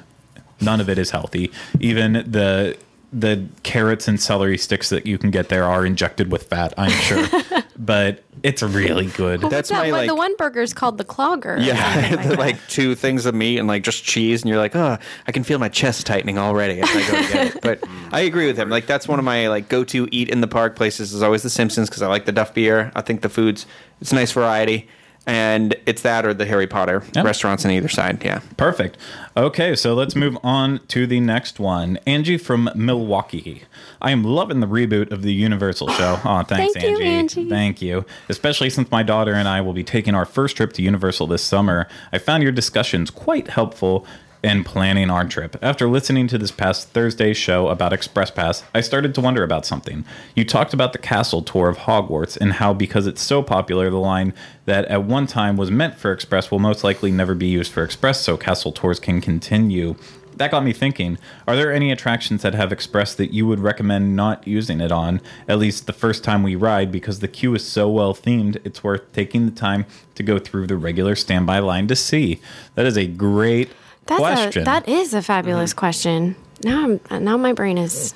None 0.59 0.81
of 0.81 0.89
it 0.89 0.97
is 0.97 1.11
healthy. 1.11 1.49
Even 1.79 2.13
the 2.29 2.75
the 3.13 3.45
carrots 3.63 4.09
and 4.09 4.19
celery 4.19 4.57
sticks 4.57 4.89
that 4.89 5.05
you 5.05 5.17
can 5.17 5.31
get 5.31 5.47
there 5.47 5.63
are 5.63 5.85
injected 5.85 6.29
with 6.29 6.43
fat, 6.43 6.73
I'm 6.77 6.91
sure. 6.91 7.25
but 7.77 8.21
it's 8.43 8.61
really 8.63 9.07
good. 9.07 9.41
What's 9.43 9.53
That's 9.53 9.69
that? 9.69 9.75
my, 9.75 9.91
What- 9.91 9.97
like- 9.99 10.07
the 10.07 10.15
one 10.15 10.35
burger 10.37 10.61
is 10.61 10.73
called 10.73 10.97
the 10.97 11.05
clogger. 11.05 11.63
Yeah, 11.63 12.09
something 12.11 12.29
the, 12.29 12.37
like 12.37 12.55
two 12.67 12.95
things 12.95 13.25
of 13.25 13.35
meat 13.35 13.57
and 13.57 13.67
like 13.67 13.83
just 13.83 14.03
cheese, 14.03 14.41
and 14.41 14.49
you're 14.49 14.57
like, 14.59 14.75
oh, 14.75 14.97
I 15.27 15.31
can 15.31 15.43
feel 15.43 15.59
my 15.59 15.69
chest 15.69 16.05
tightening 16.05 16.37
already 16.37 16.79
as 16.81 16.89
I 16.89 16.93
go 16.93 17.11
get 17.33 17.55
it. 17.55 17.61
But 17.61 17.83
I 18.11 18.21
agree 18.21 18.47
with 18.47 18.57
him. 18.57 18.69
Like 18.69 18.85
that's 18.85 19.07
one 19.07 19.19
of 19.19 19.25
my 19.25 19.47
like 19.49 19.67
go 19.69 19.83
to 19.85 20.07
eat 20.11 20.29
in 20.29 20.41
the 20.41 20.47
park 20.47 20.75
places 20.75 21.13
is 21.13 21.21
always 21.23 21.43
the 21.43 21.49
Simpsons 21.49 21.89
because 21.89 22.01
I 22.01 22.07
like 22.07 22.25
the 22.25 22.31
Duff 22.31 22.53
beer. 22.53 22.91
I 22.95 23.01
think 23.01 23.21
the 23.21 23.29
food's 23.29 23.65
it's 23.99 24.11
a 24.11 24.15
nice 24.15 24.31
variety, 24.31 24.87
and 25.27 25.75
it's 25.85 26.01
that 26.01 26.25
or 26.25 26.33
the 26.33 26.45
Harry 26.45 26.65
Potter 26.65 27.03
Yeah. 27.13 27.21
restaurants 27.21 27.65
on 27.65 27.71
either 27.71 27.89
side. 27.89 28.23
Yeah. 28.23 28.39
Perfect. 28.55 28.97
Okay, 29.35 29.75
so 29.75 29.93
let's 29.93 30.15
move 30.15 30.37
on 30.41 30.79
to 30.87 31.05
the 31.05 31.19
next 31.19 31.59
one. 31.59 31.99
Angie 32.07 32.37
from 32.37 32.69
Milwaukee. 32.73 33.63
I 34.01 34.11
am 34.11 34.23
loving 34.23 34.61
the 34.61 34.67
reboot 34.67 35.11
of 35.11 35.21
the 35.21 35.33
Universal 35.33 35.89
show. 35.89 36.19
Oh, 36.25 36.41
thanks, 36.43 36.73
Thank 36.73 36.85
you, 36.85 36.97
Angie. 36.97 37.41
Angie. 37.41 37.49
Thank 37.49 37.81
you. 37.81 38.05
Especially 38.29 38.69
since 38.69 38.89
my 38.89 39.03
daughter 39.03 39.33
and 39.33 39.47
I 39.47 39.61
will 39.61 39.73
be 39.73 39.83
taking 39.83 40.15
our 40.15 40.25
first 40.25 40.55
trip 40.57 40.73
to 40.73 40.81
Universal 40.81 41.27
this 41.27 41.43
summer. 41.43 41.87
I 42.11 42.17
found 42.17 42.41
your 42.43 42.51
discussions 42.51 43.11
quite 43.11 43.49
helpful 43.49 44.05
in 44.43 44.63
planning 44.63 45.09
our 45.09 45.25
trip. 45.25 45.57
After 45.61 45.87
listening 45.87 46.27
to 46.27 46.37
this 46.37 46.51
past 46.51 46.89
Thursday's 46.89 47.37
show 47.37 47.67
about 47.67 47.93
Express 47.93 48.31
Pass, 48.31 48.63
I 48.73 48.81
started 48.81 49.15
to 49.15 49.21
wonder 49.21 49.43
about 49.43 49.65
something. 49.65 50.05
You 50.35 50.45
talked 50.45 50.73
about 50.73 50.93
the 50.93 50.99
castle 50.99 51.41
tour 51.41 51.69
of 51.69 51.79
Hogwarts 51.79 52.37
and 52.37 52.53
how 52.53 52.73
because 52.73 53.07
it's 53.07 53.21
so 53.21 53.41
popular, 53.41 53.89
the 53.89 53.97
line 53.97 54.33
that 54.65 54.85
at 54.85 55.03
one 55.03 55.27
time 55.27 55.57
was 55.57 55.71
meant 55.71 55.95
for 55.95 56.11
Express 56.11 56.51
will 56.51 56.59
most 56.59 56.83
likely 56.83 57.11
never 57.11 57.35
be 57.35 57.47
used 57.47 57.71
for 57.71 57.83
Express, 57.83 58.21
so 58.21 58.37
castle 58.37 58.71
tours 58.71 58.99
can 58.99 59.21
continue. 59.21 59.95
That 60.35 60.51
got 60.51 60.63
me 60.63 60.71
thinking, 60.71 61.17
are 61.47 61.55
there 61.55 61.73
any 61.73 61.91
attractions 61.91 62.43
that 62.43 62.53
have 62.53 62.71
Express 62.71 63.15
that 63.15 63.33
you 63.33 63.47
would 63.47 63.59
recommend 63.59 64.15
not 64.15 64.47
using 64.47 64.81
it 64.81 64.91
on, 64.91 65.19
at 65.47 65.57
least 65.57 65.87
the 65.87 65.93
first 65.93 66.23
time 66.23 66.43
we 66.43 66.55
ride, 66.55 66.91
because 66.91 67.21
the 67.21 67.27
queue 67.27 67.55
is 67.55 67.65
so 67.65 67.89
well 67.89 68.13
themed, 68.13 68.61
it's 68.63 68.83
worth 68.83 69.11
taking 69.13 69.47
the 69.47 69.51
time 69.51 69.85
to 70.13 70.21
go 70.21 70.37
through 70.37 70.67
the 70.67 70.77
regular 70.77 71.15
standby 71.15 71.57
line 71.57 71.87
to 71.87 71.95
see? 71.95 72.39
That 72.75 72.85
is 72.85 72.97
a 72.97 73.07
great 73.07 73.71
That's 74.07 74.19
question. 74.19 74.61
a 74.63 74.65
that 74.65 74.87
is 74.89 75.13
a 75.13 75.21
fabulous 75.21 75.71
Mm-hmm. 75.71 75.79
question. 75.79 76.35
Now 76.63 76.97
I'm 77.09 77.23
now 77.23 77.37
my 77.37 77.53
brain 77.53 77.77
is 77.77 78.13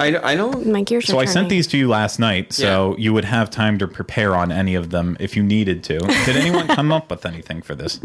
I, 0.00 0.16
I 0.16 0.34
don't. 0.36 0.64
my 0.68 0.82
gears 0.82 1.04
are 1.04 1.12
so 1.12 1.18
I 1.18 1.22
turning. 1.24 1.32
sent 1.32 1.48
these 1.48 1.66
to 1.68 1.76
you 1.76 1.88
last 1.88 2.20
night, 2.20 2.52
so 2.52 2.92
Yeah. 2.92 2.96
you 3.02 3.12
would 3.14 3.24
have 3.24 3.50
time 3.50 3.78
to 3.78 3.88
prepare 3.88 4.36
on 4.36 4.52
any 4.52 4.76
of 4.76 4.90
them 4.90 5.16
if 5.18 5.36
you 5.36 5.42
needed 5.42 5.82
to. 5.84 5.98
Did 5.98 6.36
anyone 6.36 6.68
come 6.78 6.92
up 6.92 7.10
with 7.10 7.26
anything 7.26 7.62
for 7.62 7.74
this? 7.74 7.98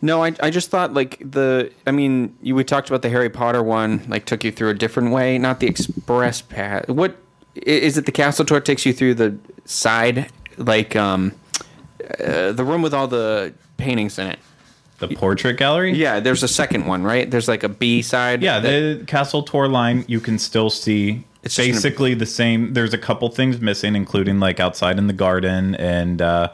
No, 0.00 0.22
I, 0.22 0.32
I 0.40 0.50
just 0.50 0.70
thought 0.70 0.94
like 0.94 1.18
the 1.28 1.72
I 1.88 1.90
mean 1.90 2.36
you 2.40 2.54
we 2.54 2.62
talked 2.62 2.88
about 2.88 3.02
the 3.02 3.10
Harry 3.10 3.30
Potter 3.30 3.64
one 3.64 4.02
like 4.06 4.26
took 4.26 4.44
you 4.44 4.52
through 4.52 4.68
a 4.70 4.74
different 4.74 5.10
way, 5.10 5.38
not 5.38 5.58
the 5.58 5.66
express 5.66 6.40
path. 6.40 6.88
What 6.88 7.16
is 7.56 7.98
it? 7.98 8.06
The 8.06 8.12
castle 8.12 8.44
tour 8.44 8.60
takes 8.60 8.86
you 8.86 8.92
through 8.92 9.14
the 9.14 9.36
side 9.64 10.30
like 10.56 10.94
um 10.94 11.32
uh, 12.24 12.52
the 12.52 12.64
room 12.64 12.80
with 12.82 12.94
all 12.94 13.08
the 13.08 13.52
paintings 13.76 14.20
in 14.20 14.28
it. 14.28 14.38
The 15.00 15.08
portrait 15.08 15.56
gallery? 15.56 15.92
Yeah, 15.94 16.20
there's 16.20 16.42
a 16.42 16.48
second 16.48 16.86
one, 16.86 17.02
right? 17.02 17.28
There's 17.30 17.48
like 17.48 17.62
a 17.64 17.68
B 17.68 18.00
side. 18.02 18.42
Yeah, 18.42 18.60
that- 18.60 18.98
the 19.00 19.04
castle 19.06 19.42
tour 19.42 19.66
line 19.68 20.04
you 20.06 20.20
can 20.20 20.38
still 20.38 20.70
see 20.70 21.24
It's 21.42 21.56
basically 21.56 22.14
the 22.14 22.26
same. 22.26 22.74
There's 22.74 22.92
a 22.94 22.98
couple 22.98 23.28
things 23.30 23.60
missing, 23.60 23.96
including 23.96 24.38
like 24.40 24.60
outside 24.60 24.98
in 24.98 25.06
the 25.06 25.12
garden 25.14 25.74
and 25.76 26.20
uh, 26.22 26.48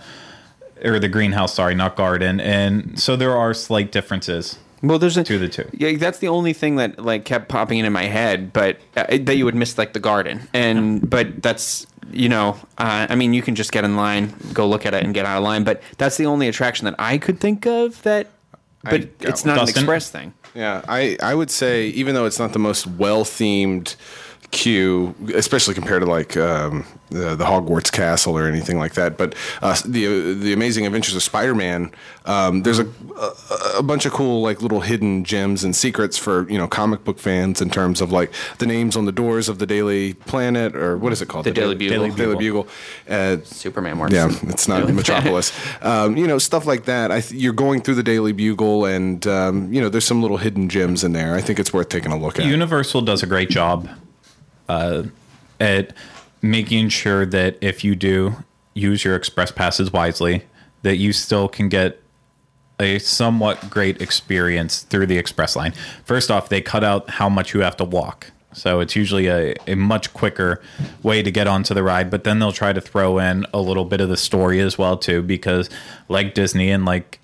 or 0.85 0.99
the 0.99 1.09
greenhouse. 1.09 1.55
Sorry, 1.55 1.75
not 1.75 1.97
garden. 1.97 2.41
And 2.41 2.99
so 2.99 3.17
there 3.17 3.37
are 3.37 3.53
slight 3.53 3.91
differences. 3.93 4.59
well, 4.83 4.99
there's 4.99 5.17
a, 5.17 5.25
to 5.25 5.39
the 5.39 5.49
two. 5.49 5.69
Yeah, 5.73 5.97
that's 5.97 6.19
the 6.19 6.29
only 6.29 6.53
thing 6.53 6.77
that 6.77 7.05
like 7.05 7.25
kept 7.25 7.49
popping 7.49 7.79
into 7.79 7.91
my 7.91 8.05
head, 8.05 8.53
but 8.53 8.79
uh, 8.97 9.05
that 9.23 9.37
you 9.37 9.45
would 9.45 9.55
miss 9.57 9.77
like 9.79 9.93
the 9.93 10.01
garden, 10.01 10.49
and 10.55 11.09
but 11.11 11.43
that's 11.43 11.87
you 12.13 12.29
know, 12.29 12.51
uh, 12.79 13.09
I 13.11 13.17
mean, 13.17 13.35
you 13.35 13.43
can 13.43 13.57
just 13.57 13.73
get 13.73 13.83
in 13.85 13.97
line, 13.97 14.33
go 14.53 14.69
look 14.69 14.87
at 14.87 14.95
it, 14.95 15.03
and 15.03 15.13
get 15.13 15.27
out 15.27 15.39
of 15.39 15.43
line. 15.43 15.65
But 15.65 15.83
that's 15.99 16.17
the 16.17 16.27
only 16.27 16.47
attraction 16.47 16.85
that 16.85 16.95
I 17.01 17.19
could 17.19 17.41
think 17.41 17.67
of 17.67 18.01
that. 18.05 18.29
But 18.91 19.09
it's 19.21 19.45
one. 19.45 19.57
not 19.57 19.63
an 19.63 19.69
express 19.69 20.11
thing. 20.11 20.35
Yeah, 20.55 20.83
I, 20.89 21.17
I 21.23 21.35
would 21.35 21.51
say 21.51 21.89
even 21.89 22.15
though 22.15 22.25
it's 22.25 22.39
not 22.39 22.53
the 22.53 22.59
most 22.59 22.87
well 22.87 23.25
themed 23.25 23.97
queue, 24.51 25.15
especially 25.35 25.75
compared 25.75 26.03
to 26.03 26.07
like 26.07 26.37
um, 26.37 26.85
the, 27.11 27.35
the 27.37 27.45
Hogwarts 27.45 27.91
Castle 27.93 28.37
or 28.37 28.47
anything 28.47 28.79
like 28.79 28.95
that, 28.95 29.17
but 29.17 29.35
uh, 29.63 29.77
the 29.85 30.07
uh, 30.07 30.11
the 30.43 30.53
Amazing 30.53 30.87
Adventures 30.87 31.15
of 31.15 31.23
Spider-Man, 31.23 31.93
um, 32.25 32.63
there's 32.63 32.79
a, 32.79 32.87
a 33.19 33.79
a 33.79 33.83
bunch 33.83 34.07
of 34.07 34.13
cool 34.13 34.43
like 34.43 34.63
little 34.63 34.81
hidden 34.81 35.25
gems 35.25 35.63
and 35.65 35.75
secrets 35.77 36.17
for 36.19 36.49
you 36.51 36.59
know 36.59 36.67
comic 36.67 37.05
book 37.05 37.19
fans 37.19 37.61
in 37.61 37.71
terms 37.71 38.01
of 38.01 38.11
like 38.13 38.33
the 38.59 38.67
names 38.67 38.97
on 38.97 39.05
the 39.05 39.13
doors 39.13 39.49
of 39.49 39.59
the 39.59 39.67
Daily 39.67 40.15
Planet 40.15 40.75
or 40.75 40.97
what 40.97 41.13
is 41.13 41.21
it 41.23 41.29
called? 41.29 41.45
The 41.45 41.53
Daily 41.53 41.75
Daily- 41.75 42.09
Bugle. 42.11 42.17
Daily 42.17 42.37
Bugle. 42.37 42.69
Uh, 43.09 43.39
Superman 43.45 43.99
works. 43.99 44.13
yeah, 44.15 44.29
it's 44.45 44.69
not 44.69 44.81
Really? 44.81 44.93
Metropolis. 44.93 45.53
um, 45.83 46.17
you 46.17 46.27
know, 46.27 46.39
stuff 46.39 46.67
like 46.67 46.85
that. 46.85 47.11
I 47.11 47.21
th- 47.21 47.41
you're 47.41 47.53
going 47.53 47.83
through 47.83 47.95
the 47.97 48.03
Daily 48.03 48.33
Bugle, 48.33 48.85
and 48.85 49.27
um, 49.27 49.73
you 49.73 49.81
know, 49.81 49.89
there's 49.89 50.05
some 50.05 50.23
little 50.23 50.37
hidden 50.39 50.69
gems 50.69 51.05
in 51.05 51.13
there. 51.13 51.35
I 51.35 51.41
think 51.41 51.59
it's 51.59 51.73
worth 51.73 51.89
taking 51.89 52.13
a 52.13 52.19
look 52.19 52.39
at. 52.39 52.47
Universal 52.47 53.03
does 53.03 53.23
a 53.23 53.27
great 53.27 53.51
job 53.51 53.89
uh, 54.69 55.05
at 55.61 55.93
making 56.43 56.89
sure 56.89 57.27
that 57.27 57.57
if 57.61 57.85
you 57.85 57.95
do 57.95 58.37
use 58.75 59.05
your 59.05 59.17
express 59.17 59.51
passes 59.51 59.93
wisely, 59.93 60.43
that 60.83 60.97
you 60.97 61.13
still 61.13 61.49
can 61.49 61.69
get 61.69 62.01
a 62.79 62.99
somewhat 62.99 63.71
great 63.71 64.03
experience 64.03 64.83
through 64.83 65.07
the 65.07 65.17
express 65.17 65.57
line. 65.57 65.73
First 66.05 66.31
off, 66.31 66.49
they 66.49 66.61
cut 66.61 66.85
out 66.85 67.09
how 67.11 67.29
much 67.29 67.55
you 67.55 67.61
have 67.61 67.77
to 67.79 67.85
walk. 67.85 68.33
So 68.53 68.81
it's 68.81 68.97
usually 68.97 69.27
a, 69.29 69.55
a 69.67 69.75
much 69.75 70.13
quicker 70.15 70.63
way 71.03 71.23
to 71.23 71.31
get 71.31 71.47
onto 71.47 71.75
the 71.75 71.83
ride, 71.83 72.11
but 72.11 72.25
then 72.25 72.39
they'll 72.39 72.53
try 72.53 72.73
to 72.73 72.81
throw 72.81 73.19
in 73.19 73.47
a 73.53 73.61
little 73.61 73.85
bit 73.85 74.01
of 74.01 74.09
the 74.09 74.17
story 74.17 74.61
as 74.61 74.79
well 74.79 74.97
too, 74.97 75.23
because 75.23 75.69
like 76.09 76.35
Disney 76.35 76.71
and 76.71 76.85
like 76.85 77.19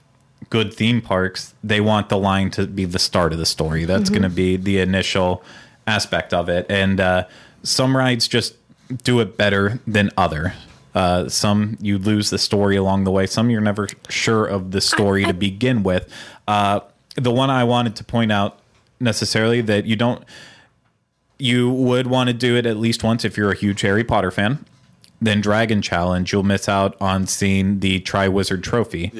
good 0.50 0.74
theme 0.74 1.00
parks, 1.00 1.54
they 1.64 1.80
want 1.80 2.08
the 2.10 2.18
line 2.18 2.50
to 2.50 2.66
be 2.66 2.84
the 2.84 2.98
start 2.98 3.32
of 3.32 3.38
the 3.38 3.46
story. 3.46 3.86
That's 3.86 4.10
going 4.10 4.22
to 4.22 4.28
be 4.28 4.56
the 4.56 4.78
initial 4.80 5.42
aspect 5.86 6.32
of 6.32 6.48
it. 6.48 6.66
And 6.68 7.00
uh, 7.00 7.26
some 7.62 7.96
rides 7.96 8.28
just 8.28 8.54
do 9.04 9.20
it 9.20 9.36
better 9.36 9.80
than 9.86 10.10
other. 10.16 10.54
Uh, 10.94 11.28
some 11.28 11.78
you 11.80 11.98
lose 11.98 12.30
the 12.30 12.38
story 12.38 12.76
along 12.76 13.04
the 13.04 13.10
way. 13.10 13.26
Some 13.26 13.50
you're 13.50 13.60
never 13.60 13.88
sure 14.08 14.44
of 14.44 14.72
the 14.72 14.80
story 14.80 15.24
to 15.24 15.32
begin 15.32 15.82
with. 15.82 16.12
Uh, 16.46 16.80
the 17.16 17.30
one 17.30 17.50
I 17.50 17.64
wanted 17.64 17.96
to 17.96 18.04
point 18.04 18.30
out 18.30 18.58
necessarily 19.00 19.60
that 19.62 19.86
you 19.86 19.96
don't 19.96 20.24
you 21.38 21.70
would 21.70 22.06
want 22.06 22.28
to 22.28 22.34
do 22.34 22.56
it 22.56 22.66
at 22.66 22.76
least 22.76 23.02
once 23.02 23.24
if 23.24 23.36
you're 23.36 23.50
a 23.50 23.56
huge 23.56 23.80
Harry 23.80 24.04
Potter 24.04 24.30
fan. 24.30 24.64
Then 25.20 25.40
Dragon 25.40 25.82
Challenge, 25.82 26.32
you'll 26.32 26.42
miss 26.42 26.68
out 26.68 26.96
on 27.00 27.26
seeing 27.26 27.80
the 27.80 28.00
Triwizard 28.00 28.62
Trophy. 28.62 29.10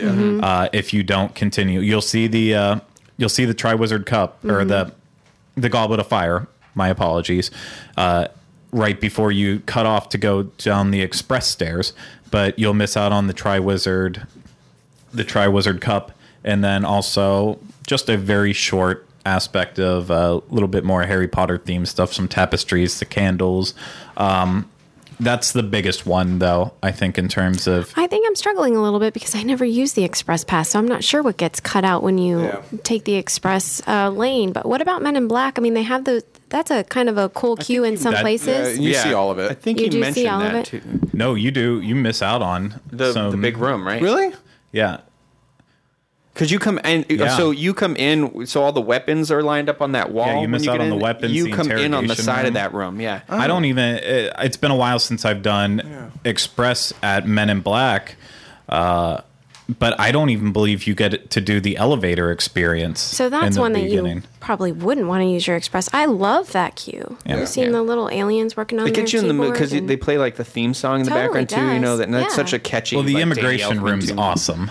Uh, 0.42 0.68
if 0.72 0.92
you 0.92 1.02
don't 1.02 1.34
continue, 1.34 1.80
you'll 1.80 2.00
see 2.02 2.26
the 2.26 2.54
uh, 2.54 2.80
you'll 3.16 3.28
see 3.28 3.44
the 3.44 3.54
Triwizard 3.54 4.04
Cup 4.04 4.44
or 4.44 4.64
the 4.64 4.92
the 5.54 5.68
Goblet 5.68 6.00
of 6.00 6.06
Fire. 6.06 6.48
My 6.74 6.88
apologies. 6.88 7.50
Uh, 7.96 8.28
right 8.70 8.98
before 8.98 9.30
you 9.30 9.60
cut 9.60 9.84
off 9.84 10.08
to 10.08 10.18
go 10.18 10.44
down 10.44 10.90
the 10.90 11.02
express 11.02 11.46
stairs, 11.46 11.92
but 12.30 12.58
you'll 12.58 12.72
miss 12.72 12.96
out 12.96 13.12
on 13.12 13.26
the 13.26 13.34
Triwizard 13.34 14.26
the 15.12 15.24
Triwizard 15.24 15.80
Cup, 15.80 16.12
and 16.42 16.64
then 16.64 16.84
also 16.84 17.58
just 17.86 18.08
a 18.08 18.16
very 18.16 18.52
short 18.52 19.06
aspect 19.24 19.78
of 19.78 20.10
a 20.10 20.42
little 20.48 20.68
bit 20.68 20.84
more 20.84 21.04
Harry 21.04 21.28
Potter 21.28 21.58
themed 21.58 21.86
stuff, 21.86 22.12
some 22.12 22.26
tapestries, 22.26 22.98
the 22.98 23.04
candles, 23.04 23.74
um, 24.16 24.68
that's 25.22 25.52
the 25.52 25.62
biggest 25.62 26.04
one, 26.06 26.38
though. 26.38 26.72
I 26.82 26.92
think 26.92 27.16
in 27.18 27.28
terms 27.28 27.66
of 27.66 27.92
I 27.96 28.06
think 28.06 28.26
I'm 28.26 28.34
struggling 28.34 28.76
a 28.76 28.82
little 28.82 29.00
bit 29.00 29.14
because 29.14 29.34
I 29.34 29.42
never 29.42 29.64
use 29.64 29.94
the 29.94 30.04
express 30.04 30.44
pass, 30.44 30.68
so 30.70 30.78
I'm 30.78 30.86
not 30.88 31.02
sure 31.04 31.22
what 31.22 31.36
gets 31.36 31.60
cut 31.60 31.84
out 31.84 32.02
when 32.02 32.18
you 32.18 32.42
Yeah. 32.42 32.62
take 32.82 33.04
the 33.04 33.14
express 33.14 33.80
uh, 33.86 34.10
lane. 34.10 34.52
But 34.52 34.66
what 34.66 34.80
about 34.82 35.02
Men 35.02 35.16
in 35.16 35.28
Black? 35.28 35.58
I 35.58 35.62
mean, 35.62 35.74
they 35.74 35.82
have 35.82 36.04
the 36.04 36.22
that's 36.48 36.70
a 36.70 36.84
kind 36.84 37.08
of 37.08 37.16
a 37.16 37.30
cool 37.30 37.56
queue 37.56 37.82
in 37.84 37.96
some 37.96 38.12
that- 38.12 38.20
places. 38.20 38.78
You 38.78 38.92
see 38.94 39.14
all 39.14 39.30
of 39.30 39.38
it. 39.38 39.50
I 39.50 39.54
think 39.54 39.78
You 39.78 39.84
you, 39.86 39.90
do 39.90 39.96
see 39.98 40.00
mentioned 40.00 40.28
all 40.28 40.42
of 40.42 40.52
that 40.52 40.74
it? 40.74 40.82
too. 40.82 41.00
no, 41.14 41.34
you 41.34 41.50
do 41.50 41.80
you 41.80 41.94
miss 41.94 42.20
out 42.22 42.42
on 42.42 42.80
The, 42.90 43.12
some- 43.12 43.30
the 43.30 43.36
big 43.38 43.56
room, 43.56 43.86
right? 43.86 44.02
really? 44.02 44.34
yeah. 44.72 44.98
Because 46.34 46.50
you 46.50 46.58
come 46.58 46.80
and 46.82 47.04
Yeah. 47.10 47.36
so 47.36 47.50
you 47.50 47.74
come 47.74 47.94
in, 47.96 48.46
so 48.46 48.62
all 48.62 48.72
the 48.72 48.80
weapons 48.80 49.30
are 49.30 49.42
lined 49.42 49.68
up 49.68 49.82
on 49.82 49.92
that 49.92 50.12
wall. 50.12 50.28
you 50.34 50.40
when 50.42 50.50
miss 50.52 50.66
out 50.66 50.72
get 50.72 50.80
on 50.80 50.88
the 50.88 50.96
weapons, 50.96 51.32
You 51.34 51.44
the 51.44 51.50
come 51.52 51.70
in 51.70 51.92
on 51.92 52.06
the 52.06 52.16
side 52.16 52.38
room. 52.38 52.46
of 52.46 52.54
that 52.54 52.72
room. 52.72 53.00
Yeah. 53.00 53.20
I 53.28 53.46
don't 53.46 53.66
even. 53.66 53.96
It, 53.96 54.32
it's 54.38 54.56
been 54.56 54.70
a 54.70 54.76
while 54.76 54.98
since 54.98 55.24
I've 55.26 55.42
done 55.42 56.10
Express 56.24 56.92
at 57.02 57.26
Men 57.28 57.50
in 57.50 57.60
Black, 57.60 58.16
uh, 58.68 59.20
but 59.78 59.98
I 60.00 60.10
don't 60.10 60.30
even 60.30 60.52
believe 60.52 60.86
you 60.86 60.94
get 60.94 61.30
to 61.30 61.40
do 61.40 61.60
the 61.60 61.76
elevator 61.76 62.30
experience. 62.30 63.00
So 63.00 63.26
in 63.26 63.30
that's 63.32 63.56
the 63.56 63.60
one 63.60 63.72
that 63.74 63.84
you 63.84 64.22
probably 64.40 64.72
wouldn't 64.72 65.06
want 65.08 65.22
to 65.22 65.26
use 65.28 65.46
your 65.46 65.56
express. 65.56 65.88
I 65.92 66.06
love 66.06 66.52
that 66.52 66.76
queue. 66.76 67.16
Yeah. 67.26 67.36
I've 67.40 67.48
seen 67.48 67.66
Yeah. 67.66 67.70
the 67.72 67.82
little 67.82 68.08
aliens 68.10 68.56
working 68.56 68.78
on 68.80 68.86
It 68.86 68.94
their 68.94 69.02
gets 69.02 69.12
you 69.12 69.20
in 69.20 69.28
the 69.28 69.34
mood 69.34 69.52
because 69.52 69.70
they 69.70 69.96
play 69.96 70.16
like 70.18 70.36
the 70.36 70.44
theme 70.44 70.72
song 70.74 71.00
in 71.00 71.04
the 71.04 71.10
Totally 71.10 71.44
background 71.44 71.48
too. 71.70 71.74
You 71.74 71.78
know 71.80 71.96
that 71.98 72.04
and 72.04 72.14
that's 72.14 72.34
such 72.34 72.52
a 72.54 72.58
catchy. 72.58 72.96
Well, 72.96 73.04
the 73.04 73.14
like, 73.14 73.22
immigration 73.22 73.78
Elfman 73.78 73.82
room's 73.82 74.10
awesome. 74.12 74.70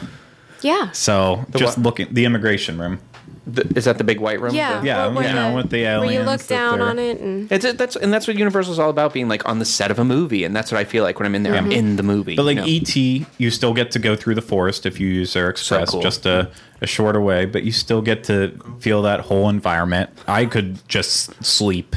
Yeah. 0.62 0.92
So 0.92 1.46
just 1.56 1.78
what? 1.78 1.86
looking, 1.86 2.14
the 2.14 2.26
immigration 2.26 2.80
room. 2.80 3.00
The- 3.48 3.68
is 3.76 3.86
that 3.86 3.98
the 3.98 4.04
big 4.04 4.20
white 4.20 4.40
room? 4.40 4.54
Yeah, 4.54 4.80
The- 4.80 4.86
Yeah, 4.86 5.06
where- 5.08 5.16
where 5.16 5.28
you 5.28 5.34
know, 5.34 5.50
the- 5.50 5.56
with 5.56 5.70
the 5.72 5.84
aliens. 5.84 6.12
where 6.12 6.22
you 6.22 6.26
look 6.26 6.46
down 6.48 6.80
on 6.80 7.00
it 7.00 7.20
and 7.20 7.52
It's 7.52 7.74
that's 7.74 7.96
and 7.96 8.14
that's 8.14 8.28
what 8.28 8.38
Universal's 8.38 8.78
all 8.78 8.92
about, 8.92 9.14
being 9.14 9.28
like 9.28 9.48
on 9.50 9.60
the 9.60 9.66
set 9.66 9.90
of 9.90 9.98
a 9.98 10.06
movie, 10.06 10.44
and 10.44 10.56
that's 10.56 10.72
what 10.72 10.80
I 10.80 10.84
feel 10.84 11.04
like 11.04 11.20
when 11.20 11.26
I'm 11.26 11.34
in 11.34 11.44
there. 11.44 11.56
I'm 11.56 11.64
mm-hmm. 11.64 11.72
in 11.72 11.96
the 11.96 12.04
movie. 12.04 12.36
But 12.36 12.44
like 12.44 12.58
you 12.66 12.80
know? 12.82 13.22
ET, 13.22 13.26
you 13.40 13.50
still 13.50 13.74
get 13.74 13.92
to 13.92 14.00
go 14.00 14.16
through 14.16 14.36
the 14.36 14.42
forest 14.42 14.86
if 14.86 15.00
you 15.00 15.08
use 15.08 15.34
their 15.34 15.50
express, 15.50 15.90
cool. 15.90 16.02
just 16.02 16.26
a, 16.26 16.52
a 16.82 16.88
shorter 16.88 17.20
way, 17.20 17.46
but 17.46 17.64
you 17.64 17.72
still 17.72 18.02
get 18.02 18.24
to 18.26 18.52
feel 18.80 19.02
that 19.02 19.22
whole 19.22 19.50
environment. 19.50 20.12
I 20.28 20.46
could 20.46 20.88
just 20.88 21.44
sleep 21.44 21.96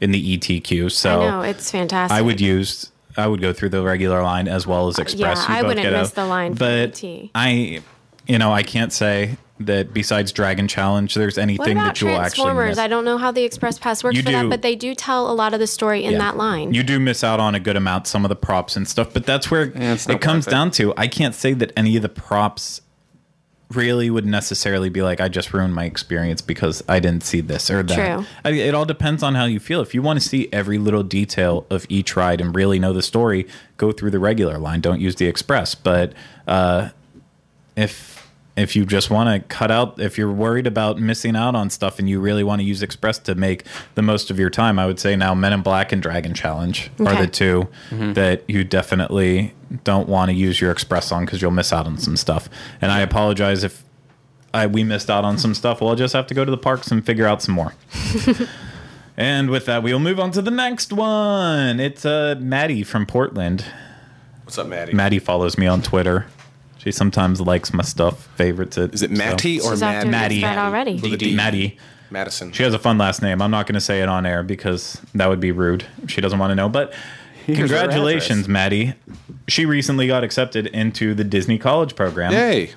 in 0.00 0.10
the 0.10 0.34
ET 0.34 0.60
queue, 0.64 0.88
so 0.88 1.22
I 1.22 1.30
know 1.30 1.42
it's 1.42 1.70
fantastic. 1.70 2.16
I 2.18 2.20
would 2.20 2.40
use 2.40 2.90
I 3.16 3.26
would 3.26 3.40
go 3.40 3.52
through 3.52 3.70
the 3.70 3.82
regular 3.82 4.22
line 4.22 4.48
as 4.48 4.66
well 4.66 4.88
as 4.88 4.98
uh, 4.98 5.02
express. 5.02 5.38
yeah, 5.38 5.52
You 5.52 5.58
I 5.58 5.62
both 5.62 5.68
wouldn't 5.68 5.84
get 5.84 5.92
miss 5.92 6.10
the 6.10 6.26
line 6.26 6.54
for 6.54 6.58
But 6.60 7.04
ET. 7.04 7.30
I, 7.34 7.80
you 8.30 8.38
know, 8.38 8.52
I 8.52 8.62
can't 8.62 8.92
say 8.92 9.36
that 9.58 9.92
besides 9.92 10.32
Dragon 10.32 10.68
Challenge, 10.68 11.12
there's 11.14 11.36
What 11.36 11.42
anything 11.42 11.72
about 11.72 11.84
that 11.96 12.00
you 12.00 12.06
will 12.06 12.14
actually 12.16 12.44
Transformers? 12.44 12.70
miss. 12.70 12.78
I 12.78 12.88
don't 12.88 13.04
know 13.04 13.18
how 13.18 13.30
the 13.30 13.42
Express 13.42 13.78
Pass 13.78 14.02
works 14.04 14.16
You 14.16 14.22
for 14.22 14.30
that, 14.30 14.48
but 14.48 14.62
they 14.62 14.74
do 14.76 14.94
tell 14.94 15.30
a 15.30 15.34
lot 15.34 15.52
of 15.52 15.60
the 15.60 15.66
story 15.66 16.04
in 16.04 16.12
Yeah. 16.12 16.18
that 16.18 16.36
line. 16.36 16.72
You 16.72 16.82
do 16.82 16.98
miss 17.00 17.22
out 17.24 17.40
on 17.40 17.54
a 17.54 17.60
good 17.60 17.76
amount, 17.76 18.06
some 18.06 18.24
of 18.24 18.28
the 18.30 18.36
props 18.36 18.76
and 18.76 18.88
stuff, 18.88 19.08
but 19.12 19.26
that's 19.26 19.50
where 19.50 19.66
Yeah, 19.76 19.92
it's 19.94 20.08
not 20.08 20.14
it 20.16 20.20
comes 20.22 20.46
worth 20.46 20.48
it. 20.48 20.56
down 20.56 20.70
to. 20.72 20.94
I 20.96 21.08
can't 21.08 21.34
say 21.34 21.52
that 21.54 21.72
any 21.76 21.96
of 21.96 22.02
the 22.02 22.08
props 22.08 22.80
really 23.74 24.08
would 24.10 24.26
necessarily 24.26 24.88
be 24.88 25.02
like, 25.02 25.20
I 25.20 25.28
just 25.28 25.52
ruined 25.52 25.74
my 25.74 25.84
experience 25.84 26.40
because 26.40 26.82
I 26.88 26.98
didn't 26.98 27.22
see 27.24 27.40
this 27.40 27.70
or 27.70 27.82
that. 27.82 27.94
True. 28.16 28.26
I, 28.44 28.50
it 28.52 28.74
all 28.74 28.86
depends 28.86 29.22
on 29.22 29.34
how 29.34 29.44
you 29.44 29.60
feel. 29.60 29.80
If 29.82 29.94
you 29.94 30.02
want 30.02 30.20
to 30.20 30.26
see 30.28 30.48
every 30.52 30.78
little 30.78 31.02
detail 31.02 31.66
of 31.70 31.84
each 31.88 32.16
ride 32.16 32.40
and 32.40 32.54
really 32.56 32.78
know 32.78 32.92
the 32.92 33.02
story, 33.02 33.46
go 33.76 33.92
through 33.92 34.10
the 34.10 34.18
regular 34.18 34.56
line. 34.58 34.80
Don't 34.80 35.00
use 35.00 35.16
the 35.16 35.26
express. 35.26 35.74
But 35.76 36.14
uh, 36.48 36.88
if 37.76 38.19
if 38.56 38.74
you 38.76 38.84
just 38.84 39.10
want 39.10 39.28
to 39.28 39.54
cut 39.54 39.70
out 39.70 39.98
if 40.00 40.18
you're 40.18 40.30
worried 40.32 40.66
about 40.66 40.98
missing 40.98 41.36
out 41.36 41.54
on 41.54 41.70
stuff 41.70 41.98
and 41.98 42.08
you 42.10 42.20
really 42.20 42.44
want 42.44 42.60
to 42.60 42.64
use 42.64 42.82
express 42.82 43.18
to 43.18 43.34
make 43.34 43.64
the 43.94 44.02
most 44.02 44.30
of 44.30 44.38
your 44.38 44.50
time 44.50 44.78
i 44.78 44.86
would 44.86 44.98
say 44.98 45.14
now 45.16 45.34
men 45.34 45.52
in 45.52 45.62
black 45.62 45.92
and 45.92 46.02
dragon 46.02 46.34
challenge 46.34 46.90
are 47.00 47.14
the 47.14 47.26
2 47.26 47.68
that 48.14 48.42
you 48.48 48.64
definitely 48.64 49.54
don't 49.84 50.08
want 50.08 50.30
to 50.30 50.34
use 50.34 50.60
your 50.60 50.70
express 50.72 51.12
on 51.12 51.24
because 51.24 51.40
you'll 51.40 51.50
miss 51.52 51.72
out 51.72 51.86
on 51.86 51.96
some 51.96 52.16
stuff. 52.16 52.48
And 52.80 52.90
i 52.90 53.00
apologize 53.00 53.62
if 53.62 53.84
I, 54.52 54.66
we 54.66 54.82
missed 54.82 55.08
out 55.08 55.24
on 55.24 55.38
some 55.38 55.54
stuff. 55.54 55.80
Well 55.80 55.90
i'll 55.90 55.96
just 55.96 56.12
have 56.12 56.26
to 56.26 56.34
go 56.34 56.44
to 56.44 56.50
the 56.50 56.58
parks 56.58 56.90
and 56.90 57.06
figure 57.06 57.26
out 57.26 57.40
some 57.42 57.54
more. 57.54 57.74
And 59.16 59.50
with 59.50 59.66
that 59.66 59.82
we'll 59.82 59.98
move 59.98 60.18
on 60.18 60.30
to 60.32 60.40
the 60.40 60.50
next 60.50 60.92
one. 60.94 61.78
It's 61.78 62.04
uh, 62.06 62.36
maddie 62.40 62.82
from 62.82 63.04
portland. 63.06 63.64
What's 64.44 64.56
up, 64.58 64.66
Maddie? 64.66 64.92
maddie 64.94 65.18
follows 65.18 65.56
me 65.58 65.66
on 65.66 65.82
twitter 65.82 66.26
she 66.82 66.90
sometimes 66.92 67.40
likes 67.40 67.72
my 67.72 67.82
stuff 67.82 68.26
favorites 68.36 68.76
it 68.78 68.94
Is 68.94 69.02
it 69.02 69.10
so- 69.10 69.16
Matty 69.16 69.60
or 69.60 69.70
She's 69.72 69.82
off 69.82 69.92
Mad? 69.92 70.00
doing 70.02 70.10
Maddie. 70.10 70.34
this 70.36 70.44
right 70.44 70.58
already. 70.58 70.94
With 70.94 71.12
a 71.12 71.16
D. 71.16 71.34
Maddie. 71.34 71.78
Madison. 72.10 72.50
She 72.52 72.64
has 72.64 72.74
a 72.74 72.78
fun 72.78 72.98
last 72.98 73.22
name. 73.22 73.40
I'm 73.40 73.50
not 73.52 73.66
going 73.66 73.74
to 73.74 73.80
say 73.80 74.00
it 74.02 74.08
on 74.08 74.26
air 74.26 74.42
because 74.42 75.00
that 75.14 75.28
would 75.28 75.38
be 75.38 75.52
rude. 75.52 75.86
She 76.08 76.20
doesn't 76.20 76.38
want 76.40 76.50
to 76.50 76.56
know. 76.56 76.68
But 76.68 76.92
her 77.46 77.54
congratulations, 77.54 78.40
address. 78.40 78.48
Maddie. 78.48 78.94
She 79.46 79.64
recently 79.64 80.06
got 80.08 80.24
accepted 80.24 80.66
into 80.68 81.14
the 81.14 81.22
Disney 81.22 81.56
College 81.58 81.94
program. 81.94 82.32
Yay. 82.32 82.72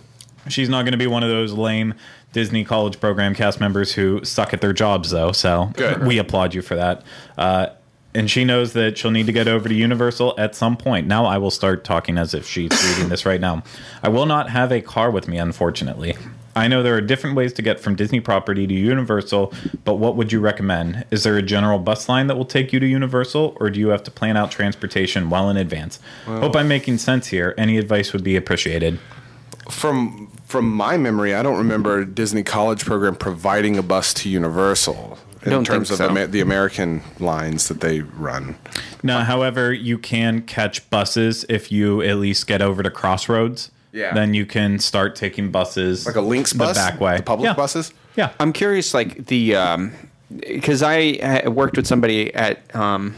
She's 0.49 0.70
not 0.70 0.84
going 0.84 0.91
to 0.91 0.97
be 0.99 1.08
one 1.08 1.24
of 1.24 1.30
those 1.30 1.54
lame 1.54 1.95
Disney 2.34 2.64
College 2.64 2.99
program 2.99 3.34
cast 3.34 3.60
members 3.60 3.93
who 3.93 4.24
suck 4.24 4.54
at 4.54 4.62
their 4.62 4.74
jobs, 4.74 5.10
though. 5.12 5.32
So 5.32 5.72
Good. 5.76 6.06
we 6.06 6.18
applaud 6.20 6.54
you 6.54 6.62
for 6.62 6.76
that. 6.76 7.04
Uh, 7.38 7.68
and 8.16 8.30
she 8.30 8.45
knows 8.45 8.74
that 8.74 8.97
she'll 8.97 9.11
need 9.11 9.26
to 9.26 9.32
get 9.32 9.47
over 9.47 9.68
to 9.68 9.76
Universal 9.76 10.36
at 10.38 10.55
some 10.55 10.78
point. 10.78 11.07
Now 11.07 11.26
I 11.26 11.38
will 11.38 11.51
start 11.51 11.84
talking 11.84 12.18
as 12.18 12.34
if 12.34 12.47
she's 12.47 12.72
reading 12.89 13.09
this 13.09 13.26
right 13.26 13.41
now. 13.41 13.64
I 14.01 14.09
will 14.09 14.26
not 14.26 14.49
have 14.49 14.72
a 14.72 14.82
car 14.82 15.09
with 15.11 15.28
me, 15.28 15.38
unfortunately. 15.38 16.16
I 16.55 16.68
know 16.68 16.84
there 16.84 16.95
are 16.95 17.01
different 17.01 17.36
ways 17.36 17.51
to 17.53 17.64
get 17.64 17.80
from 17.80 17.95
Disney 17.95 18.20
property 18.20 18.68
to 18.68 18.74
Universal, 18.74 19.53
but 19.86 19.95
what 19.95 20.16
would 20.16 20.32
you 20.32 20.39
recommend? 20.39 21.03
Is 21.09 21.24
there 21.24 21.36
a 21.36 21.41
general 21.41 21.80
bus 21.80 22.07
line 22.07 22.28
that 22.28 22.38
will 22.38 22.45
take 22.45 22.72
you 22.72 22.80
to 22.80 22.86
Universal, 22.86 23.57
or 23.59 23.72
do 23.72 23.80
you 23.80 23.88
have 23.88 24.03
to 24.03 24.11
plan 24.11 24.38
out 24.38 24.51
transportation 24.51 25.32
well 25.32 25.49
in 25.49 25.57
advance? 25.57 25.99
Hope 26.26 26.55
I'm 26.55 26.68
making 26.68 26.99
sense 26.99 27.28
here. 27.28 27.55
Any 27.57 27.78
advice 27.78 28.14
would 28.14 28.24
be 28.24 28.36
appreciated. 28.36 28.99
From 29.70 30.30
from 30.45 30.70
my 30.70 30.97
memory, 30.97 31.34
I 31.34 31.41
don't 31.41 31.57
remember 31.57 32.05
Disney 32.05 32.43
College 32.43 32.86
program 32.86 33.16
providing 33.16 33.78
a 33.78 33.82
bus 33.82 34.14
to 34.16 34.30
Universal 34.30 35.18
in 35.44 35.52
Don't 35.52 35.66
terms 35.66 35.91
of 35.91 35.98
so. 35.98 36.10
Amer- 36.10 36.28
the 36.28 36.41
American 36.41 37.02
lines 37.20 37.68
that 37.68 37.82
they 37.82 38.02
run. 38.02 38.56
No, 39.02 39.20
however, 39.20 39.74
you 39.74 39.98
can 39.98 40.41
catch 40.41 40.89
buses 40.89 41.46
if 41.50 41.72
you 41.72 42.02
at 42.02 42.18
least 42.18 42.48
get 42.48 42.62
over 42.62 42.84
to 42.84 42.89
Crossroads. 42.89 43.72
Yeah. 43.91 44.14
Then 44.14 44.34
you 44.34 44.46
can 44.46 44.80
start 44.80 45.16
taking 45.16 45.52
buses 45.52 46.06
Like 46.08 46.16
a 46.16 46.22
Lynx 46.22 46.52
the 46.52 46.58
back 46.74 47.00
way. 47.00 47.18
the 47.18 47.24
public 47.24 47.46
yeah. 47.50 47.54
buses. 47.54 47.94
Yeah. 48.16 48.32
I'm 48.39 48.52
curious, 48.52 48.94
like 48.94 49.28
the 49.28 49.91
because 50.39 50.82
I 50.82 51.12
uh, 51.46 51.52
worked 51.52 51.78
with 51.78 51.86
somebody 51.86 52.34
at 52.34 52.76
um, 52.76 53.16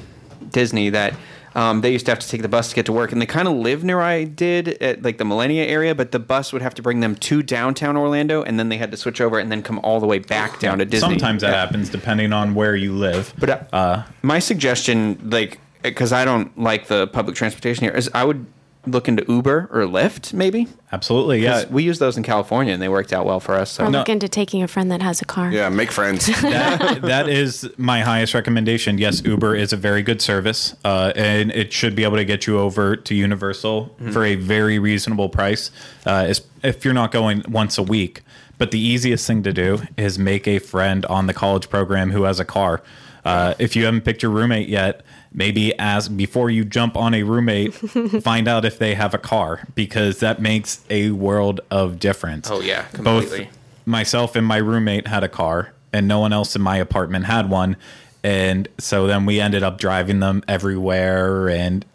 Disney 0.49 0.89
that 0.89 1.13
um, 1.55 1.81
they 1.81 1.91
used 1.91 2.05
to 2.05 2.11
have 2.11 2.19
to 2.19 2.27
take 2.27 2.41
the 2.41 2.49
bus 2.49 2.69
to 2.69 2.75
get 2.75 2.85
to 2.87 2.91
work, 2.91 3.11
and 3.11 3.21
they 3.21 3.25
kind 3.25 3.47
of 3.47 3.55
live 3.55 3.83
near 3.83 4.01
I 4.01 4.25
did 4.25 4.67
at 4.83 5.01
like 5.03 5.17
the 5.17 5.25
Millennia 5.25 5.65
area, 5.65 5.95
but 5.95 6.11
the 6.11 6.19
bus 6.19 6.51
would 6.53 6.61
have 6.61 6.75
to 6.75 6.81
bring 6.81 6.99
them 6.99 7.15
to 7.15 7.41
downtown 7.41 7.95
Orlando, 7.97 8.43
and 8.43 8.59
then 8.59 8.69
they 8.69 8.77
had 8.77 8.91
to 8.91 8.97
switch 8.97 9.21
over 9.21 9.39
and 9.39 9.51
then 9.51 9.63
come 9.63 9.79
all 9.79 9.99
the 9.99 10.07
way 10.07 10.19
back 10.19 10.59
down 10.59 10.79
to 10.79 10.85
Disney. 10.85 11.09
Sometimes 11.17 11.41
that 11.41 11.51
Yeah. 11.51 11.59
happens 11.61 11.89
depending 11.89 12.33
on 12.33 12.53
where 12.55 12.75
you 12.75 12.93
live. 12.93 13.33
But 13.39 13.49
uh, 13.49 13.59
uh, 13.73 14.03
my 14.21 14.39
suggestion, 14.39 15.17
like, 15.31 15.59
because 15.81 16.11
I 16.11 16.25
don't 16.25 16.57
like 16.59 16.87
the 16.87 17.07
public 17.07 17.35
transportation 17.35 17.83
here, 17.83 17.93
is 17.93 18.09
I 18.13 18.23
would 18.25 18.45
look 18.87 19.07
into 19.07 19.23
Uber 19.27 19.69
or 19.71 19.81
Lyft, 19.83 20.33
maybe. 20.33 20.67
absolutely, 20.91 21.41
yeah. 21.43 21.63
'Cause 21.63 21.71
we 21.71 21.83
use 21.83 21.99
those 21.99 22.17
in 22.17 22.23
California, 22.23 22.73
and 22.73 22.81
they 22.81 22.89
worked 22.89 23.11
out 23.13 23.25
well 23.25 23.39
for 23.39 23.55
us. 23.55 23.71
So. 23.71 23.85
or 23.85 23.89
No. 23.89 23.99
look 23.99 24.09
into 24.09 24.27
taking 24.29 24.63
a 24.63 24.67
friend 24.67 24.91
that 24.91 25.01
has 25.01 25.21
a 25.21 25.25
car. 25.25 25.51
Yeah, 25.51 25.69
make 25.69 25.91
friends. 25.91 26.25
that, 26.41 27.01
that 27.01 27.27
is 27.27 27.69
my 27.77 28.01
highest 28.01 28.33
recommendation. 28.33 28.97
Yes, 28.97 29.21
Uber 29.25 29.55
is 29.55 29.73
a 29.73 29.77
very 29.77 30.01
good 30.03 30.21
service, 30.21 30.75
uh, 30.85 31.11
and 31.15 31.51
it 31.51 31.73
should 31.73 31.95
be 31.95 32.03
able 32.03 32.17
to 32.17 32.25
get 32.25 32.47
you 32.47 32.59
over 32.59 32.95
to 32.95 33.13
Universal 33.15 33.95
Mm-hmm. 33.99 34.11
for 34.11 34.23
a 34.25 34.35
very 34.35 34.79
reasonable 34.79 35.29
price. 35.29 35.71
Uh, 36.05 36.33
if 36.63 36.83
you're 36.85 36.93
not 36.93 37.11
going 37.11 37.43
once 37.49 37.77
a 37.77 37.83
week, 37.83 38.21
but 38.57 38.71
the 38.71 38.79
easiest 38.79 39.27
thing 39.27 39.43
to 39.43 39.51
do 39.53 39.81
is 39.97 40.17
make 40.19 40.47
a 40.47 40.59
friend 40.59 41.05
on 41.07 41.27
the 41.27 41.33
college 41.33 41.69
program 41.69 42.11
who 42.11 42.23
has 42.23 42.39
a 42.39 42.45
car. 42.45 42.81
Uh, 43.25 43.53
if 43.59 43.75
you 43.75 43.85
haven't 43.85 44.01
picked 44.01 44.21
your 44.21 44.31
roommate 44.31 44.69
yet, 44.69 45.01
maybe 45.35 45.77
ask 45.77 46.15
before 46.15 46.49
you 46.49 46.65
jump 46.65 46.95
on 46.97 47.13
a 47.13 47.23
roommate, 47.23 47.73
find 48.23 48.47
out 48.47 48.65
if 48.65 48.79
they 48.79 48.95
have 48.95 49.13
a 49.13 49.17
car 49.19 49.67
because 49.75 50.19
that 50.19 50.41
makes 50.41 50.83
a 50.89 51.11
world 51.11 51.61
of 51.69 51.99
difference. 51.99 52.49
Oh, 52.49 52.61
yeah, 52.61 52.87
both 52.99 53.33
myself 53.85 54.35
and 54.35 54.45
my 54.45 54.57
roommate 54.57 55.07
had 55.07 55.23
a 55.23 55.29
car 55.29 55.73
and 55.93 56.07
no 56.07 56.19
one 56.19 56.33
else 56.33 56.55
in 56.55 56.61
my 56.61 56.77
apartment 56.77 57.25
had 57.25 57.49
one 57.49 57.77
and 58.23 58.67
so 58.79 59.05
then 59.05 59.27
we 59.27 59.39
ended 59.39 59.61
up 59.61 59.77
driving 59.77 60.19
them 60.19 60.43
everywhere 60.47 61.47
and 61.47 61.85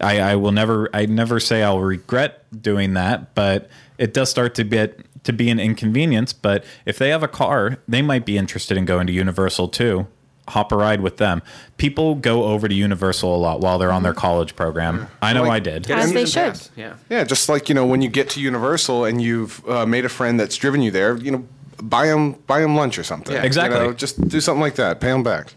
I, 0.00 0.20
I 0.20 0.36
will 0.36 0.52
never 0.52 0.88
I 0.94 1.06
never 1.06 1.40
say 1.40 1.62
I'll 1.62 1.80
regret 1.80 2.44
doing 2.62 2.94
that, 2.94 3.34
but 3.34 3.68
it 3.98 4.14
does 4.14 4.30
start 4.30 4.54
to 4.56 4.64
get 4.64 5.00
to 5.24 5.32
be 5.32 5.50
an 5.50 5.60
inconvenience. 5.60 6.32
But 6.32 6.64
if 6.86 6.98
they 6.98 7.10
have 7.10 7.22
a 7.22 7.28
car, 7.28 7.78
they 7.86 8.02
might 8.02 8.24
be 8.24 8.38
interested 8.38 8.76
in 8.76 8.84
going 8.84 9.06
to 9.06 9.12
Universal 9.12 9.68
too. 9.68 10.06
Hop 10.48 10.72
a 10.72 10.76
ride 10.76 11.00
with 11.00 11.18
them. 11.18 11.42
People 11.76 12.16
go 12.16 12.44
over 12.44 12.66
to 12.66 12.74
Universal 12.74 13.34
a 13.34 13.38
lot 13.38 13.60
while 13.60 13.78
they're 13.78 13.92
on 13.92 14.02
their 14.02 14.14
college 14.14 14.56
program. 14.56 15.06
I 15.22 15.32
know 15.32 15.42
Like- 15.44 15.52
I 15.52 15.58
did. 15.60 15.90
As 15.90 16.12
they 16.12 16.24
should. 16.26 16.34
pass, 16.54 16.70
Yeah. 16.76 16.94
yeah, 17.08 17.22
just 17.24 17.48
like 17.48 17.68
you 17.68 17.74
know 17.74 17.86
when 17.86 18.02
you 18.02 18.08
get 18.08 18.28
to 18.30 18.40
Universal 18.40 19.04
and 19.04 19.22
you've 19.22 19.62
uh, 19.68 19.86
made 19.86 20.04
a 20.04 20.08
friend 20.08 20.40
that's 20.40 20.56
driven 20.56 20.82
you 20.82 20.90
there, 20.90 21.16
you 21.16 21.30
know, 21.30 21.44
buy 21.82 22.06
them 22.08 22.32
buy 22.48 22.60
them 22.60 22.74
lunch 22.74 22.98
or 22.98 23.04
something. 23.04 23.32
Yeah. 23.34 23.42
You 23.42 23.46
Exactly. 23.46 23.78
know, 23.78 23.92
just 23.92 24.20
do 24.28 24.40
something 24.40 24.60
like 24.60 24.74
that. 24.74 25.00
Pay 25.00 25.08
them 25.12 25.22
back. 25.22 25.54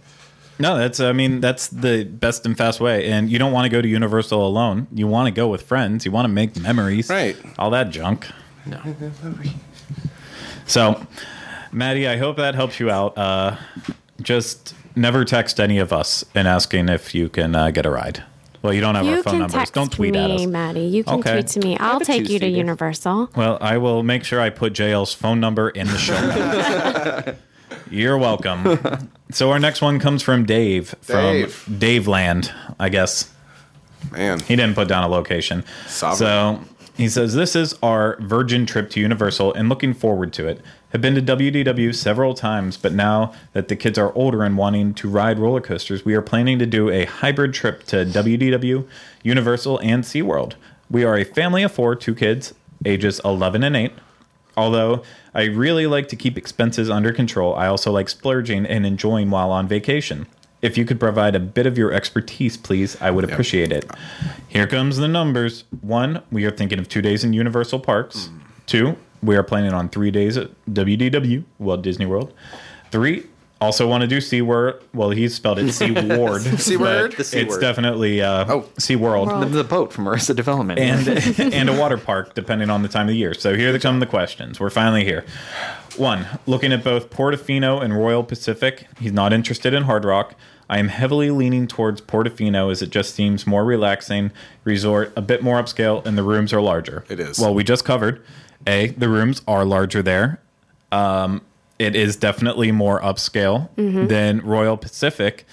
No, 0.60 0.78
that's 0.78 1.00
I 1.00 1.12
mean 1.14 1.42
that's 1.42 1.68
the 1.70 2.04
best 2.04 2.46
and 2.46 2.56
fast 2.56 2.80
way. 2.80 3.08
And 3.10 3.32
you 3.32 3.40
don't 3.40 3.52
want 3.52 3.66
to 3.66 3.70
go 3.70 3.82
to 3.82 3.88
Universal 3.88 4.46
alone. 4.46 4.86
You 4.94 5.08
want 5.08 5.26
to 5.26 5.32
go 5.32 5.48
with 5.48 5.64
friends. 5.64 6.06
You 6.06 6.12
want 6.12 6.26
to 6.26 6.32
make 6.32 6.56
memories. 6.62 7.10
Right. 7.10 7.36
All 7.58 7.72
that 7.72 7.90
junk. 7.90 8.28
No. 8.68 8.80
So, 10.66 11.06
Maddie, 11.72 12.08
I 12.08 12.18
hope 12.18 12.38
that 12.38 12.56
helps 12.56 12.80
you 12.80 12.90
out. 12.90 13.18
Uh, 13.18 13.56
just 14.24 14.74
never 14.96 15.26
text 15.26 15.60
any 15.60 15.78
of 15.78 15.92
us 15.94 16.24
and 16.34 16.48
asking 16.48 16.90
if 16.90 17.14
you 17.14 17.30
can 17.30 17.56
uh, 17.56 17.72
get 17.72 17.86
a 17.86 17.90
ride. 17.92 18.24
Well, 18.62 18.74
you 18.74 18.80
don't 18.80 18.96
have 18.96 19.06
our 19.06 19.16
phone 19.18 19.24
can 19.34 19.40
numbers. 19.40 19.54
text 19.54 19.74
Don't 19.74 19.92
tweet 19.92 20.14
me, 20.14 20.20
at 20.20 20.32
us. 20.32 20.46
Maddie. 20.46 20.82
You 20.86 21.04
can 21.04 21.20
Okay. 21.20 21.34
tweet 21.34 21.48
to 21.48 21.60
me. 21.60 21.78
I'll 21.80 22.00
take 22.00 22.22
you 22.22 22.40
to 22.40 22.46
two-seater. 22.46 22.48
Universal. 22.48 23.30
Well, 23.36 23.58
I 23.60 23.78
will 23.78 24.04
make 24.04 24.24
sure 24.24 24.40
I 24.40 24.50
put 24.50 24.72
JL's 24.74 25.14
phone 25.14 25.42
number 25.42 25.70
in 25.70 25.88
the 25.88 25.98
show 25.98 26.20
notes. 26.20 27.38
You're 27.92 28.18
welcome. 28.18 29.10
So 29.32 29.52
our 29.52 29.60
next 29.60 29.82
one 29.82 30.00
comes 30.00 30.24
from 30.24 30.46
Dave 30.46 30.96
from 31.02 31.18
Dave. 31.34 31.66
Dave 31.78 32.08
Land, 32.08 32.54
I 32.80 32.90
guess. 32.90 33.32
Man. 34.12 34.40
He 34.40 34.56
didn't 34.56 34.76
put 34.76 34.88
down 34.88 35.04
a 35.04 35.08
location. 35.08 35.64
Sovereign. 35.88 36.18
So 36.18 36.62
he 36.96 37.10
says, 37.10 37.34
This 37.34 37.56
is 37.56 37.76
our 37.84 38.18
virgin 38.22 38.66
trip 38.66 38.90
to 38.92 39.00
Universal 39.00 39.54
and 39.56 39.70
looking 39.70 39.94
forward 39.94 40.34
to 40.34 40.48
it. 40.48 40.62
Have 40.94 41.02
been 41.02 41.16
to 41.16 41.22
WDW 41.24 41.94
several 41.96 42.36
times, 42.36 42.78
but 42.78 42.94
now 42.94 43.34
that 43.54 43.68
the 43.68 43.76
kids 43.76 43.98
are 43.98 44.14
older 44.14 44.44
and 44.44 44.56
wanting 44.56 44.94
to 44.94 45.10
ride 45.10 45.40
roller 45.40 45.60
coasters, 45.60 46.06
we 46.06 46.14
are 46.14 46.22
planning 46.22 46.60
to 46.60 46.68
do 46.68 46.92
a 46.92 47.06
hybrid 47.06 47.52
trip 47.56 47.84
to 47.86 48.06
WDW, 48.06 48.88
Universal, 49.24 49.80
and 49.80 50.04
SeaWorld. 50.04 50.54
We 50.92 51.04
are 51.04 51.18
a 51.18 51.24
family 51.24 51.64
of 51.64 51.72
four, 51.72 51.96
two 51.96 52.14
kids, 52.14 52.54
ages 52.86 53.20
11 53.26 53.64
and 53.64 53.76
8. 53.76 53.92
Although 54.56 55.02
I 55.34 55.46
really 55.46 55.88
like 55.88 56.10
to 56.10 56.16
keep 56.16 56.38
expenses 56.38 56.92
under 56.92 57.12
control, 57.12 57.56
I 57.56 57.66
also 57.66 57.92
like 57.92 58.08
splurging 58.08 58.68
and 58.68 58.86
enjoying 58.86 59.32
while 59.32 59.50
on 59.50 59.68
vacation. 59.68 60.28
If 60.62 60.78
you 60.78 60.86
could 60.86 61.00
provide 61.00 61.34
a 61.34 61.40
bit 61.40 61.66
of 61.66 61.76
your 61.76 61.92
expertise, 61.92 62.56
please, 62.56 63.02
I 63.02 63.10
would 63.10 63.24
appreciate 63.24 63.72
it. 63.72 63.90
Here 64.48 64.68
comes 64.68 64.98
the 64.98 65.08
numbers. 65.08 65.64
One, 65.82 66.22
we 66.32 66.46
are 66.46 66.52
thinking 66.52 66.78
of 66.78 66.88
two 66.88 67.02
days 67.02 67.24
in 67.24 67.34
Universal 67.34 67.80
Parks. 67.80 68.28
Mm. 68.28 68.40
Two, 68.68 68.98
we 69.24 69.36
are 69.36 69.44
planning 69.44 69.74
on 69.74 69.90
three 69.90 70.12
days 70.12 70.38
at 70.38 70.50
WDW, 70.70 71.44
Walt 71.60 71.82
Disney 71.82 72.06
World. 72.06 72.34
Three, 72.92 73.26
also 73.62 73.88
want 73.88 74.02
to 74.02 74.08
do 74.08 74.18
SeaWorld. 74.18 74.82
Well, 74.94 75.12
he 75.12 75.30
spelled 75.30 75.58
it 75.60 75.68
SeaWard. 75.68 76.42
SeaWord? 76.42 77.10
but 77.12 77.18
The 77.18 77.24
C 77.24 77.40
It's 77.40 77.52
word. 77.56 77.62
definitely 77.62 78.22
uh, 78.22 78.46
Oh. 78.52 78.62
SeaWorld 78.78 79.00
World. 79.28 79.42
The, 79.44 79.46
the 79.48 79.64
boat 79.64 79.94
from 79.94 80.08
Arrested 80.10 80.36
Development. 80.36 80.78
and 80.80 81.08
and 81.54 81.70
a 81.70 81.78
water 81.80 81.98
park 81.98 82.34
depending 82.36 82.70
on 82.70 82.82
the 82.82 82.90
time 82.90 83.04
of 83.04 83.10
the 83.10 83.16
year. 83.18 83.34
So 83.34 83.56
here 83.56 83.78
come 83.80 84.00
the 84.00 84.06
questions. 84.06 84.60
We're 84.60 84.70
finally 84.70 85.06
here. 85.06 85.24
One, 85.96 86.26
looking 86.46 86.74
at 86.74 86.84
both 86.84 87.10
Portofino 87.10 87.82
and 87.82 87.96
Royal 87.98 88.24
Pacific. 88.24 88.88
He's 89.00 89.14
not 89.14 89.32
interested 89.32 89.74
in 89.74 89.84
Hard 89.84 90.04
Rock. 90.06 90.36
I 90.70 90.80
am 90.80 90.88
heavily 90.88 91.30
leaning 91.30 91.68
towards 91.68 92.02
Portofino 92.02 92.72
as 92.72 92.82
it 92.82 92.90
just 92.90 93.14
seems 93.14 93.46
more 93.46 93.64
relaxing 93.64 94.32
resort, 94.64 95.14
a 95.16 95.22
bit 95.22 95.44
more 95.44 95.62
upscale, 95.62 96.04
and 96.06 96.18
the 96.18 96.24
rooms 96.24 96.52
are 96.52 96.62
larger. 96.62 97.04
It 97.10 97.20
is. 97.20 97.38
Well, 97.38 97.54
we 97.54 97.64
just 97.64 97.86
covered. 97.86 98.24
A, 98.68 98.88
the 98.90 99.10
rooms 99.10 99.42
are 99.48 99.66
larger 99.66 100.02
there. 100.02 100.40
Um, 100.92 101.42
it 101.80 101.96
is 101.96 102.16
definitely 102.16 102.72
more 102.72 103.02
upscale 103.02 103.70
than 103.76 104.42
Royal 104.42 104.78
Pacific. 104.78 105.46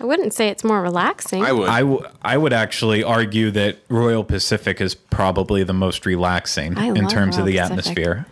I 0.00 0.04
wouldn't 0.04 0.34
say 0.34 0.48
it's 0.48 0.64
more 0.64 0.82
relaxing. 0.82 1.44
I 1.44 1.52
would. 1.52 1.68
I, 1.68 1.80
w- 1.80 2.04
I 2.22 2.36
would 2.36 2.52
actually 2.52 3.04
argue 3.04 3.52
that 3.52 3.78
Royal 3.88 4.24
Pacific 4.24 4.80
is 4.80 4.94
probably 4.96 5.62
the 5.62 5.72
most 5.72 6.04
relaxing 6.04 6.76
I 6.76 6.86
in 6.86 6.94
love 7.04 7.10
terms 7.12 7.38
of 7.38 7.46
the 7.46 7.52
Pacific. 7.58 7.70
atmosphere. 7.70 8.26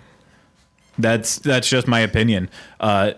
That's 0.99 1.39
that's 1.39 1.69
just 1.69 1.87
my 1.87 2.01
opinion. 2.01 2.51
Uh, 2.81 3.13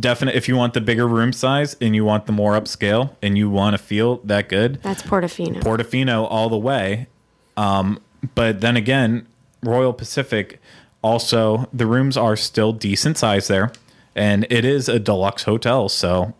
definite. 0.00 0.36
If 0.36 0.48
you 0.48 0.56
want 0.56 0.72
the 0.74 0.80
bigger 0.80 1.06
room 1.06 1.32
size 1.32 1.76
and 1.80 1.94
you 1.94 2.04
want 2.04 2.26
the 2.26 2.32
more 2.32 2.52
upscale 2.52 3.14
and 3.20 3.36
you 3.36 3.50
want 3.50 3.74
to 3.76 3.78
feel 3.82 4.18
that 4.24 4.48
good, 4.48 4.80
That's 4.82 5.02
Portofino. 5.02 5.60
Portofino 5.60 6.26
all 6.30 6.48
the 6.48 6.56
way. 6.58 7.08
Um, 7.56 7.98
but 8.34 8.60
then 8.60 8.76
again, 8.76 9.26
Royal 9.66 9.92
Pacific 9.92 10.60
also 11.02 11.68
the 11.72 11.86
rooms 11.86 12.16
are 12.16 12.36
still 12.36 12.72
decent 12.72 13.18
size 13.18 13.48
there, 13.48 13.72
and 14.14 14.46
it 14.50 14.64
is 14.64 14.88
a 14.88 14.98
deluxe 14.98 15.44
hotel, 15.44 15.88
so 15.88 16.34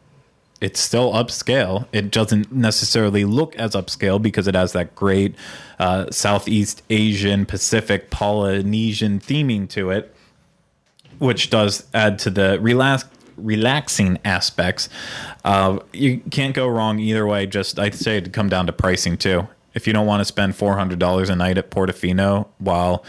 it's 0.60 0.80
still 0.80 1.12
upscale. 1.12 1.86
It 1.92 2.10
doesn't 2.10 2.50
necessarily 2.50 3.24
look 3.24 3.54
as 3.56 3.72
upscale 3.72 4.20
because 4.20 4.48
it 4.48 4.54
has 4.54 4.72
that 4.72 4.94
great 4.94 5.34
uh, 5.78 6.10
Southeast 6.10 6.82
Asian, 6.88 7.44
Pacific, 7.44 8.10
Polynesian 8.10 9.20
theming 9.20 9.68
to 9.70 9.90
it, 9.90 10.14
which 11.18 11.50
does 11.50 11.86
add 11.92 12.18
to 12.20 12.30
the 12.30 12.58
relax 12.60 13.04
relaxing 13.36 14.18
aspects. 14.24 14.88
Uh, 15.44 15.78
you 15.92 16.20
can't 16.30 16.54
go 16.54 16.66
wrong 16.66 16.98
either 16.98 17.26
way. 17.26 17.46
Just 17.46 17.78
I'd 17.78 17.94
say 17.94 18.20
to 18.20 18.30
come 18.30 18.48
down 18.48 18.66
to 18.66 18.72
pricing 18.72 19.18
too. 19.18 19.46
If 19.76 19.86
you 19.86 19.92
don't 19.92 20.06
want 20.06 20.20
to 20.20 20.24
spend 20.24 20.56
four 20.56 20.76
hundred 20.76 20.98
dollars 20.98 21.28
a 21.28 21.36
night 21.36 21.58
at 21.58 21.70
Portofino 21.70 22.48
while 22.58 23.04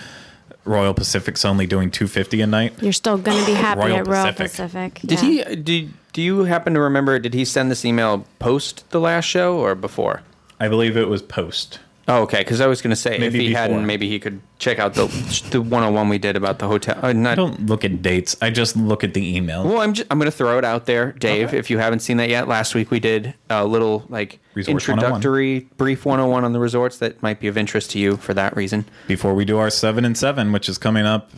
Royal 0.65 0.93
Pacific's 0.93 1.45
only 1.45 1.65
doing 1.65 1.89
two 1.89 2.07
fifty 2.07 2.41
a 2.41 2.47
night, 2.47 2.73
You're 2.83 2.93
still 2.93 3.17
going 3.17 3.39
to 3.39 3.45
be 3.45 3.53
happy 3.53 3.79
Royal 3.79 3.97
at 3.97 4.07
Royal 4.07 4.33
Pacific. 4.33 4.93
Pacific. 4.93 4.99
did 5.05 5.23
yeah. 5.23 5.49
he? 5.49 5.55
Did 5.55 5.93
do 6.13 6.21
you 6.21 6.43
happen 6.43 6.73
to 6.73 6.79
remember? 6.81 7.17
Did 7.19 7.33
he 7.33 7.45
send 7.45 7.71
this 7.71 7.85
email 7.85 8.25
post 8.39 8.87
the 8.89 8.99
last 8.99 9.25
show 9.25 9.57
or 9.57 9.75
before? 9.75 10.21
I 10.59 10.67
believe 10.67 10.97
it 10.97 11.07
was 11.07 11.21
post. 11.21 11.79
Oh, 12.09 12.21
okay. 12.21 12.39
Because 12.39 12.61
I 12.61 12.67
was 12.67 12.81
going 12.81 12.91
to 12.91 12.95
say 12.95 13.15
if 13.15 13.19
Maybe 13.19 13.39
he 13.39 13.47
before. 13.49 13.61
hadn't, 13.61 13.85
maybe 13.85 14.07
he 14.07 14.17
could 14.17 14.39
check 14.59 14.79
out 14.79 14.93
the 14.93 15.07
the 15.51 15.61
one 15.61 15.83
on 15.83 15.93
one 15.93 16.07
we 16.07 16.17
did 16.17 16.37
about 16.37 16.59
the 16.59 16.67
hotel. 16.67 16.97
Uh, 17.03 17.07
I 17.09 17.35
don't 17.35 17.65
look 17.65 17.83
at 17.83 18.01
dates. 18.01 18.35
I 18.41 18.49
just 18.49 18.77
look 18.77 19.03
at 19.03 19.13
the 19.13 19.35
email. 19.35 19.65
Well, 19.65 19.81
I'm 19.81 19.91
just, 19.93 20.07
I'm 20.09 20.17
going 20.17 20.31
to 20.31 20.35
throw 20.37 20.57
it 20.57 20.63
out 20.63 20.85
there, 20.85 21.11
Dave. 21.11 21.49
Okay. 21.49 21.57
If 21.57 21.69
you 21.69 21.79
haven't 21.79 21.99
seen 21.99 22.15
that 22.17 22.29
yet, 22.29 22.47
last 22.47 22.75
week 22.75 22.91
we 22.91 23.01
did 23.01 23.33
a 23.49 23.65
little 23.65 24.05
like 24.07 24.39
Resorts 24.53 24.87
101. 24.87 25.05
introductory 25.05 25.59
brief 25.75 26.05
101 26.05 26.45
on 26.45 26.53
the 26.53 26.59
resorts 26.59 26.97
that 26.99 27.21
might 27.21 27.41
be 27.41 27.47
of 27.47 27.57
interest 27.57 27.91
to 27.91 27.99
you 27.99 28.15
for 28.15 28.33
that 28.33 28.55
reason. 28.55 28.85
Before 29.07 29.33
we 29.33 29.43
do 29.43 29.57
our 29.57 29.69
seven 29.69 30.05
and 30.05 30.17
seven, 30.17 30.53
which 30.53 30.69
is 30.69 30.77
coming 30.77 31.05
up 31.05 31.31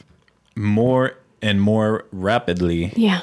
more 0.55 1.15
and 1.41 1.61
more 1.61 2.05
rapidly. 2.11 2.91
Yeah. 2.95 3.21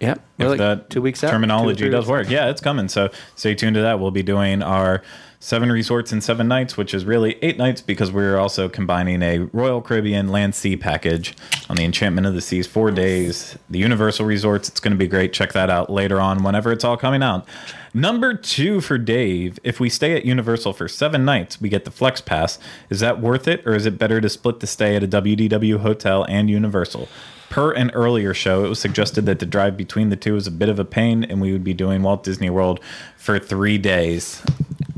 Yep. 0.00 0.16
if 0.38 0.44
We're 0.44 0.48
like 0.50 0.58
that 0.58 0.90
two 0.90 1.00
weeks 1.00 1.22
out. 1.22 1.30
terminology 1.30 1.78
three 1.84 1.90
does 1.90 2.08
work. 2.08 2.28
Yeah, 2.28 2.50
it's 2.50 2.60
coming. 2.60 2.88
So 2.88 3.10
stay 3.36 3.54
tuned 3.54 3.74
to 3.76 3.82
that. 3.82 4.00
We'll 4.00 4.10
be 4.10 4.24
doing 4.24 4.60
our 4.62 5.02
seven 5.42 5.72
resorts 5.72 6.12
in 6.12 6.20
seven 6.20 6.46
nights, 6.46 6.76
which 6.76 6.94
is 6.94 7.04
really 7.04 7.36
eight 7.42 7.58
nights 7.58 7.80
because 7.80 8.12
we're 8.12 8.38
also 8.38 8.68
combining 8.68 9.22
a 9.22 9.40
Royal 9.52 9.82
Caribbean 9.82 10.28
Land 10.28 10.54
Sea 10.54 10.76
package 10.76 11.34
on 11.68 11.74
the 11.74 11.84
Enchantment 11.84 12.28
of 12.28 12.34
the 12.34 12.40
Seas, 12.40 12.68
four 12.68 12.92
days. 12.92 13.58
The 13.68 13.80
Universal 13.80 14.24
Resorts. 14.24 14.68
It's 14.68 14.78
going 14.78 14.92
to 14.92 14.96
be 14.96 15.08
great. 15.08 15.32
Check 15.32 15.52
that 15.52 15.68
out 15.68 15.90
later 15.90 16.20
on 16.20 16.44
whenever 16.44 16.70
it's 16.70 16.84
all 16.84 16.96
coming 16.96 17.24
out. 17.24 17.44
Number 17.92 18.34
two 18.34 18.80
for 18.80 18.98
Dave. 18.98 19.58
If 19.64 19.80
we 19.80 19.88
stay 19.88 20.16
at 20.16 20.24
Universal 20.24 20.74
for 20.74 20.86
seven 20.86 21.24
nights, 21.24 21.60
we 21.60 21.68
get 21.68 21.84
the 21.84 21.90
Flex 21.90 22.20
Pass. 22.20 22.60
Is 22.88 23.00
that 23.00 23.20
worth 23.20 23.48
it, 23.48 23.66
or 23.66 23.74
is 23.74 23.84
it 23.84 23.98
better 23.98 24.20
to 24.20 24.28
split 24.28 24.60
the 24.60 24.68
stay 24.68 24.94
at 24.94 25.02
a 25.02 25.08
WDW 25.08 25.80
hotel 25.80 26.24
and 26.28 26.48
Universal? 26.48 27.08
Per 27.50 27.72
an 27.72 27.90
earlier 27.90 28.32
show, 28.32 28.64
it 28.64 28.68
was 28.68 28.78
suggested 28.78 29.26
that 29.26 29.40
the 29.40 29.44
drive 29.44 29.76
between 29.76 30.08
the 30.08 30.16
two 30.16 30.36
is 30.36 30.46
a 30.46 30.52
bit 30.52 30.68
of 30.68 30.78
a 30.78 30.84
pain, 30.84 31.24
and 31.24 31.40
we 31.40 31.52
would 31.52 31.64
be 31.64 31.74
doing 31.74 32.02
Walt 32.02 32.22
Disney 32.22 32.48
World 32.48 32.78
for 33.16 33.38
three 33.40 33.76
days. 33.76 34.40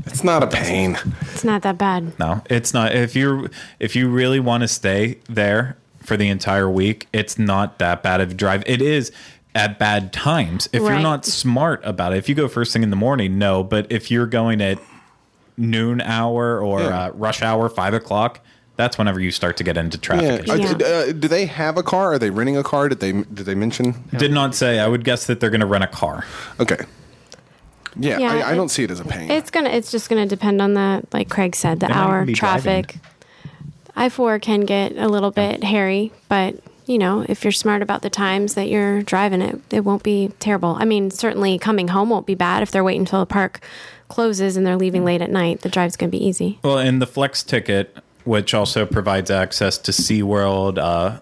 It's 0.05 0.23
not 0.23 0.43
a 0.43 0.47
pain. 0.47 0.97
It's 1.21 1.43
not 1.43 1.61
that 1.63 1.77
bad. 1.77 2.17
No, 2.19 2.41
it's 2.49 2.73
not. 2.73 2.93
If 2.93 3.15
you 3.15 3.49
if 3.79 3.95
you 3.95 4.09
really 4.09 4.39
want 4.39 4.61
to 4.61 4.67
stay 4.67 5.17
there 5.29 5.77
for 6.03 6.17
the 6.17 6.29
entire 6.29 6.69
week, 6.69 7.07
it's 7.13 7.37
not 7.39 7.79
that 7.79 8.03
bad 8.03 8.21
of 8.21 8.31
a 8.31 8.33
drive. 8.33 8.63
It 8.67 8.81
is 8.81 9.11
at 9.55 9.79
bad 9.79 10.11
times 10.13 10.67
if 10.73 10.81
you're 10.81 10.99
not 10.99 11.25
smart 11.25 11.81
about 11.83 12.13
it. 12.13 12.17
If 12.17 12.27
you 12.29 12.35
go 12.35 12.47
first 12.47 12.73
thing 12.73 12.83
in 12.83 12.89
the 12.89 12.95
morning, 12.95 13.37
no. 13.39 13.63
But 13.63 13.91
if 13.91 14.11
you're 14.11 14.27
going 14.27 14.61
at 14.61 14.77
noon 15.57 16.01
hour 16.01 16.59
or 16.61 16.81
Yeah. 16.81 17.05
uh, 17.05 17.11
rush 17.13 17.41
hour, 17.41 17.69
five 17.69 17.93
o'clock, 17.93 18.41
that's 18.75 18.97
whenever 18.97 19.21
you 19.21 19.31
start 19.31 19.55
to 19.57 19.63
get 19.63 19.77
into 19.77 19.97
Yeah. 19.97 20.01
traffic. 20.01 20.49
Uh, 20.49 20.55
Yeah. 20.55 20.85
uh, 20.87 21.11
do 21.13 21.29
they 21.29 21.45
have 21.45 21.77
a 21.77 21.83
car? 21.83 22.11
Are 22.13 22.19
they 22.19 22.29
renting 22.29 22.57
a 22.57 22.63
car? 22.63 22.89
Did 22.89 22.99
they 22.99 23.13
did 23.13 23.45
they 23.45 23.55
mention? 23.55 23.95
Did 24.17 24.31
not 24.33 24.53
say. 24.53 24.79
I 24.79 24.87
would 24.87 25.05
guess 25.05 25.25
that 25.27 25.39
they're 25.39 25.49
going 25.49 25.61
to 25.61 25.65
rent 25.65 25.85
a 25.85 25.87
car. 25.87 26.25
Okay. 26.59 26.79
Yeah, 27.97 28.19
Yeah, 28.19 28.33
I, 28.33 28.51
I 28.51 28.55
don't 28.55 28.69
see 28.69 28.83
it 28.83 28.91
as 28.91 28.99
a 28.99 29.05
pain. 29.05 29.29
It's 29.31 29.49
gonna. 29.49 29.69
It's 29.69 29.91
just 29.91 30.09
gonna 30.09 30.25
depend 30.25 30.61
on 30.61 30.73
the, 30.73 31.03
like 31.13 31.29
Craig 31.29 31.55
said, 31.55 31.79
the 31.79 31.87
They 31.87 31.93
might 31.93 31.99
hour 31.99 32.15
even 32.17 32.27
be 32.27 32.33
traffic. 32.33 32.97
I 33.95 34.09
four 34.09 34.39
can 34.39 34.61
get 34.61 34.97
a 34.97 35.07
little 35.07 35.31
bit 35.31 35.63
hairy, 35.63 36.11
but 36.27 36.55
you 36.85 36.97
know, 36.97 37.25
if 37.27 37.43
you're 37.43 37.51
smart 37.51 37.81
about 37.81 38.01
the 38.01 38.09
times 38.09 38.53
that 38.55 38.67
you're 38.67 39.01
driving 39.01 39.41
it, 39.41 39.59
it 39.71 39.81
won't 39.81 40.03
be 40.03 40.31
terrible. 40.39 40.75
I 40.79 40.85
mean, 40.85 41.09
certainly 41.11 41.57
coming 41.57 41.87
home 41.87 42.09
won't 42.09 42.27
be 42.27 42.35
bad 42.35 42.61
if 42.61 42.71
they're 42.71 42.83
waiting 42.83 43.01
until 43.01 43.21
the 43.21 43.25
park 43.25 43.63
closes 44.07 44.55
and 44.55 44.67
they're 44.67 44.75
leaving 44.75 45.03
late 45.03 45.21
at 45.21 45.31
night. 45.31 45.61
The 45.61 45.69
drive's 45.69 45.95
gonna 45.95 46.11
be 46.11 46.23
easy. 46.23 46.59
Well, 46.63 46.77
and 46.77 47.01
the 47.01 47.07
Flex 47.07 47.41
ticket, 47.41 47.97
which 48.23 48.53
also 48.53 48.85
provides 48.85 49.31
access 49.31 49.77
to 49.79 49.91
SeaWorld, 49.91 50.77
uh, 50.77 51.19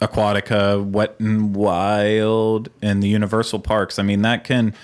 Aquatica, 0.00 0.84
Wet 0.84 1.14
and 1.18 1.54
Wild, 1.54 2.68
and 2.82 3.02
the 3.02 3.08
Universal 3.08 3.60
Parks. 3.60 3.98
I 3.98 4.02
mean, 4.02 4.22
that 4.22 4.44
can 4.44 4.74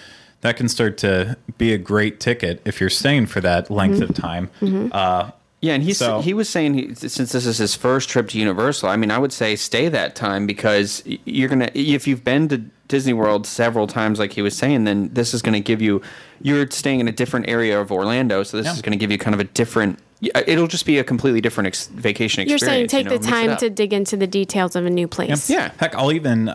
that 0.42 0.56
can 0.56 0.68
start 0.68 0.98
to 0.98 1.36
be 1.56 1.72
a 1.72 1.78
great 1.78 2.20
ticket 2.20 2.60
if 2.64 2.80
you're 2.80 2.90
staying 2.90 3.26
for 3.26 3.40
that 3.40 3.70
length 3.70 4.00
of 4.00 4.14
time. 4.14 4.50
Uh, 4.92 5.30
Yeah, 5.60 5.74
and 5.74 5.82
he's 5.82 5.98
So- 5.98 6.20
he 6.20 6.34
was 6.34 6.48
saying 6.48 6.74
he, 6.74 6.94
since 6.94 7.32
this 7.32 7.44
is 7.44 7.58
his 7.58 7.74
first 7.74 8.08
trip 8.08 8.28
to 8.28 8.38
Universal, 8.38 8.88
I 8.90 8.96
mean, 8.96 9.10
I 9.10 9.18
would 9.18 9.32
say 9.32 9.56
stay 9.56 9.88
that 9.88 10.14
time 10.14 10.46
because 10.46 11.02
you're 11.24 11.48
gonna 11.48 11.68
if 11.74 12.06
you've 12.06 12.22
been 12.22 12.46
to 12.50 12.62
Disney 12.86 13.12
World 13.12 13.44
several 13.44 13.88
times, 13.88 14.20
like 14.20 14.32
he 14.34 14.40
was 14.40 14.56
saying, 14.56 14.84
then 14.84 15.10
this 15.12 15.34
is 15.34 15.42
going 15.42 15.52
to 15.54 15.60
give 15.60 15.82
you. 15.82 16.00
You're 16.40 16.70
staying 16.70 17.00
in 17.00 17.08
a 17.08 17.12
different 17.12 17.46
area 17.48 17.78
of 17.78 17.90
Orlando, 17.92 18.44
so 18.44 18.56
this 18.56 18.66
Yeah. 18.66 18.72
is 18.72 18.80
going 18.82 18.92
to 18.92 18.96
give 18.98 19.10
you 19.10 19.18
kind 19.18 19.34
of 19.34 19.40
a 19.40 19.44
different. 19.44 19.98
It'll 20.46 20.68
just 20.68 20.86
be 20.86 20.98
a 20.98 21.04
completely 21.04 21.40
different 21.42 21.66
ex- 21.66 21.88
vacation 21.88 22.42
experience. 22.42 22.48
You're 22.48 22.58
saying 22.70 22.86
take 22.88 23.04
you 23.04 23.10
know, 23.10 23.18
the 23.18 23.26
time 23.28 23.56
to 23.58 23.68
dig 23.68 23.92
into 23.92 24.16
the 24.16 24.26
details 24.28 24.74
of 24.74 24.86
a 24.86 24.90
new 24.90 25.06
place. 25.08 25.50
Yeah. 25.50 25.72
Heck, 25.78 25.94
I'll 25.96 26.12
even 26.12 26.54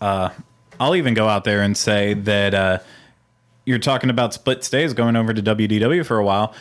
uh, 0.00 0.30
I'll 0.80 0.96
even 0.96 1.14
go 1.14 1.28
out 1.28 1.44
there 1.44 1.60
and 1.62 1.76
say 1.76 2.14
that 2.14 2.52
uh, 2.54 2.78
you're 3.64 3.78
talking 3.78 4.10
about 4.10 4.34
split 4.34 4.64
stays 4.64 4.92
going 4.92 5.16
over 5.16 5.32
to 5.32 5.42
WDW 5.42 6.04
for 6.04 6.18
a 6.18 6.24
while. 6.24 6.54